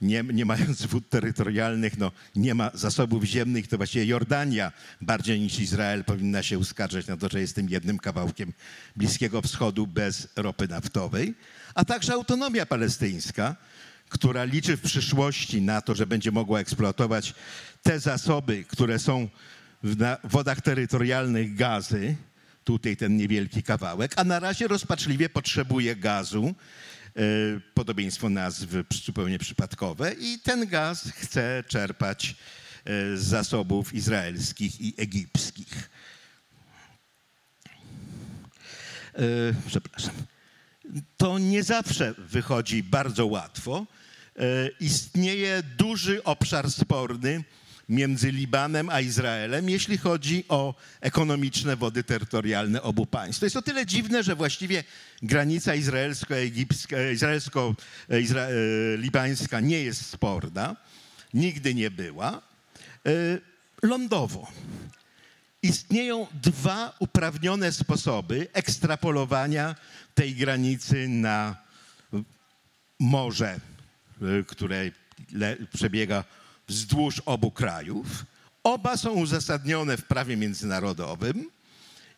nie, 0.00 0.24
nie 0.32 0.44
mając 0.44 0.86
wód 0.86 1.08
terytorialnych, 1.08 1.98
no, 1.98 2.12
nie 2.36 2.54
ma 2.54 2.70
zasobów 2.74 3.24
ziemnych, 3.24 3.68
to 3.68 3.76
właściwie 3.76 4.04
Jordania 4.04 4.72
bardziej 5.00 5.40
niż 5.40 5.58
Izrael 5.58 6.04
powinna 6.04 6.42
się 6.42 6.58
uskarżać 6.58 7.06
na 7.06 7.16
to, 7.16 7.28
że 7.28 7.40
jest 7.40 7.54
tym 7.54 7.68
jednym 7.68 7.98
kawałkiem 7.98 8.52
Bliskiego 8.96 9.42
Wschodu 9.42 9.86
bez 9.86 10.28
ropy 10.36 10.68
naftowej, 10.68 11.34
a 11.74 11.84
także 11.84 12.12
autonomia 12.12 12.66
palestyńska, 12.66 13.56
która 14.08 14.44
liczy 14.44 14.76
w 14.76 14.80
przyszłości 14.80 15.62
na 15.62 15.80
to, 15.80 15.94
że 15.94 16.06
będzie 16.06 16.32
mogła 16.32 16.60
eksploatować 16.60 17.34
te 17.82 18.00
zasoby, 18.00 18.64
które 18.64 18.98
są 18.98 19.28
w 19.82 20.16
wodach 20.24 20.60
terytorialnych 20.60 21.54
gazy, 21.54 22.16
tutaj 22.68 22.96
ten 22.96 23.16
niewielki 23.16 23.62
kawałek, 23.62 24.12
a 24.16 24.24
na 24.24 24.38
razie 24.40 24.68
rozpaczliwie 24.68 25.28
potrzebuje 25.28 25.96
gazu, 25.96 26.54
e, 27.16 27.20
podobieństwo 27.74 28.28
nazw 28.28 28.66
przy- 28.88 29.04
zupełnie 29.04 29.38
przypadkowe 29.38 30.12
i 30.14 30.38
ten 30.38 30.66
gaz 30.66 31.12
chce 31.16 31.64
czerpać 31.68 32.30
e, 32.30 33.16
z 33.16 33.22
zasobów 33.22 33.94
izraelskich 33.94 34.80
i 34.80 34.94
egipskich. 34.96 35.90
E, 39.14 39.20
Przepraszam 39.66 40.14
to 41.16 41.38
nie 41.38 41.62
zawsze 41.62 42.14
wychodzi 42.18 42.82
bardzo 42.82 43.26
łatwo. 43.26 43.86
Istnieje 44.80 45.62
duży 45.78 46.24
obszar 46.24 46.70
sporny 46.70 47.44
między 47.88 48.32
Libanem 48.32 48.90
a 48.90 49.00
Izraelem, 49.00 49.70
jeśli 49.70 49.98
chodzi 49.98 50.44
o 50.48 50.74
ekonomiczne 51.00 51.76
wody 51.76 52.04
terytorialne 52.04 52.82
obu 52.82 53.06
państw. 53.06 53.40
To 53.40 53.46
jest 53.46 53.56
o 53.56 53.62
tyle 53.62 53.86
dziwne, 53.86 54.22
że 54.22 54.36
właściwie 54.36 54.84
granica 55.22 55.74
izraelsko-egipska, 55.74 56.96
e, 56.96 57.12
izraelsko-libańska 57.12 59.60
nie 59.60 59.82
jest 59.82 60.06
sporna, 60.06 60.76
nigdy 61.34 61.74
nie 61.74 61.90
była. 61.90 62.42
E, 63.06 63.10
Lądowo 63.82 64.52
istnieją 65.62 66.26
dwa 66.42 66.96
uprawnione 66.98 67.72
sposoby 67.72 68.46
ekstrapolowania 68.52 69.74
tej 70.14 70.34
granicy 70.34 71.08
na 71.08 71.56
morze, 72.98 73.60
które 74.46 74.90
przebiega 75.72 76.24
wzdłuż 76.68 77.22
obu 77.26 77.50
krajów. 77.50 78.06
Oba 78.62 78.96
są 78.96 79.10
uzasadnione 79.10 79.96
w 79.96 80.04
prawie 80.04 80.36
międzynarodowym. 80.36 81.50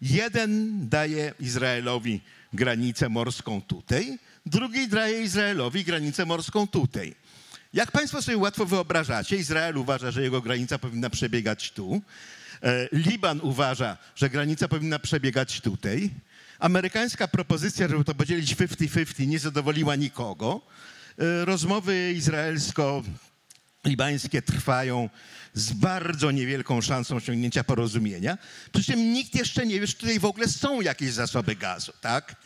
Jeden 0.03 0.89
daje 0.89 1.35
Izraelowi 1.41 2.21
granicę 2.53 3.09
morską 3.09 3.63
tutaj, 3.63 4.19
drugi 4.47 4.89
daje 4.89 5.23
Izraelowi 5.23 5.85
granicę 5.85 6.27
morską 6.27 6.67
tutaj. 6.67 7.15
Jak 7.73 7.91
Państwo 7.91 8.23
sobie 8.23 8.39
łatwo 8.39 8.67
wyobrażacie, 8.67 9.37
Izrael 9.37 9.77
uważa, 9.77 10.11
że 10.11 10.23
jego 10.23 10.43
granica 10.43 10.79
powinna 10.79 11.11
przebiegać 11.11 11.71
tu. 11.71 12.03
E, 12.63 12.89
Liban 12.93 13.41
uważa, 13.43 13.97
że 14.17 14.31
granica 14.31 14.69
powinna 14.69 14.99
przebiegać 14.99 15.61
tutaj. 15.61 16.11
Amerykańska 16.59 17.29
propozycja, 17.29 17.89
żeby 17.89 18.05
to 18.05 18.15
podzielić 18.15 18.57
50-50, 18.57 19.27
nie 19.27 19.39
zadowoliła 19.39 19.97
nikogo. 19.97 20.61
E, 21.19 21.45
Rozmowy 21.45 22.13
izraelsko-libańskie 23.85 24.43
trwają 24.43 25.09
z 25.55 25.73
bardzo 25.73 26.31
niewielką 26.31 26.81
szansą 26.81 27.17
osiągnięcia 27.17 27.65
porozumienia. 27.65 28.39
Przy 28.73 28.85
czym 28.85 29.13
nikt 29.13 29.35
jeszcze 29.35 29.67
nie 29.67 29.81
wie, 29.81 29.87
czy 29.87 29.95
tutaj 29.95 30.19
w 30.19 30.25
ogóle 30.25 30.49
są 30.49 30.81
jakieś 30.81 31.13
zasoby 31.13 31.57
gazu, 31.57 31.93
tak? 32.01 32.37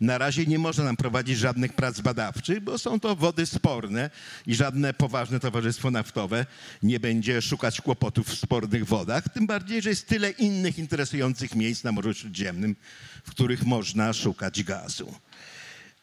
Na 0.00 0.18
razie 0.18 0.46
nie 0.46 0.58
można 0.58 0.84
nam 0.84 0.96
prowadzić 0.96 1.38
żadnych 1.38 1.72
prac 1.72 2.00
badawczych, 2.00 2.60
bo 2.60 2.78
są 2.78 3.00
to 3.00 3.16
wody 3.16 3.46
sporne 3.46 4.10
i 4.46 4.54
żadne 4.54 4.94
poważne 4.94 5.40
towarzystwo 5.40 5.90
naftowe 5.90 6.46
nie 6.82 7.00
będzie 7.00 7.42
szukać 7.42 7.80
kłopotów 7.80 8.28
w 8.28 8.38
spornych 8.38 8.86
wodach. 8.86 9.28
Tym 9.28 9.46
bardziej, 9.46 9.82
że 9.82 9.90
jest 9.90 10.06
tyle 10.08 10.30
innych 10.30 10.78
interesujących 10.78 11.54
miejsc 11.54 11.84
na 11.84 11.92
Morzu 11.92 12.14
Śródziemnym, 12.14 12.76
w 13.24 13.30
których 13.30 13.64
można 13.64 14.12
szukać 14.12 14.62
gazu. 14.62 15.14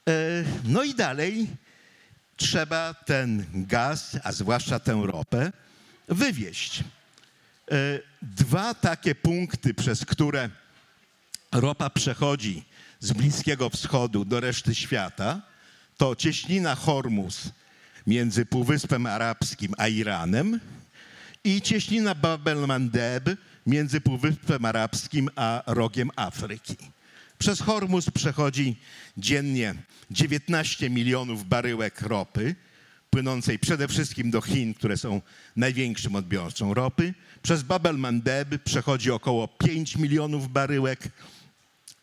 E, 0.09 0.43
No 0.63 0.83
i 0.83 0.95
dalej 0.95 1.47
trzeba 2.41 2.93
ten 2.93 3.45
gaz, 3.53 4.17
a 4.23 4.31
zwłaszcza 4.31 4.79
tę 4.79 5.01
ropę, 5.05 5.51
wywieźć. 6.07 6.83
E, 7.71 7.99
Dwa 8.21 8.73
takie 8.73 9.15
punkty, 9.15 9.73
przez 9.73 10.05
które 10.05 10.49
ropa 11.51 11.89
przechodzi 11.89 12.63
z 12.99 13.13
Bliskiego 13.13 13.69
Wschodu 13.69 14.25
do 14.25 14.39
reszty 14.39 14.75
świata, 14.75 15.41
to 15.97 16.15
cieśnina 16.15 16.75
Hormuz 16.75 17.49
między 18.07 18.45
Półwyspem 18.45 19.05
Arabskim 19.05 19.73
a 19.77 19.87
Iranem 19.87 20.59
i 21.43 21.61
cieśnina 21.61 22.15
Bab 22.15 22.47
el-Mandeb 22.47 23.29
między 23.65 24.01
Półwyspem 24.01 24.65
Arabskim 24.65 25.29
a 25.35 25.63
rogiem 25.65 26.11
Afryki. 26.15 26.77
Przez 27.41 27.61
Hormuz 27.61 28.09
przechodzi 28.09 28.75
dziennie 29.17 29.75
19 30.11 30.89
milionów 30.89 31.47
baryłek 31.47 32.01
ropy. 32.01 32.55
płynącej 33.09 33.59
przede 33.59 33.87
wszystkim 33.87 34.31
do 34.31 34.41
Chin, 34.41 34.73
które 34.73 34.97
są 34.97 35.21
największym 35.55 36.15
odbiorcą 36.15 36.73
ropy. 36.73 37.13
Przez 37.41 37.63
Bab 37.63 37.85
el-Mandeb 37.85 38.57
przechodzi 38.63 39.11
około 39.11 39.47
5 39.47 39.95
milionów 39.95 40.51
baryłek. 40.51 41.09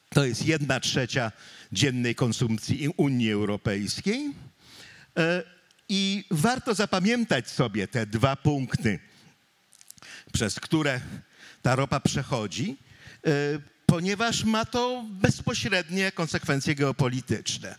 To 0.08 0.24
jest 0.24 0.46
jedna 0.46 0.80
trzecia 0.80 1.32
dziennej 1.72 2.14
konsumpcji 2.14 2.88
Unii 2.96 3.32
Europejskiej. 3.32 4.34
E, 5.18 5.42
I 5.88 6.24
warto 6.30 6.74
zapamiętać 6.74 7.50
sobie 7.50 7.88
te 7.88 8.06
dwa 8.06 8.36
punkty, 8.36 8.98
przez 10.32 10.60
które 10.60 11.00
ta 11.62 11.76
ropa 11.76 12.00
przechodzi, 12.00 12.76
e, 13.26 13.77
ponieważ 13.88 14.44
ma 14.44 14.64
to 14.64 15.04
bezpośrednie 15.10 16.12
konsekwencje 16.12 16.74
geopolityczne. 16.74 17.74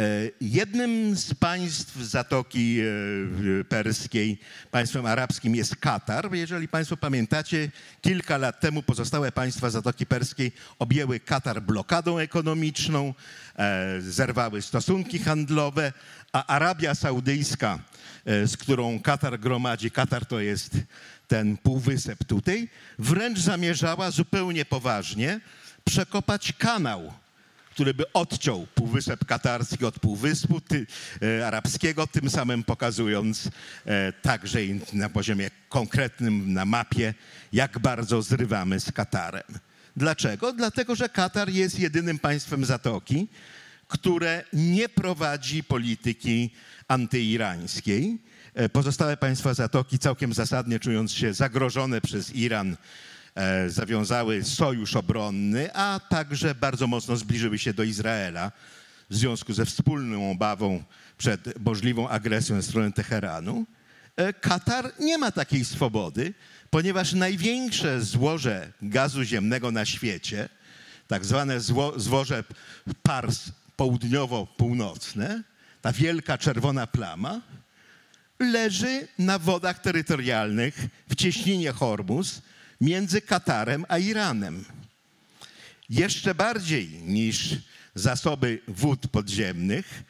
E, 0.00 0.30
Jednym 0.40 1.16
z 1.16 1.34
państw 1.34 1.96
Zatoki 1.96 2.80
e, 2.80 3.64
Perskiej, 3.64 4.40
państwem 4.70 5.06
arabskim 5.06 5.54
jest 5.54 5.76
Katar. 5.76 6.34
Jeżeli 6.34 6.68
Państwo 6.68 6.96
pamiętacie, 6.96 7.70
kilka 8.00 8.38
lat 8.38 8.60
temu 8.60 8.82
pozostałe 8.82 9.32
państwa 9.32 9.70
Zatoki 9.70 10.06
Perskiej 10.06 10.52
objęły 10.78 11.20
Katar 11.20 11.62
blokadą 11.62 12.18
ekonomiczną, 12.18 13.14
e, 13.56 14.00
zerwały 14.00 14.62
stosunki 14.62 15.18
handlowe, 15.18 15.92
a 16.32 16.46
Arabia 16.46 16.94
Saudyjska, 16.94 17.78
z 18.26 18.56
którą 18.56 19.00
Katar 19.00 19.38
gromadzi, 19.40 19.90
Katar 19.90 20.26
to 20.26 20.40
jest 20.40 20.76
ten 21.28 21.56
półwysep 21.56 22.24
tutaj, 22.24 22.68
wręcz 22.98 23.38
zamierzała 23.38 24.10
zupełnie 24.10 24.64
poważnie 24.64 25.40
przekopać 25.84 26.52
kanał 26.58 27.12
który 27.74 27.94
by 27.94 28.12
odciął 28.12 28.66
Półwysep 28.74 29.24
Katarski 29.24 29.84
od 29.84 29.98
Półwyspu 29.98 30.60
ty, 30.60 30.86
e, 31.22 31.46
Arabskiego, 31.46 32.06
tym 32.06 32.30
samym 32.30 32.64
pokazując 32.64 33.48
e, 33.86 34.12
także 34.12 34.64
i 34.64 34.80
na 34.92 35.08
poziomie 35.08 35.50
konkretnym 35.68 36.52
na 36.52 36.64
mapie, 36.64 37.14
jak 37.52 37.78
bardzo 37.78 38.22
zrywamy 38.22 38.80
z 38.80 38.92
Katarem. 38.92 39.42
Dlaczego? 39.96 40.52
Dlatego, 40.52 40.94
że 40.94 41.08
Katar 41.08 41.50
jest 41.50 41.78
jedynym 41.78 42.18
państwem 42.18 42.64
Zatoki, 42.64 43.28
które 43.88 44.44
nie 44.52 44.88
prowadzi 44.88 45.64
polityki 45.64 46.50
antyirańskiej. 46.88 48.18
E, 48.54 48.68
Pozostałe 48.68 49.16
państwa 49.16 49.54
Zatoki 49.54 49.98
całkiem 49.98 50.32
zasadnie 50.34 50.80
czując 50.80 51.12
się 51.12 51.34
zagrożone 51.34 52.00
przez 52.00 52.34
Iran, 52.34 52.76
e, 53.34 53.70
zawiązały 53.70 54.44
sojusz 54.44 54.96
obronny, 54.96 55.74
a 55.74 56.00
także 56.08 56.54
bardzo 56.54 56.86
mocno 56.86 57.16
zbliżyły 57.16 57.58
się 57.58 57.74
do 57.74 57.82
Izraela 57.82 58.52
w 59.10 59.16
związku 59.16 59.52
ze 59.52 59.66
wspólną 59.66 60.30
obawą 60.30 60.84
przed 61.18 61.64
możliwą 61.64 62.08
agresją 62.08 62.56
ze 62.56 62.62
strony 62.62 62.92
Teheranu. 62.92 63.66
E, 64.16 64.32
Katar 64.32 64.92
nie 65.00 65.18
ma 65.18 65.32
takiej 65.32 65.64
swobody, 65.64 66.34
ponieważ 66.70 67.12
największe 67.12 68.00
złoże 68.00 68.72
gazu 68.82 69.24
ziemnego 69.24 69.70
na 69.70 69.84
świecie, 69.84 70.48
tak 71.08 71.24
zwane 71.24 71.60
zło, 71.60 71.92
złoże 71.96 72.44
Pars 73.02 73.40
południowo-północne, 73.76 75.42
ta 75.82 75.92
wielka 75.92 76.38
czerwona 76.38 76.86
plama, 76.86 77.40
leży 78.38 79.08
na 79.18 79.38
wodach 79.38 79.78
terytorialnych 79.78 80.86
w 81.10 81.14
cieśninie 81.14 81.72
Hormuz 81.72 82.42
między 82.80 83.20
Katarem 83.20 83.84
a 83.88 83.98
Iranem. 83.98 84.64
Jeszcze 85.90 86.34
bardziej 86.34 86.88
niż 86.88 87.56
zasoby 87.94 88.58
wód 88.68 89.08
podziemnych, 89.08 90.02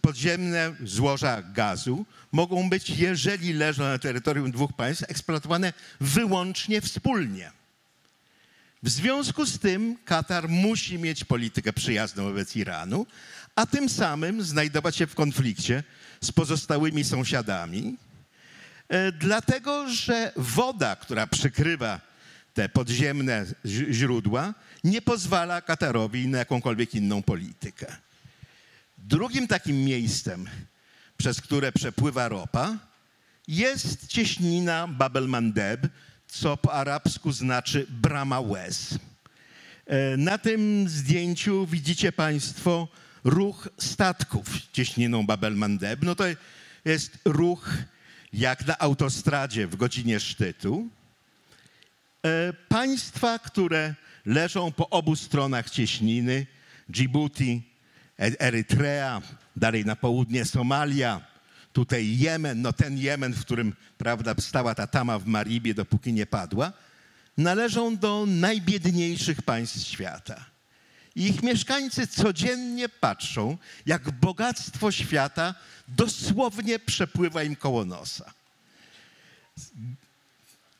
podziemne 0.00 0.74
złoża 0.84 1.42
gazu 1.42 2.06
mogą 2.32 2.70
być, 2.70 2.90
jeżeli 2.90 3.52
leżą 3.52 3.82
na 3.82 3.98
terytorium 3.98 4.52
dwóch 4.52 4.72
państw, 4.72 5.10
eksploatowane 5.10 5.72
wyłącznie 6.00 6.80
wspólnie. 6.80 7.52
W 8.82 8.88
związku 8.88 9.46
z 9.46 9.58
tym 9.58 9.96
Katar 10.04 10.48
musi 10.48 10.98
mieć 10.98 11.24
politykę 11.24 11.72
przyjazną 11.72 12.22
wobec 12.22 12.56
Iranu, 12.56 13.06
a 13.56 13.66
tym 13.66 13.88
samym 13.88 14.42
znajdować 14.42 14.96
się 14.96 15.06
w 15.06 15.14
konflikcie 15.14 15.82
z 16.22 16.32
pozostałymi 16.32 17.04
sąsiadami, 17.04 17.96
e, 18.88 19.12
dlatego 19.12 19.88
że 19.88 20.32
woda, 20.36 20.96
która 20.96 21.26
przykrywa 21.26 22.00
te 22.54 22.68
podziemne 22.68 23.46
źródła, 23.90 24.54
nie 24.84 25.02
pozwala 25.02 25.62
Katarowi 25.62 26.28
na 26.28 26.38
jakąkolwiek 26.38 26.94
inną 26.94 27.22
politykę. 27.22 27.96
Drugim 28.98 29.48
takim 29.48 29.84
miejscem, 29.84 30.50
przez 31.16 31.40
które 31.40 31.72
przepływa 31.72 32.28
ropa, 32.28 32.78
jest 33.48 34.06
cieśnina 34.06 34.88
Bab 34.88 35.16
el-Mandeb, 35.16 35.88
co 36.28 36.56
po 36.56 36.72
arabsku 36.72 37.32
znaczy 37.32 37.86
brama 37.90 38.40
łez. 38.40 38.98
E, 39.86 40.16
Na 40.16 40.38
tym 40.38 40.88
zdjęciu 40.88 41.66
widzicie 41.66 42.12
Państwo 42.12 42.88
ruch 43.24 43.68
statków 43.78 44.46
cieśniną 44.72 45.26
Bab 45.26 45.44
el-Mandeb. 45.44 46.02
No 46.02 46.14
to 46.14 46.24
jest 46.84 47.18
ruch 47.24 47.70
jak 48.32 48.66
na 48.66 48.78
autostradzie 48.78 49.66
w 49.66 49.76
godzinie 49.76 50.20
szczytu. 50.20 50.88
E, 52.26 52.52
Państwa, 52.52 53.38
które 53.38 53.94
leżą 54.26 54.72
po 54.72 54.90
obu 54.90 55.16
stronach 55.16 55.70
cieśniny, 55.70 56.46
Djibouti, 56.88 57.72
E- 58.18 58.40
Erytrea, 58.40 59.22
dalej 59.56 59.84
na 59.84 59.96
południe 59.96 60.44
Somalia, 60.44 61.20
tutaj 61.72 62.18
Jemen, 62.18 62.62
no 62.62 62.72
ten 62.72 62.98
Jemen, 62.98 63.32
w 63.32 63.40
którym 63.40 63.74
prawda, 63.98 64.34
stała 64.38 64.74
ta 64.74 64.86
tama 64.86 65.18
w 65.18 65.26
Maribie, 65.26 65.74
dopóki 65.74 66.12
nie 66.12 66.26
padła, 66.26 66.72
należą 67.38 67.96
do 67.96 68.24
najbiedniejszych 68.26 69.42
państw 69.42 69.86
świata. 69.86 70.51
Ich 71.16 71.42
mieszkańcy 71.42 72.06
codziennie 72.06 72.88
patrzą, 72.88 73.58
jak 73.86 74.10
bogactwo 74.10 74.92
świata 74.92 75.54
dosłownie 75.88 76.78
przepływa 76.78 77.42
im 77.42 77.56
koło 77.56 77.84
nosa 77.84 78.32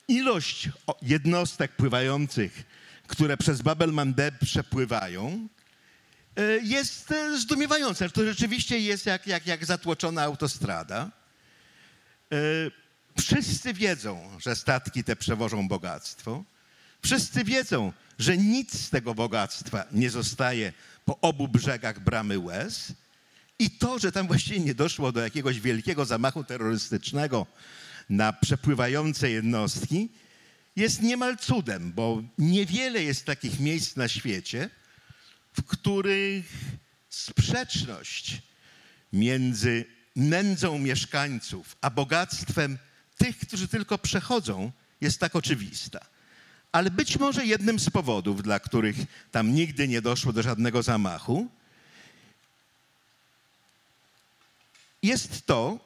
ilość 0.08 0.68
jednostek 1.02 1.72
pływających, 1.72 2.64
które 3.06 3.36
przez 3.36 3.62
Babel 3.62 3.92
Mandeb 3.92 4.38
przepływają, 4.38 5.48
e, 6.36 6.42
jest 6.62 7.12
e, 7.12 7.38
zdumiewająca. 7.38 8.08
To 8.08 8.24
rzeczywiście 8.24 8.78
jest 8.78 9.06
jak, 9.06 9.26
jak, 9.26 9.46
jak 9.46 9.64
zatłoczona 9.64 10.22
autostrada. 10.22 11.10
E, 12.32 12.36
Wszyscy 13.20 13.74
wiedzą, 13.74 14.38
że 14.40 14.56
statki 14.56 15.04
te 15.04 15.16
przewożą 15.16 15.68
bogactwo. 15.68 16.44
Wszyscy 17.02 17.44
wiedzą, 17.44 17.92
że 18.22 18.36
nic 18.36 18.80
z 18.80 18.90
tego 18.90 19.14
bogactwa 19.14 19.84
nie 19.92 20.10
zostaje 20.10 20.72
po 21.04 21.20
obu 21.20 21.48
brzegach 21.48 22.00
bramy 22.00 22.38
łez. 22.38 22.92
I 23.58 23.70
to, 23.70 23.98
że 23.98 24.12
tam 24.12 24.26
właściwie 24.26 24.60
nie 24.60 24.74
doszło 24.74 25.12
do 25.12 25.20
jakiegoś 25.20 25.60
wielkiego 25.60 26.04
zamachu 26.04 26.44
terrorystycznego 26.44 27.46
na 28.10 28.32
przepływające 28.32 29.30
jednostki, 29.30 30.08
jest 30.76 31.02
niemal 31.02 31.36
cudem, 31.36 31.92
bo 31.92 32.22
niewiele 32.38 33.02
jest 33.02 33.24
takich 33.24 33.60
miejsc 33.60 33.96
na 33.96 34.08
świecie, 34.08 34.70
w 35.52 35.62
których 35.64 36.52
sprzeczność 37.08 38.42
między 39.12 39.84
nędzą 40.16 40.78
mieszkańców 40.78 41.76
a 41.80 41.90
bogactwem 41.90 42.78
tych, 43.16 43.38
którzy 43.38 43.68
tylko 43.68 43.98
przechodzą, 43.98 44.72
jest 45.00 45.20
tak 45.20 45.36
oczywista. 45.36 46.11
Ale 46.72 46.90
być 46.90 47.18
może 47.18 47.46
jednym 47.46 47.78
z 47.78 47.90
powodów, 47.90 48.42
dla 48.42 48.60
których 48.60 48.96
tam 49.30 49.54
nigdy 49.54 49.88
nie 49.88 50.02
doszło 50.02 50.32
do 50.32 50.42
żadnego 50.42 50.82
zamachu, 50.82 51.48
jest 55.02 55.46
to, 55.46 55.78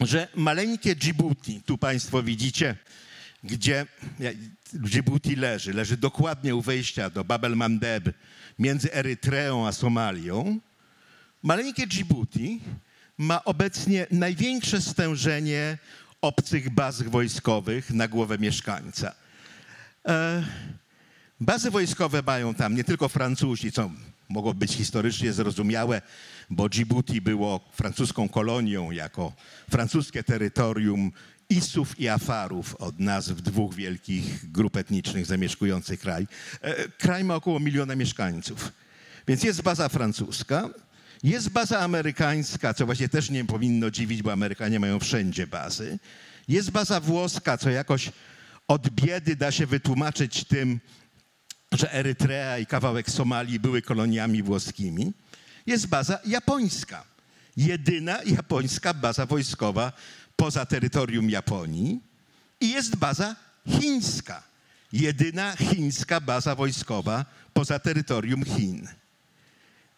że 0.00 0.28
maleńkie 0.34 0.94
Djibouti, 0.94 1.62
tu 1.62 1.78
Państwo 1.78 2.22
widzicie, 2.22 2.76
gdzie 3.44 3.86
Djibouti 4.72 5.36
leży, 5.36 5.72
leży 5.72 5.96
dokładnie 5.96 6.54
u 6.56 6.62
wejścia 6.62 7.10
do 7.10 7.24
Bab 7.24 7.44
el-Mandeb 7.44 8.12
między 8.58 8.92
Erytreą 8.94 9.66
a 9.66 9.72
Somalią. 9.72 10.58
Maleńkie 11.42 11.86
Djibouti 11.86 12.60
ma 13.18 13.44
obecnie 13.44 14.06
największe 14.10 14.80
stężenie 14.80 15.78
obcych 16.20 16.70
baz 16.70 17.02
wojskowych 17.02 17.90
na 17.90 18.08
głowę 18.08 18.38
mieszkańca. 18.38 19.14
E, 20.08 20.44
Bazy 21.40 21.70
wojskowe 21.70 22.22
mają 22.26 22.54
tam 22.54 22.74
nie 22.74 22.84
tylko 22.84 23.08
Francuzi, 23.08 23.72
co 23.72 23.90
mogło 24.28 24.54
być 24.54 24.72
historycznie 24.72 25.32
zrozumiałe, 25.32 26.02
bo 26.50 26.68
Djibouti 26.68 27.20
było 27.20 27.60
francuską 27.72 28.28
kolonią 28.28 28.90
jako 28.90 29.32
francuskie 29.70 30.22
terytorium 30.22 31.12
Isów 31.50 32.00
i 32.00 32.08
Afarów 32.08 32.74
od 32.74 32.98
nazw 33.00 33.34
dwóch 33.34 33.74
wielkich 33.74 34.50
grup 34.50 34.76
etnicznych 34.76 35.26
zamieszkujących 35.26 36.00
kraj. 36.00 36.26
E, 36.60 36.88
Kraj 36.88 37.24
ma 37.24 37.34
około 37.34 37.60
miliona 37.60 37.96
mieszkańców, 37.96 38.72
więc 39.28 39.42
jest 39.42 39.62
baza 39.62 39.88
francuska. 39.88 40.68
Jest 41.22 41.48
baza 41.48 41.78
amerykańska, 41.80 42.74
co 42.74 42.86
właśnie 42.86 43.08
też 43.08 43.30
nie 43.30 43.44
powinno 43.44 43.90
dziwić, 43.90 44.22
bo 44.22 44.32
Amerykanie 44.32 44.80
mają 44.80 44.98
wszędzie 44.98 45.46
bazy. 45.46 45.98
Jest 46.48 46.70
baza 46.70 47.00
włoska, 47.00 47.58
co 47.58 47.70
jakoś 47.70 48.10
od 48.68 48.88
biedy 48.90 49.36
da 49.36 49.52
się 49.52 49.66
wytłumaczyć 49.66 50.44
tym, 50.44 50.80
że 51.72 51.92
Erytrea 51.92 52.58
i 52.58 52.66
kawałek 52.66 53.10
Somalii 53.10 53.60
były 53.60 53.82
koloniami 53.82 54.42
włoskimi. 54.42 55.12
Jest 55.66 55.86
baza 55.86 56.18
japońska. 56.26 57.04
Jedyna 57.56 58.22
japońska 58.22 58.94
baza 58.94 59.26
wojskowa 59.26 59.92
poza 60.36 60.66
terytorium 60.66 61.30
Japonii. 61.30 62.00
I 62.60 62.70
jest 62.70 62.96
baza 62.96 63.36
chińska. 63.68 64.42
Jedyna 64.92 65.56
chińska 65.56 66.20
baza 66.20 66.54
wojskowa 66.54 67.24
poza 67.52 67.78
terytorium 67.78 68.44
Chin. 68.44 68.88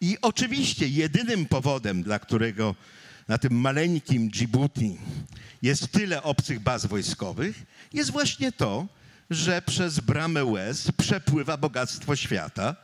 I 0.00 0.18
oczywiście 0.22 0.88
jedynym 0.88 1.46
powodem, 1.46 2.02
dla 2.02 2.18
którego 2.18 2.74
na 3.30 3.38
tym 3.38 3.52
maleńkim 3.54 4.28
Djibouti 4.28 4.96
jest 5.62 5.92
tyle 5.92 6.22
obcych 6.22 6.60
baz 6.60 6.86
wojskowych, 6.86 7.62
jest 7.92 8.10
właśnie 8.10 8.52
to, 8.52 8.86
że 9.30 9.62
przez 9.62 10.00
bramę 10.00 10.44
łez 10.44 10.92
przepływa 10.92 11.56
bogactwo 11.56 12.16
świata 12.16 12.76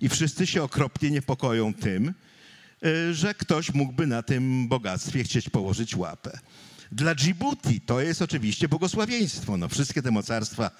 i 0.00 0.08
wszyscy 0.08 0.46
się 0.46 0.62
okropnie 0.62 1.10
niepokoją 1.10 1.74
tym, 1.74 2.14
y, 2.84 3.14
że 3.14 3.34
ktoś 3.34 3.74
mógłby 3.74 4.06
na 4.06 4.22
tym 4.22 4.68
bogactwie 4.68 5.24
chcieć 5.24 5.48
położyć 5.48 5.96
łapę. 5.96 6.38
Dla 6.92 7.14
Djibouti 7.14 7.80
to 7.80 8.00
jest 8.00 8.22
oczywiście 8.22 8.68
błogosławieństwo. 8.68 9.56
No, 9.56 9.68
wszystkie 9.68 10.02
te 10.02 10.10
mocarstwa 10.10 10.70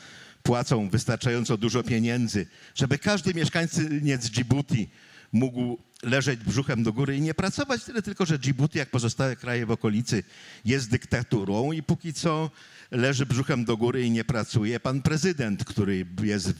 płacą 0.43 0.89
wystarczająco 0.89 1.57
dużo 1.57 1.83
pieniędzy, 1.83 2.47
żeby 2.75 2.99
każdy 2.99 3.35
mieszkaniec 3.35 4.31
Djibouti 4.31 4.89
mógł 5.33 5.79
leżeć 6.03 6.41
brzuchem 6.41 6.83
do 6.83 6.93
góry 6.93 7.17
i 7.17 7.21
nie 7.21 7.35
pracować. 7.35 7.85
Tyle 7.85 8.03
tylko, 8.03 8.27
że 8.27 8.39
Djibouti, 8.39 8.79
jak 8.79 8.91
pozostałe 8.91 9.37
kraje 9.37 9.67
w 9.67 9.71
okolicy, 9.71 10.23
jest 10.65 10.91
dyktaturą 10.91 11.73
i 11.73 11.83
póki 11.83 12.13
co 12.13 12.51
leży 12.91 13.27
brzuchem 13.27 13.65
do 13.65 13.77
góry 13.77 14.07
i 14.07 14.11
nie 14.11 14.25
pracuje. 14.25 14.81
Pan 14.81 15.03
prezydent, 15.03 15.65
który 15.65 16.07
jest 16.23 16.53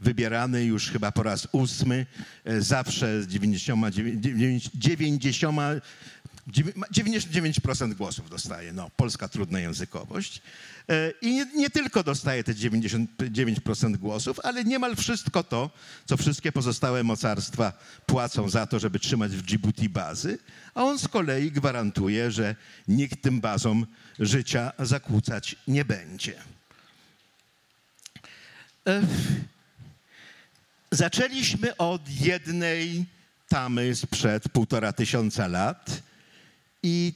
wybierany 0.00 0.64
już 0.64 0.90
chyba 0.90 1.12
po 1.12 1.22
raz 1.22 1.48
ósmy, 1.52 2.06
e, 2.44 2.60
zawsze 2.60 3.22
z 3.22 3.26
90, 3.26 3.94
90 4.74 5.82
99% 6.48 7.94
głosów 7.94 8.30
dostaje. 8.30 8.72
No, 8.72 8.90
polska 8.96 9.28
trudna 9.28 9.60
językowość. 9.60 10.42
E, 10.88 11.10
I 11.22 11.34
nie, 11.34 11.46
nie, 11.54 11.70
tylko 11.70 12.02
dostaje 12.02 12.44
te 12.44 12.54
99% 12.54 13.96
głosów, 13.96 14.40
ale 14.42 14.64
niemal 14.64 14.96
wszystko 14.96 15.44
to, 15.44 15.70
co 16.06 16.16
wszystkie 16.16 16.52
pozostałe 16.52 17.04
mocarstwa 17.04 17.72
płacą 18.06 18.48
za 18.48 18.66
to, 18.66 18.78
żeby 18.78 18.98
trzymać 18.98 19.36
w 19.36 19.42
Djibouti 19.42 19.88
bazy, 19.88 20.38
a 20.74 20.84
on 20.84 20.98
z 20.98 21.08
kolei 21.08 21.52
gwarantuje, 21.52 22.30
że 22.30 22.56
nikt 22.88 23.22
tym 23.22 23.40
bazom 23.40 23.86
życia 24.18 24.72
zakłócać 24.78 25.56
nie 25.68 25.84
będzie. 25.84 26.34
E, 28.86 29.02
zaczęliśmy 30.92 31.76
od 31.76 32.08
jednej 32.20 33.06
tamy 33.48 33.94
sprzed 33.94 34.48
półtora 34.48 34.92
tysiąca 34.92 35.46
lat 35.46 36.07
i 36.82 37.12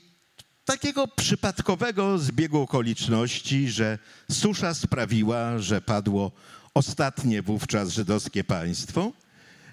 takiego 0.65 1.09
przypadkowego 1.09 2.19
zbiegu 2.19 2.61
okoliczności, 2.61 3.69
że 3.69 3.99
susza 4.31 4.75
sprawiła, 4.75 5.59
że 5.59 5.81
padło 5.81 6.33
ostatnie 6.75 7.43
wówczas 7.43 7.91
żydowskie 7.91 8.45
państwo, 8.45 9.13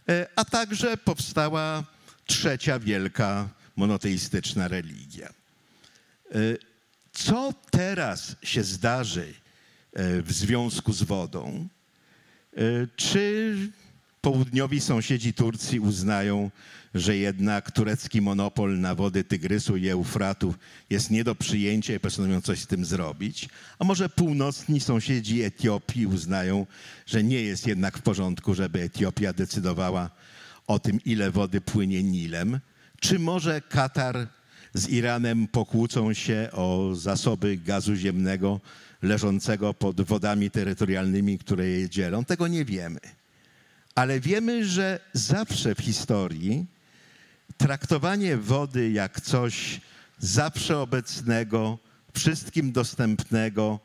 e, 0.09 0.27
a 0.35 0.45
także 0.45 0.97
powstała 0.97 1.83
trzecia 2.25 2.79
wielka 2.79 3.49
monoteistyczna 3.75 4.67
religia. 4.67 5.27
E, 5.27 5.33
co 7.11 7.53
teraz 7.71 8.35
się 8.43 8.63
zdarzy 8.63 9.33
e, 9.93 10.21
w 10.21 10.31
związku 10.31 10.93
z 10.93 11.03
wodą? 11.03 11.67
Czy 12.95 13.55
południowi 14.21 14.81
sąsiedzi 14.81 15.33
Turcji 15.33 15.79
uznają, 15.79 16.51
że 16.95 17.17
jednak 17.17 17.71
turecki 17.71 18.21
monopol 18.21 18.79
na 18.79 18.95
wody 18.95 19.23
Tygrysu 19.23 19.77
i 19.77 19.87
Eufratu 19.87 20.55
jest 20.89 21.11
nie 21.11 21.23
do 21.23 21.35
przyjęcia 21.35 21.93
i 21.93 21.99
postanowią 21.99 22.41
coś 22.41 22.59
z 22.59 22.67
tym 22.67 22.85
zrobić. 22.85 23.49
A 23.79 23.83
może 23.83 24.09
północni 24.09 24.79
sąsiedzi 24.79 25.41
Etiopii 25.41 26.05
uznają, 26.05 26.65
że 27.05 27.23
nie 27.23 27.41
jest 27.41 27.67
jednak 27.67 27.97
w 27.97 28.01
porządku, 28.01 28.55
żeby 28.55 28.81
Etiopia 28.81 29.33
decydowała 29.33 30.09
o 30.67 30.79
tym, 30.79 30.99
ile 31.05 31.31
wody 31.31 31.61
płynie 31.61 32.03
Nilem. 32.03 32.59
Czy 32.99 33.19
może 33.19 33.61
Katar 33.61 34.27
z 34.73 34.89
Iranem 34.89 35.47
pokłócą 35.47 36.13
się 36.13 36.49
o 36.51 36.95
zasoby 36.95 37.57
gazu 37.57 37.95
ziemnego 37.95 38.59
leżącego 39.01 39.73
pod 39.73 40.01
wodami 40.01 40.51
terytorialnymi, 40.51 41.37
które 41.37 41.67
je 41.67 41.89
dzielą? 41.89 42.25
Tego 42.25 42.47
nie 42.47 42.65
wiemy. 42.65 42.99
Ale 43.95 44.19
wiemy, 44.19 44.65
że 44.65 44.99
zawsze 45.13 45.75
w 45.75 45.79
historii 45.79 46.65
traktowanie 47.57 48.37
wody 48.37 48.91
jak 48.91 49.21
coś 49.21 49.81
zawsze 50.19 50.79
obecnego, 50.79 51.77
wszystkim 52.13 52.71
dostępnego 52.71 53.79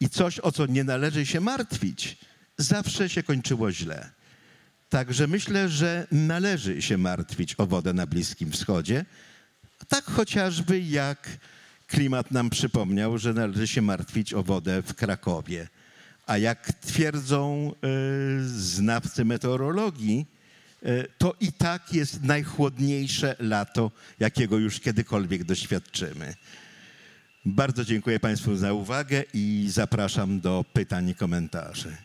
i 0.00 0.08
coś, 0.08 0.40
o 0.40 0.52
co 0.52 0.66
nie 0.66 0.84
należy 0.84 1.26
się 1.26 1.40
martwić, 1.40 2.18
zawsze 2.58 3.08
się 3.08 3.22
kończyło 3.22 3.72
źle. 3.72 4.10
Także 4.88 5.26
myślę, 5.26 5.68
że 5.68 6.06
należy 6.12 6.82
się 6.82 6.98
martwić 6.98 7.54
o 7.58 7.66
wodę 7.66 7.92
na 7.92 8.06
Bliskim 8.06 8.52
Wschodzie, 8.52 9.04
tak 9.88 10.04
chociażby 10.04 10.80
jak 10.80 11.28
klimat 11.86 12.30
nam 12.30 12.50
przypomniał, 12.50 13.18
że 13.18 13.32
należy 13.34 13.68
się 13.68 13.82
martwić 13.82 14.34
o 14.34 14.42
wodę 14.42 14.82
w 14.82 14.94
Krakowie. 14.94 15.68
A 16.26 16.38
jak 16.38 16.72
twierdzą 16.72 17.72
y, 18.38 18.48
znawcy 18.48 19.24
meteorologii, 19.24 20.26
to 21.18 21.34
i 21.40 21.52
tak 21.52 21.94
jest 21.94 22.22
najchłodniejsze 22.22 23.36
lato, 23.38 23.90
jakiego 24.20 24.58
już 24.58 24.80
kiedykolwiek 24.80 25.44
doświadczymy. 25.44 26.34
Bardzo 27.44 27.84
dziękuję 27.84 28.20
Państwu 28.20 28.56
za 28.56 28.72
uwagę 28.72 29.24
i 29.34 29.66
zapraszam 29.70 30.40
do 30.40 30.64
pytań 30.72 31.08
i 31.08 31.14
komentarzy. 31.14 31.96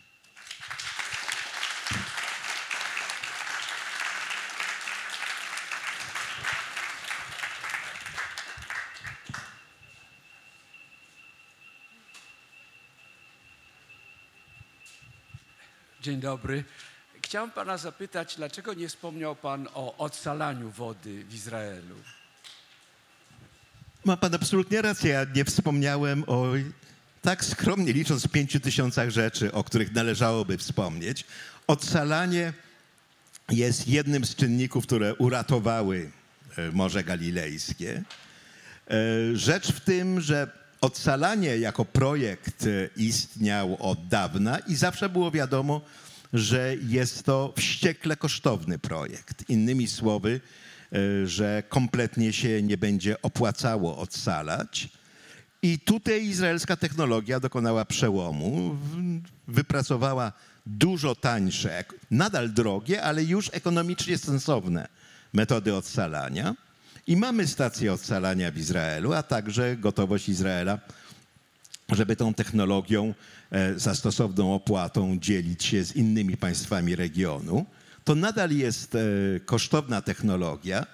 Dzień 16.02 16.20
dobry. 16.20 16.64
Chciałem 17.28 17.50
pana 17.50 17.78
zapytać, 17.78 18.36
dlaczego 18.36 18.74
nie 18.74 18.88
wspomniał 18.88 19.36
pan 19.36 19.68
o 19.74 19.96
odsalaniu 19.96 20.70
wody 20.70 21.24
w 21.24 21.34
Izraelu? 21.34 21.94
Ma 24.04 24.16
pan 24.16 24.34
absolutnie 24.34 24.82
rację. 24.82 25.10
Ja 25.10 25.26
nie 25.34 25.44
wspomniałem 25.44 26.24
o 26.26 26.46
tak 27.22 27.44
skromnie 27.44 27.92
licząc 27.92 28.28
pięciu 28.28 28.60
tysiącach 28.60 29.10
rzeczy, 29.10 29.52
o 29.52 29.64
których 29.64 29.94
należałoby 29.94 30.58
wspomnieć. 30.58 31.24
Odsalanie 31.66 32.52
jest 33.50 33.88
jednym 33.88 34.24
z 34.24 34.34
czynników, 34.34 34.86
które 34.86 35.14
uratowały 35.14 36.10
e, 36.56 36.72
Morze 36.72 37.04
Galilejskie. 37.04 38.02
E, 38.90 38.94
rzecz 39.36 39.72
w 39.72 39.80
tym, 39.80 40.20
że 40.20 40.50
odsalanie 40.80 41.58
jako 41.58 41.84
projekt 41.84 42.66
e, 42.66 42.88
istniał 42.96 43.76
od 43.80 44.08
dawna 44.08 44.58
i 44.58 44.74
zawsze 44.74 45.08
było 45.08 45.30
wiadomo, 45.30 45.80
że 46.32 46.74
jest 46.88 47.22
to 47.22 47.52
wściekle 47.56 48.16
kosztowny 48.16 48.78
projekt. 48.78 49.48
Innymi 49.48 49.86
słowy, 49.86 50.40
e, 50.92 51.26
że 51.26 51.62
kompletnie 51.68 52.32
się 52.32 52.62
nie 52.62 52.76
będzie 52.76 53.22
opłacało 53.22 53.98
odsalać. 53.98 54.88
I 55.62 55.78
tutaj 55.78 56.24
izraelska 56.24 56.76
technologia 56.76 57.40
dokonała 57.40 57.84
przełomu, 57.84 58.76
wypracowała 59.48 60.32
dużo 60.66 61.14
tańsze, 61.14 61.84
nadal 62.10 62.52
drogie, 62.52 63.02
ale 63.02 63.24
już 63.24 63.50
ekonomicznie 63.52 64.18
sensowne 64.18 64.88
metody 65.32 65.74
odsalania. 65.74 66.54
I 67.06 67.16
mamy 67.16 67.46
stację 67.46 67.92
odsalania 67.92 68.50
w 68.50 68.58
Izraelu, 68.58 69.12
a 69.12 69.22
także 69.22 69.76
gotowość 69.76 70.28
Izraela 70.28 70.78
żeby 71.92 72.16
tą 72.16 72.34
technologią 72.34 73.14
za 73.76 73.94
stosowną 73.94 74.54
opłatą 74.54 75.18
dzielić 75.18 75.64
się 75.64 75.84
z 75.84 75.96
innymi 75.96 76.36
państwami 76.36 76.96
regionu. 76.96 77.66
To 78.04 78.14
nadal 78.14 78.50
jest 78.50 78.94
e, 78.94 78.98
kosztowna 79.40 80.02
technologia, 80.02 80.86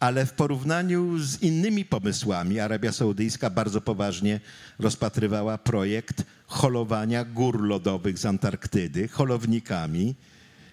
ale 0.00 0.26
w 0.26 0.32
porównaniu 0.32 1.18
z 1.18 1.42
innymi 1.42 1.84
pomysłami 1.84 2.60
Arabia 2.60 2.92
Saudyjska 2.92 3.50
bardzo 3.50 3.80
poważnie 3.80 4.40
rozpatrywała 4.78 5.58
projekt 5.58 6.24
holowania 6.46 7.24
gór 7.24 7.62
lodowych 7.62 8.18
z 8.18 8.26
Antarktydy 8.26 9.08
holownikami 9.08 10.14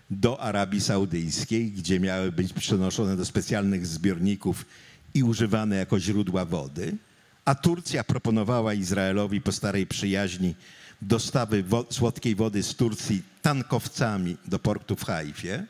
do 0.09 0.41
Arabii 0.41 0.81
Saudyjskiej, 0.81 1.71
gdzie 1.71 1.99
miały 1.99 2.31
być 2.31 2.53
przenoszone 2.53 3.17
do 3.17 3.25
specjalnych 3.25 3.87
zbiorników 3.87 4.65
i 5.13 5.23
używane 5.23 5.75
jako 5.75 5.99
źródła 5.99 6.45
wody, 6.45 6.97
a 7.45 7.55
Turcja 7.55 8.03
proponowała 8.03 8.73
Izraelowi 8.73 9.41
po 9.41 9.51
starej 9.51 9.87
przyjaźni 9.87 10.55
dostawy 11.01 11.63
wo- 11.63 11.85
słodkiej 11.89 12.35
wody 12.35 12.63
z 12.63 12.75
Turcji 12.75 13.23
tankowcami 13.41 14.37
do 14.45 14.59
portu 14.59 14.95
w 14.95 15.03
Hajfie. 15.05 15.65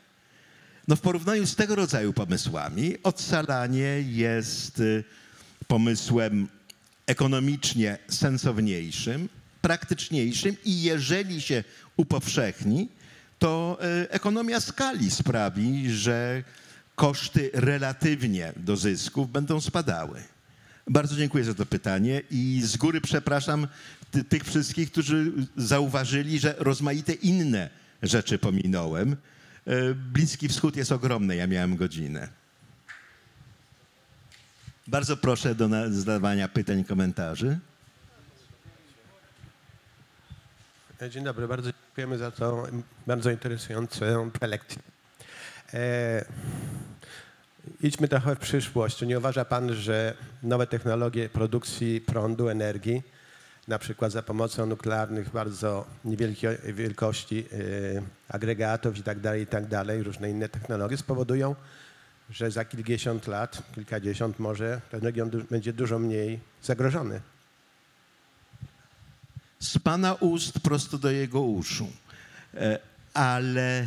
No 0.88 0.96
w 0.96 1.00
porównaniu 1.00 1.46
z 1.46 1.56
tego 1.56 1.74
rodzaju 1.74 2.12
pomysłami 2.12 2.94
odsalanie 3.02 4.00
jest 4.08 4.80
y, 4.80 5.04
pomysłem 5.66 6.48
ekonomicznie 7.06 7.98
sensowniejszym, 8.08 9.28
praktyczniejszym 9.62 10.56
i 10.64 10.82
jeżeli 10.82 11.40
się 11.40 11.64
upowszechni, 11.96 12.88
to 13.38 13.78
y, 14.04 14.10
ekonomia 14.10 14.60
skali 14.60 15.10
sprawi, 15.10 15.90
że 15.90 16.42
koszty 16.94 17.50
relatywnie 17.54 18.52
do 18.56 18.76
zysków 18.76 19.32
będą 19.32 19.60
spadały. 19.60 20.22
Bardzo 20.90 21.16
dziękuję 21.16 21.44
za 21.44 21.54
to 21.54 21.66
pytanie 21.66 22.22
i 22.30 22.62
z 22.64 22.76
góry 22.76 23.00
przepraszam 23.00 23.68
ty, 24.10 24.24
tych 24.24 24.44
wszystkich, 24.44 24.92
którzy 24.92 25.32
zauważyli, 25.56 26.38
że 26.38 26.54
rozmaite 26.58 27.12
inne 27.12 27.70
rzeczy 28.02 28.38
pominąłem. 28.38 29.16
E, 29.66 29.94
Bliski 29.94 30.48
Wschód 30.48 30.76
jest 30.76 30.92
ogromny, 30.92 31.36
ja 31.36 31.46
miałem 31.46 31.76
godzinę. 31.76 32.28
Bardzo 34.86 35.16
proszę 35.16 35.54
do 35.54 35.68
zadawania 35.90 36.48
pytań, 36.48 36.84
komentarzy. 36.84 37.58
Dzień 41.10 41.24
dobry, 41.24 41.48
bardzo 41.48 41.70
dziękujemy 41.72 42.18
za 42.18 42.30
tą 42.30 42.62
bardzo 43.06 43.30
interesującą 43.30 44.30
prelekcję. 44.30 44.82
Idźmy 47.80 48.08
trochę 48.08 48.36
w 48.36 48.38
przyszłość. 48.38 48.96
Czy 48.96 49.06
nie 49.06 49.18
uważa 49.18 49.44
Pan, 49.44 49.74
że 49.74 50.14
nowe 50.42 50.66
technologie 50.66 51.28
produkcji 51.28 52.00
prądu, 52.00 52.48
energii, 52.48 53.02
na 53.68 53.78
przykład 53.78 54.12
za 54.12 54.22
pomocą 54.22 54.66
nuklearnych 54.66 55.30
bardzo 55.30 55.86
niewielkiej 56.04 56.56
wielkości 56.74 57.46
e, 57.52 57.54
agregatów 58.28 58.98
i 58.98 59.02
tak 59.02 59.20
dalej, 59.20 59.42
i 59.42 59.46
tak 59.46 59.64
różne 60.02 60.30
inne 60.30 60.48
technologie 60.48 60.96
spowodują, 60.96 61.54
że 62.30 62.50
za 62.50 62.64
kilkadziesiąt 62.64 63.26
lat, 63.26 63.62
kilkadziesiąt 63.74 64.38
może 64.38 64.80
ten 64.90 65.00
region 65.00 65.30
du- 65.30 65.44
będzie 65.44 65.72
dużo 65.72 65.98
mniej 65.98 66.40
zagrożony? 66.62 67.20
z 69.58 69.78
pana 69.78 70.14
ust 70.14 70.60
prosto 70.60 70.98
do 70.98 71.10
jego 71.10 71.40
uszu. 71.40 71.88
E, 72.54 72.78
Ale 73.14 73.80
e, 73.80 73.86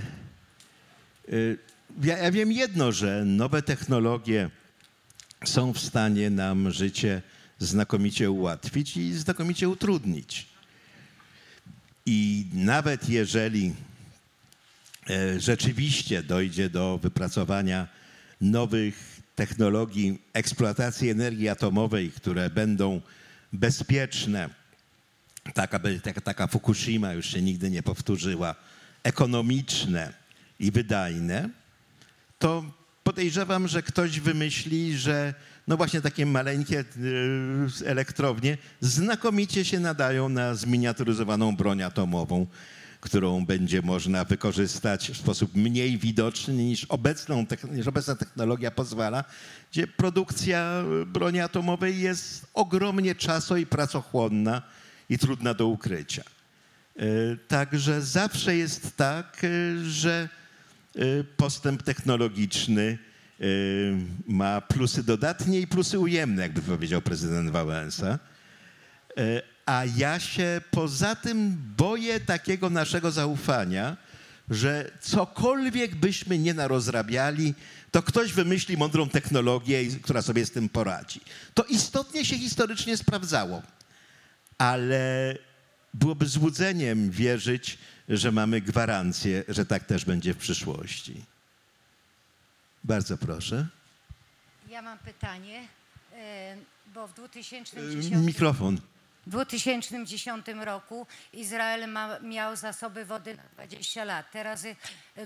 ja, 2.04 2.18
ja 2.18 2.32
wiem 2.32 2.52
jedno, 2.52 2.92
że 2.92 3.26
nowe 3.26 3.62
technologie 3.62 4.50
są 5.46 5.74
w 5.74 5.80
stanie 5.80 6.30
nam 6.30 6.72
życie 6.72 7.22
znakomicie 7.60 8.32
ułatwić 8.32 8.98
i 8.98 9.14
znakomicie 9.14 9.70
utrudnić. 9.70 10.48
I 12.06 12.46
nawet 12.54 13.10
jeżeli 13.10 13.74
e, 15.10 15.40
rzeczywiście 15.40 16.24
dojdzie 16.24 16.70
do 16.70 16.98
wypracowania 16.98 17.88
nowych 18.42 19.22
technologii 19.36 20.22
eksploatacji 20.34 21.10
energii 21.10 21.50
atomowej, 21.50 22.12
które 22.12 22.50
będą 22.50 23.02
bezpieczne, 23.54 24.50
tak 25.54 25.74
aby 25.74 26.00
taka, 26.00 26.22
taka 26.22 26.48
Fukushima 26.48 27.14
już 27.14 27.26
się 27.26 27.42
nigdy 27.42 27.72
nie 27.72 27.84
powtórzyła, 27.84 28.56
ekonomiczne 29.04 30.14
i 30.60 30.72
wydajne, 30.72 31.50
to 32.42 32.64
podejrzewam, 33.04 33.68
że 33.68 33.84
ktoś 33.84 34.20
wymyśli, 34.20 34.98
że 34.98 35.34
no 35.68 35.78
właśnie 35.78 36.02
takie 36.02 36.26
maleńkie 36.26 36.80
y, 36.80 36.86
elektrownie 37.86 38.58
znakomicie 38.80 39.66
się 39.66 39.80
nadają 39.80 40.30
na 40.30 40.56
zminiaturyzowaną 40.56 41.56
broń 41.56 41.84
atomową, 41.84 42.48
którą 43.02 43.46
będzie 43.46 43.82
można 43.82 44.26
wykorzystać 44.26 45.12
w 45.12 45.18
sposób 45.18 45.56
mniej 45.56 45.98
widoczny 45.98 46.54
niż, 46.54 46.86
obecną, 46.86 47.46
niż 47.72 47.88
obecna 47.88 48.16
technologia 48.16 48.72
pozwala, 48.72 49.24
gdzie 49.72 49.88
produkcja 49.88 50.84
y, 51.02 51.06
broni 51.06 51.40
atomowej 51.40 52.00
jest 52.00 52.46
ogromnie 52.54 53.16
czaso 53.16 53.58
i 53.58 53.66
pracochłonna 53.66 54.62
i 55.10 55.18
trudna 55.18 55.54
do 55.54 55.68
ukrycia. 55.68 56.24
Y, 57.00 57.38
Także 57.48 58.02
zawsze 58.02 58.56
jest 58.56 58.98
tak, 58.98 59.42
że 59.84 60.30
postęp 61.38 61.84
technologiczny 61.84 62.98
y, 63.42 63.96
ma 64.28 64.62
plusy 64.62 65.04
dodatnie 65.04 65.60
i 65.60 65.68
plusy 65.68 66.00
ujemne, 66.00 66.42
jakby 66.42 66.62
powiedział 66.62 67.02
prezydent 67.02 67.50
Wałęsa. 67.50 68.20
Y, 69.20 69.42
A 69.66 69.84
ja 69.98 70.20
się 70.20 70.62
poza 70.72 71.16
tym 71.16 71.58
boję 71.78 72.20
takiego 72.20 72.70
naszego 72.70 73.12
zaufania, 73.12 73.98
że 74.50 74.92
cokolwiek 75.02 75.96
byśmy 75.96 76.38
nie 76.38 76.54
narozrabiali, 76.54 77.54
to 77.92 78.04
ktoś 78.04 78.34
wymyśli 78.34 78.78
mądrą 78.78 79.10
technologię, 79.10 79.86
która 80.02 80.22
sobie 80.22 80.46
z 80.46 80.52
tym 80.52 80.70
poradzi. 80.70 81.22
To 81.54 81.64
istotnie 81.64 82.26
się 82.26 82.38
historycznie 82.38 82.98
sprawdzało 82.98 83.62
ale 84.62 85.36
byłoby 85.94 86.26
złudzeniem 86.26 87.12
wierzyć, 87.12 87.78
że 88.18 88.32
mamy 88.32 88.62
gwarancję, 88.62 89.44
że 89.48 89.66
tak 89.66 89.84
też 89.84 90.06
będzie 90.06 90.34
w 90.34 90.38
przyszłości. 90.38 91.26
Bardzo 92.84 93.18
proszę. 93.18 93.68
Ja 94.70 94.82
mam 94.82 94.98
pytanie, 94.98 95.68
e, 96.14 96.58
bo 96.94 97.08
w 97.08 97.12
Y, 97.12 97.14
2010, 97.14 98.26
Mikrofon. 98.26 98.78
w 99.28 99.30
2010 99.30 100.46
roku 100.66 101.08
Izrael 101.34 101.90
ma, 101.90 102.20
miał 102.20 102.56
zasoby 102.56 103.06
wody 103.06 103.36
na 103.36 103.44
20 103.54 104.04
lat. 104.04 104.32
Teraz 104.32 104.66
y, 104.66 104.76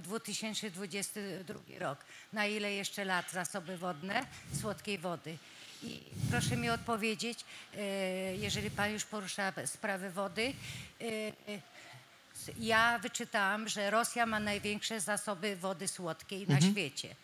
2022 0.01 1.59
rok. 1.79 1.99
Na 2.33 2.45
ile 2.45 2.73
jeszcze 2.73 3.05
lat 3.05 3.31
zasoby 3.31 3.77
wodne 3.77 4.25
słodkiej 4.61 4.97
wody? 4.97 5.37
I 5.83 5.99
proszę 6.31 6.57
mi 6.57 6.69
odpowiedzieć, 6.69 7.39
e, 7.77 7.81
jeżeli 8.35 8.71
Pan 8.71 8.91
już 8.91 9.05
porusza 9.05 9.53
sprawy 9.65 10.11
wody. 10.11 10.53
Ja 12.59 12.99
wyczytałam, 12.99 13.67
że 13.69 13.91
Rosja 13.91 14.26
ma 14.26 14.39
największe 14.39 15.01
zasoby 15.01 15.55
wody 15.55 15.88
słodkiej 15.88 16.47
na 16.47 16.61
świecie. 16.61 17.15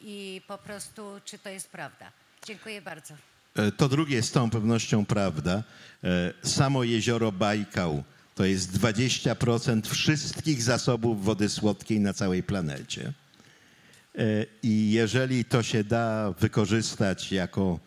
I 0.00 0.42
po 0.46 0.58
prostu, 0.58 1.02
czy 1.24 1.38
to 1.38 1.48
jest 1.48 1.68
prawda? 1.70 2.12
Dziękuję 2.46 2.82
bardzo. 2.82 3.14
E, 3.56 3.72
To 3.72 3.88
drugie 3.88 4.16
jest 4.16 4.28
z 4.28 4.32
całą 4.32 4.50
pewnością 4.50 5.06
prawda. 5.06 5.62
E, 6.04 6.32
Samo 6.48 6.84
jezioro 6.84 7.32
Bajkał 7.32 8.04
to 8.34 8.44
jest 8.44 8.78
20% 8.78 9.86
wszystkich 9.88 10.62
zasobów 10.62 11.24
wody 11.24 11.48
słodkiej 11.48 12.00
na 12.00 12.12
całej 12.12 12.42
planecie. 12.42 13.12
E, 14.18 14.22
I 14.62 14.90
jeżeli 14.90 15.44
to 15.44 15.62
się 15.62 15.84
da 15.84 16.32
wykorzystać 16.32 17.32
jako 17.32 17.80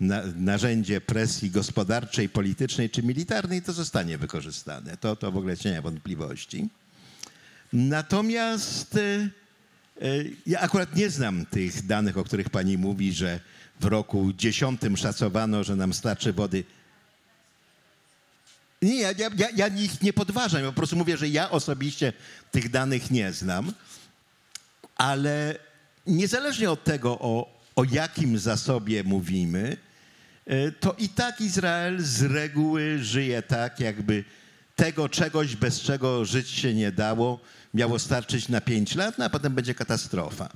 na, 0.00 0.22
narzędzie 0.36 1.00
presji 1.00 1.50
gospodarczej, 1.50 2.28
politycznej 2.28 2.90
czy 2.90 3.02
militarnej, 3.02 3.62
to 3.62 3.72
zostanie 3.72 4.18
wykorzystane. 4.18 4.96
To, 4.96 5.16
to 5.16 5.32
w 5.32 5.36
ogóle 5.36 5.54
nie 5.64 5.72
ma 5.72 5.82
wątpliwości. 5.82 6.68
Natomiast 7.72 8.96
e, 8.96 9.00
e, 9.00 10.24
ja 10.46 10.60
akurat 10.60 10.96
nie 10.96 11.10
znam 11.10 11.46
tych 11.46 11.86
danych, 11.86 12.18
o 12.18 12.24
których 12.24 12.50
pani 12.50 12.78
mówi, 12.78 13.12
że 13.12 13.40
w 13.80 13.84
roku 13.84 14.32
dziesiątym 14.32 14.96
szacowano, 14.96 15.64
że 15.64 15.76
nam 15.76 15.94
starczy 15.94 16.32
wody. 16.32 16.64
Nie, 18.82 19.00
ja, 19.00 19.12
ja, 19.36 19.48
ja, 19.56 19.66
ich 19.68 20.02
nie 20.02 20.12
podważam, 20.12 20.62
ja 20.62 20.66
po 20.66 20.76
prostu 20.76 20.96
mówię, 20.96 21.16
że 21.16 21.28
ja 21.28 21.50
osobiście 21.50 22.12
tych 22.52 22.70
danych 22.70 23.10
nie 23.10 23.32
znam, 23.32 23.72
ale 24.96 25.58
niezależnie 26.06 26.70
od 26.70 26.84
tego, 26.84 27.18
o, 27.18 27.60
o 27.76 27.84
jakim 27.84 28.38
zasobie 28.38 29.04
mówimy, 29.04 29.76
to 30.80 30.94
i 30.98 31.08
tak 31.08 31.40
Izrael 31.40 32.00
z 32.00 32.22
reguły 32.22 32.98
żyje 32.98 33.42
tak, 33.42 33.80
jakby 33.80 34.24
tego 34.76 35.08
czegoś, 35.08 35.56
bez 35.56 35.80
czego 35.80 36.24
żyć 36.24 36.48
się 36.48 36.74
nie 36.74 36.92
dało, 36.92 37.40
miało 37.74 37.98
starczyć 37.98 38.48
na 38.48 38.60
pięć 38.60 38.94
lat, 38.94 39.18
no 39.18 39.24
a 39.24 39.30
potem 39.30 39.54
będzie 39.54 39.74
katastrofa. 39.74 40.48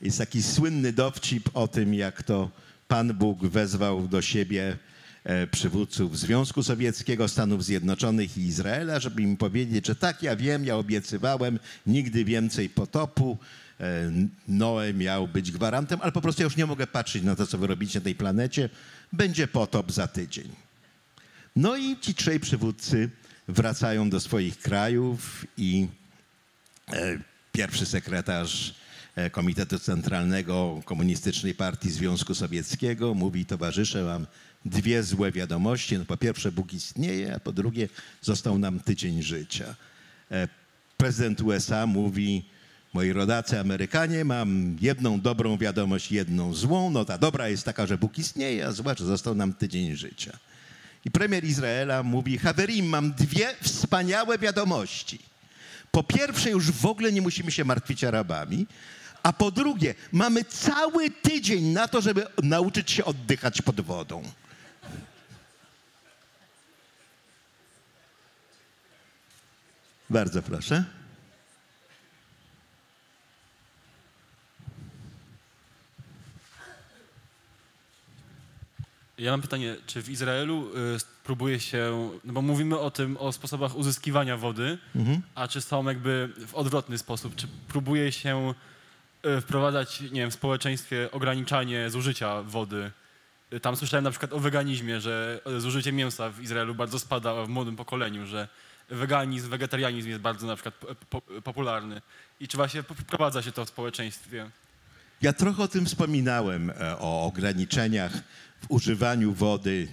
Jest 0.00 0.18
taki 0.18 0.42
słynny 0.42 0.92
dowcip 0.92 1.50
o 1.54 1.68
tym, 1.68 1.94
jak 1.94 2.22
to 2.22 2.50
Pan 2.88 3.14
Bóg 3.14 3.46
wezwał 3.46 4.08
do 4.08 4.22
siebie 4.22 4.76
e, 5.24 5.46
przywódców 5.46 6.18
Związku 6.18 6.62
Sowieckiego, 6.62 7.28
Stanów 7.28 7.64
Zjednoczonych 7.64 8.38
i 8.38 8.40
Izraela, 8.40 9.00
żeby 9.00 9.22
im 9.22 9.36
powiedzieć, 9.36 9.86
że 9.86 9.96
tak, 9.96 10.22
ja 10.22 10.36
wiem, 10.36 10.64
ja 10.64 10.76
obiecywałem, 10.76 11.58
nigdy 11.86 12.24
więcej 12.24 12.68
potopu, 12.68 13.38
e, 13.80 14.12
Noe 14.48 14.94
miał 14.94 15.28
być 15.28 15.52
gwarantem, 15.52 15.98
ale 16.02 16.12
po 16.12 16.20
prostu 16.20 16.42
ja 16.42 16.44
już 16.44 16.56
nie 16.56 16.66
mogę 16.66 16.86
patrzeć 16.86 17.22
na 17.22 17.36
to, 17.36 17.46
co 17.46 17.58
wy 17.58 17.66
robicie 17.66 17.98
na 17.98 18.04
tej 18.04 18.14
planecie, 18.14 18.68
będzie 19.12 19.46
potop 19.46 19.92
za 19.92 20.06
tydzień. 20.06 20.48
No 21.56 21.76
i 21.76 21.96
ci 21.96 22.14
trzej 22.14 22.40
przywódcy 22.40 23.10
wracają 23.48 24.10
do 24.10 24.20
swoich 24.20 24.58
krajów 24.58 25.46
i 25.56 25.88
e, 26.92 27.18
pierwszy 27.52 27.86
sekretarz 27.86 28.74
e, 29.16 29.30
Komitetu 29.30 29.78
Centralnego 29.78 30.80
Komunistycznej 30.84 31.54
Partii 31.54 31.90
Związku 31.90 32.34
Sowieckiego. 32.34 33.14
Mówi, 33.14 33.46
towarzysze, 33.46 34.02
mam 34.02 34.26
dwie 34.64 35.02
złe 35.02 35.32
wiadomości. 35.32 35.98
No, 35.98 36.04
po 36.04 36.16
pierwsze, 36.16 36.52
Bóg 36.52 36.72
istnieje, 36.72 37.34
a 37.34 37.40
po 37.40 37.52
drugie, 37.52 37.88
został 38.20 38.58
nam 38.58 38.80
tydzień 38.80 39.22
życia. 39.22 39.74
E, 40.30 40.48
Prezydent 40.96 41.40
USA 41.40 41.86
mówi, 41.86 42.44
moi 42.98 43.12
rodacy 43.12 43.60
Amerykanie, 43.60 44.24
mam 44.24 44.76
jedną 44.80 45.20
dobrą 45.20 45.58
wiadomość, 45.58 46.12
jedną 46.12 46.54
złą. 46.54 46.90
No 46.90 47.04
ta 47.04 47.18
dobra 47.18 47.48
jest 47.48 47.64
taka, 47.64 47.86
że 47.86 47.98
Bóg 47.98 48.18
istnieje, 48.18 48.66
a 48.66 48.72
że 48.72 49.04
został 49.04 49.34
nam 49.34 49.52
tydzień 49.52 49.96
życia. 49.96 50.38
I 51.04 51.10
premier 51.10 51.44
Izraela 51.44 52.02
mówi, 52.02 52.38
Haverim, 52.38 52.86
mam 52.86 53.12
dwie 53.12 53.54
wspaniałe 53.62 54.38
wiadomości. 54.38 55.18
Po 55.90 56.02
pierwsze, 56.02 56.50
już 56.50 56.70
w 56.70 56.86
ogóle 56.86 57.12
nie 57.12 57.22
musimy 57.22 57.50
się 57.50 57.64
martwić 57.64 58.04
Arabami, 58.04 58.66
a 59.22 59.32
po 59.32 59.50
drugie, 59.50 59.94
mamy 60.12 60.44
cały 60.44 61.10
tydzień 61.10 61.64
na 61.64 61.88
to, 61.88 62.00
żeby 62.00 62.26
nauczyć 62.42 62.90
się 62.90 63.04
oddychać 63.04 63.62
pod 63.62 63.80
wodą. 63.80 64.22
Bardzo 70.10 70.42
proszę. 70.42 70.97
Ja 79.18 79.30
mam 79.30 79.42
pytanie, 79.42 79.76
czy 79.86 80.02
w 80.02 80.08
Izraelu 80.10 80.68
y, 80.96 80.98
próbuje 81.24 81.60
się, 81.60 82.10
no 82.24 82.32
bo 82.32 82.42
mówimy 82.42 82.78
o 82.78 82.90
tym, 82.90 83.16
o 83.16 83.32
sposobach 83.32 83.76
uzyskiwania 83.76 84.36
wody, 84.36 84.78
a 85.34 85.48
czy 85.48 85.60
są 85.60 85.84
jakby 85.88 86.28
w 86.46 86.54
odwrotny 86.54 86.98
sposób, 86.98 87.36
czy 87.36 87.48
próbuje 87.68 88.12
się 88.12 88.54
y, 89.26 89.40
wprowadzać, 89.40 90.00
nie 90.00 90.20
wiem, 90.20 90.30
w 90.30 90.34
społeczeństwie 90.34 91.10
ograniczanie 91.12 91.90
zużycia 91.90 92.42
wody? 92.42 92.90
Y, 93.52 93.60
Tam 93.60 93.76
słyszałem 93.76 94.04
na 94.04 94.10
przykład 94.10 94.32
o 94.32 94.38
weganizmie, 94.38 95.00
że 95.00 95.40
y, 95.56 95.60
zużycie 95.60 95.92
mięsa 95.92 96.30
w 96.30 96.40
Izraelu 96.42 96.74
bardzo 96.74 96.98
spada 96.98 97.44
w 97.44 97.48
młodym 97.48 97.76
pokoleniu, 97.76 98.26
że 98.26 98.48
weganizm, 98.90 99.50
wegetarianizm 99.50 100.08
jest 100.08 100.20
bardzo 100.20 100.46
na 100.46 100.54
przykład 100.56 100.74
po, 100.74 101.20
po, 101.20 101.40
popularny. 101.42 102.02
I 102.40 102.48
czy 102.48 102.56
właśnie 102.56 102.82
wprowadza 102.82 103.42
się 103.42 103.52
to 103.52 103.64
w 103.64 103.68
społeczeństwie? 103.68 104.50
Ja 105.22 105.32
trochę 105.32 105.62
o 105.62 105.68
tym 105.68 105.86
wspominałem, 105.86 106.70
e, 106.70 106.98
o 106.98 107.24
ograniczeniach 107.24 108.12
w 108.60 108.70
używaniu 108.70 109.32
wody 109.32 109.88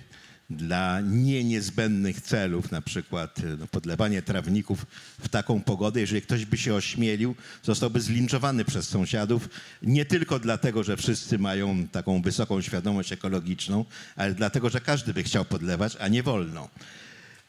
dla 0.50 1.02
nie 1.02 1.44
niezbędnych 1.44 2.22
celów, 2.22 2.72
na 2.72 2.82
przykład 2.82 3.40
e, 3.40 3.44
no, 3.60 3.68
podlewanie 3.68 4.22
trawników 4.22 4.86
w 5.20 5.30
taką 5.30 5.62
pogodę. 5.62 6.02
Jeżeli 6.02 6.22
ktoś 6.22 6.46
by 6.46 6.58
się 6.58 6.74
ośmielił, 6.74 7.36
zostałby 7.64 8.02
zlinczowany 8.02 8.66
przez 8.66 8.88
sąsiadów, 8.90 9.50
nie 9.82 10.06
tylko 10.06 10.40
dlatego, 10.40 10.84
że 10.84 10.98
wszyscy 10.98 11.40
mają 11.40 11.88
taką 11.88 12.22
wysoką 12.22 12.62
świadomość 12.62 13.12
ekologiczną, 13.12 13.86
ale 14.16 14.34
dlatego, 14.34 14.70
że 14.70 14.82
każdy 14.82 15.14
by 15.14 15.24
chciał 15.24 15.46
podlewać, 15.46 15.98
a 16.00 16.08
nie 16.08 16.24
wolno. 16.24 16.70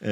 E, 0.01 0.07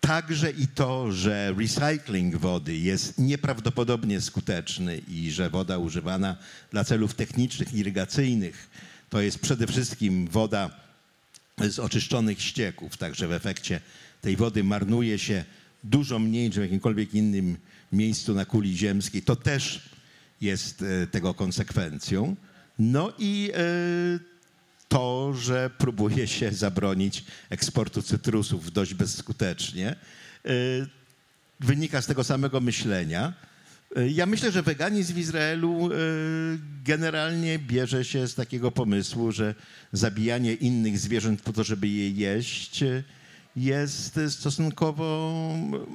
Także 0.00 0.50
i 0.50 0.66
to, 0.66 1.12
że 1.12 1.54
recycling 1.58 2.36
wody 2.36 2.76
jest 2.76 3.18
nieprawdopodobnie 3.18 4.20
skuteczny 4.20 4.98
i 5.08 5.30
że 5.30 5.50
woda 5.50 5.78
używana 5.78 6.36
dla 6.70 6.84
celów 6.84 7.14
technicznych, 7.14 7.74
irygacyjnych 7.74 8.70
to 9.10 9.20
jest 9.20 9.38
przede 9.38 9.66
wszystkim 9.66 10.28
woda 10.28 10.70
z 11.58 11.78
oczyszczonych 11.78 12.42
ścieków, 12.42 12.96
także 12.96 13.28
w 13.28 13.32
efekcie 13.32 13.80
tej 14.22 14.36
wody 14.36 14.64
marnuje 14.64 15.18
się 15.18 15.44
dużo 15.84 16.18
mniej 16.18 16.48
niż 16.48 16.56
w 16.56 16.60
jakimkolwiek 16.60 17.14
innym 17.14 17.56
miejscu 17.92 18.34
na 18.34 18.44
kuli 18.44 18.76
ziemskiej. 18.76 19.22
To 19.22 19.36
też 19.36 19.88
jest 20.40 20.82
e, 20.82 21.06
tego 21.06 21.34
konsekwencją. 21.34 22.36
No 22.78 23.12
i 23.18 23.50
e, 23.54 24.38
to, 24.88 25.34
że 25.34 25.70
próbuje 25.78 26.26
się 26.26 26.52
zabronić 26.64 27.24
eksportu 27.50 28.02
cytrusów 28.02 28.72
dość 28.72 28.94
bezskutecznie, 28.94 29.96
y, 30.46 30.86
wynika 31.60 32.02
z 32.02 32.06
tego 32.06 32.24
samego 32.24 32.60
myślenia. 32.60 33.32
Y, 33.96 34.10
Ja 34.10 34.26
myślę, 34.26 34.52
że 34.52 34.62
weganizm 34.62 35.14
w 35.14 35.18
Izraelu 35.18 35.92
y, 35.92 36.58
generalnie 36.84 37.58
bierze 37.58 38.04
się 38.04 38.28
z 38.28 38.34
takiego 38.34 38.70
pomysłu, 38.70 39.32
że 39.32 39.54
zabijanie 39.92 40.54
innych 40.54 40.98
zwierząt 40.98 41.42
po 41.42 41.52
to, 41.52 41.64
żeby 41.64 41.88
je 41.88 42.10
jeść, 42.10 42.82
y, 42.82 43.04
jest 43.56 44.20
stosunkowo 44.28 45.32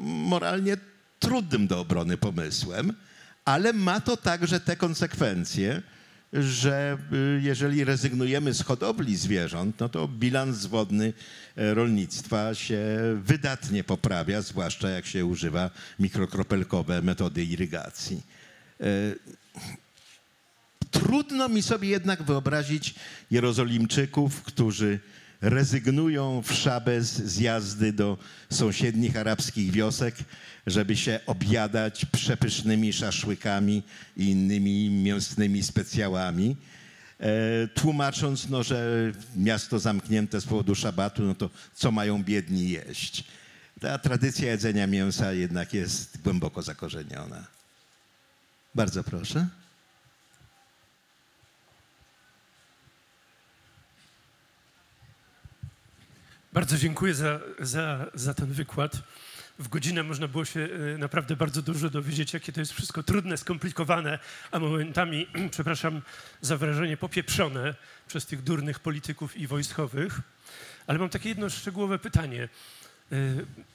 moralnie 0.04 0.78
trudnym 1.20 1.68
do 1.68 1.80
obrony 1.80 2.18
pomysłem, 2.18 2.94
ale 3.46 3.74
ma 3.74 4.02
to 4.02 4.18
także 4.18 4.60
te 4.60 4.76
konsekwencje, 4.76 5.82
że 6.34 6.98
y, 7.38 7.42
jeżeli 7.42 7.84
rezygnujemy 7.84 8.54
z 8.54 8.62
hodowli 8.62 9.16
zwierząt, 9.16 9.80
no 9.80 9.90
to 9.90 10.08
bilans 10.08 10.66
wodny 10.66 11.14
e, 11.56 11.74
rolnictwa 11.74 12.56
się 12.56 12.80
wydatnie 13.24 13.84
poprawia, 13.84 14.42
zwłaszcza 14.42 14.90
jak 14.90 15.06
się 15.06 15.26
używa 15.26 15.70
mikrokropelkowe 16.00 17.02
metody 17.02 17.44
irygacji. 17.46 18.22
E, 18.82 18.86
Trudno 20.92 21.50
mi 21.50 21.62
sobie 21.62 21.90
jednak 21.90 22.24
wyobrazić 22.24 22.96
Jerozolimczyków, 23.32 24.42
którzy 24.42 25.00
rezygnują 25.44 26.42
w 26.42 26.54
szabes 26.54 27.06
z 27.14 27.40
jazdy 27.40 27.94
do 27.94 28.18
sąsiednich 28.50 29.18
arabskich 29.18 29.72
wiosek, 29.72 30.16
żeby 30.68 30.96
się 30.96 31.20
objadać 31.26 32.06
przepysznymi 32.06 32.94
szaszłykami 32.94 33.84
i 34.18 34.30
innymi 34.30 34.90
mięsnymi 34.90 35.64
specjałami, 35.64 36.56
e, 37.20 37.68
tłumacząc, 37.68 38.50
no, 38.50 38.64
że 38.64 39.12
miasto 39.36 39.80
zamknięte 39.80 40.42
z 40.42 40.46
powodu 40.46 40.76
szabatu, 40.76 41.24
no 41.24 41.36
to 41.36 41.50
co 41.76 41.92
mają 41.92 42.24
biedni 42.24 42.70
jeść? 42.70 43.24
Ta 43.80 43.98
tradycja 43.98 44.52
jedzenia 44.52 44.88
mięsa 44.88 45.34
jednak 45.34 45.74
jest 45.74 46.22
głęboko 46.22 46.62
zakorzeniona. 46.62 47.48
Bardzo 48.76 49.04
proszę. 49.04 49.48
Bardzo 56.54 56.78
dziękuję 56.78 57.14
za, 57.14 57.40
za, 57.60 58.06
za 58.14 58.34
ten 58.34 58.52
wykład. 58.52 59.04
W 59.60 59.68
godzinę 59.68 60.04
można 60.04 60.28
było 60.28 60.46
się 60.46 60.70
e, 60.96 60.98
naprawdę 60.98 61.36
bardzo 61.36 61.62
dużo 61.62 61.90
dowiedzieć, 61.90 62.34
jakie 62.34 62.52
to 62.54 62.60
jest 62.60 62.74
wszystko 62.74 63.04
trudne, 63.04 63.38
skomplikowane, 63.38 64.20
a 64.52 64.60
momentami, 64.60 65.28
przepraszam 65.52 66.02
za 66.42 66.58
wrażenie, 66.58 66.98
popieprzone 66.98 67.76
przez 68.08 68.26
tych 68.26 68.42
durnych 68.42 68.80
polityków 68.80 69.38
i 69.38 69.48
wojskowych. 69.48 70.22
Ale 70.88 71.00
mam 71.00 71.10
takie 71.10 71.30
jedno 71.30 71.50
szczegółowe 71.50 72.00
pytanie 72.00 72.50
e, 73.12 73.16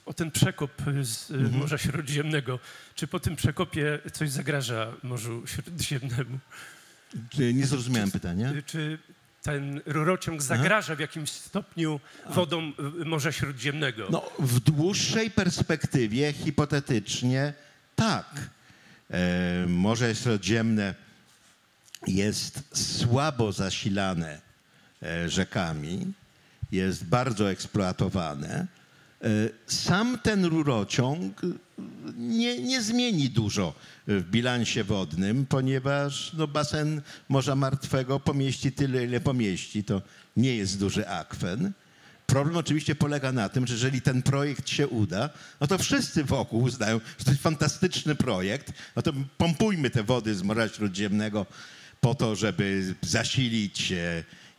o 0.05 0.13
ten 0.13 0.31
przekop 0.31 0.71
z 1.01 1.31
e, 1.31 1.37
Morza 1.37 1.77
Śródziemnego. 1.77 2.59
Czy 2.95 3.07
po 3.07 3.19
tym 3.19 3.35
przekopie 3.35 3.99
coś 4.13 4.29
zagraża 4.29 4.93
Morzu 5.03 5.47
Śródziemnemu? 5.47 6.39
Czy 7.29 7.53
Nie 7.53 7.67
zrozumiałem 7.67 8.11
pytania. 8.11 8.51
Y, 8.51 8.63
Czy 8.63 8.99
ten 9.43 9.81
rurociąg 9.85 10.41
zagraża 10.41 10.95
w 10.95 10.99
jakimś 10.99 11.29
stopniu 11.31 11.99
wodą 12.29 12.71
y, 13.01 13.05
Morza 13.05 13.31
Śródziemnego? 13.31 14.07
No, 14.11 14.29
w 14.39 14.59
dłuższej 14.59 15.31
perspektywie 15.31 16.33
hipotetycznie 16.33 17.53
tak. 17.95 18.49
E, 19.11 19.65
Morze 19.67 20.15
Śródziemne 20.15 20.95
jest 22.07 22.63
słabo 22.73 23.51
zasilane 23.51 24.41
e, 25.03 25.29
rzekami, 25.29 26.13
jest 26.71 27.05
bardzo 27.05 27.51
eksploatowane. 27.51 28.67
E, 29.21 29.27
Sam 29.67 30.19
ten 30.23 30.45
rurociąg 30.45 31.41
nie, 32.17 32.59
nie 32.59 32.81
zmieni 32.81 33.29
dużo 33.29 33.73
w 34.09 34.23
bilansie 34.31 34.83
wodnym, 34.83 35.45
ponieważ 35.45 36.33
no, 36.33 36.47
basen 36.47 37.01
Morza 37.29 37.55
Martwego 37.55 38.19
pomieści 38.19 38.71
tyle, 38.71 39.05
ile 39.05 39.19
pomieści. 39.19 39.83
To 39.83 40.01
nie 40.37 40.55
jest 40.55 40.79
duży 40.79 41.07
akwen. 41.07 41.71
Problem 42.27 42.57
oczywiście 42.57 42.95
polega 42.95 43.31
na 43.31 43.49
tym, 43.49 43.67
że 43.67 43.73
jeżeli 43.73 44.01
ten 44.01 44.21
projekt 44.21 44.69
się 44.69 44.87
uda, 44.87 45.29
no 45.61 45.67
to 45.67 45.77
wszyscy 45.77 46.23
wokół 46.23 46.61
uznają, 46.61 46.99
że 47.19 47.25
to 47.25 47.31
jest 47.31 47.43
fantastyczny 47.43 48.15
projekt, 48.15 48.73
no 48.95 49.01
to 49.01 49.13
pompujmy 49.37 49.89
te 49.89 50.03
wody 50.03 50.35
z 50.35 50.43
Morza 50.43 50.67
Śródziemnego 50.67 51.45
po 52.01 52.15
to, 52.15 52.35
żeby 52.35 52.95
zasilić 53.01 53.93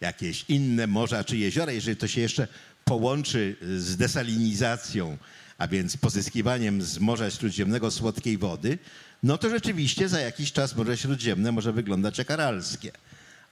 jakieś 0.01 0.45
inne 0.49 0.87
morza 0.87 1.25
czy 1.25 1.37
jeziora. 1.37 1.73
Jeżeli 1.73 1.97
to 1.97 2.09
się 2.09 2.21
jeszcze 2.21 2.49
połączy 2.85 3.57
z 3.77 3.97
desalinizacją, 3.97 5.19
a 5.59 5.69
więc 5.69 5.97
pozyskiwaniem 5.97 6.83
z 6.83 6.99
Morza 6.99 7.31
Śródziemnego 7.31 7.91
słodkiej 7.91 8.39
wody, 8.39 8.79
no 9.23 9.39
to 9.39 9.51
rzeczywiście 9.51 10.09
za 10.09 10.21
jakiś 10.21 10.53
czas 10.53 10.77
Morze 10.77 10.97
Śródziemne 10.97 11.53
może 11.53 11.73
wyglądać 11.73 12.19
jak 12.19 12.31
aralskie. 12.31 12.93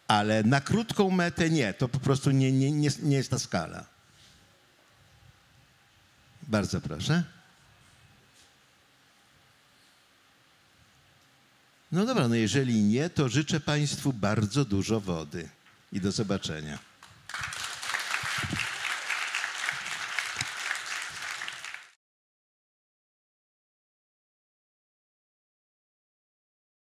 Ale 0.09 0.43
na 0.43 0.61
krótką 0.61 1.11
metę 1.11 1.51
nie, 1.51 1.75
to 1.75 1.89
po 1.89 2.01
prostu 2.01 2.31
nie, 2.31 2.53
nie, 2.53 2.73
nie, 2.73 2.91
nie 3.03 3.17
jest 3.17 3.31
ta 3.31 3.39
skala. 3.39 3.85
Bardzo 6.43 6.81
proszę. 6.81 7.25
No 11.93 12.07
dobra, 12.07 12.29
no 12.29 12.35
jeżeli 12.35 12.83
nie, 12.83 13.11
to 13.11 13.29
życzę 13.29 13.61
Państwu 13.61 14.13
bardzo 14.13 14.65
dużo 14.65 15.01
wody 15.01 15.49
i 15.93 16.01
do 16.01 16.13
zobaczenia. 16.13 16.79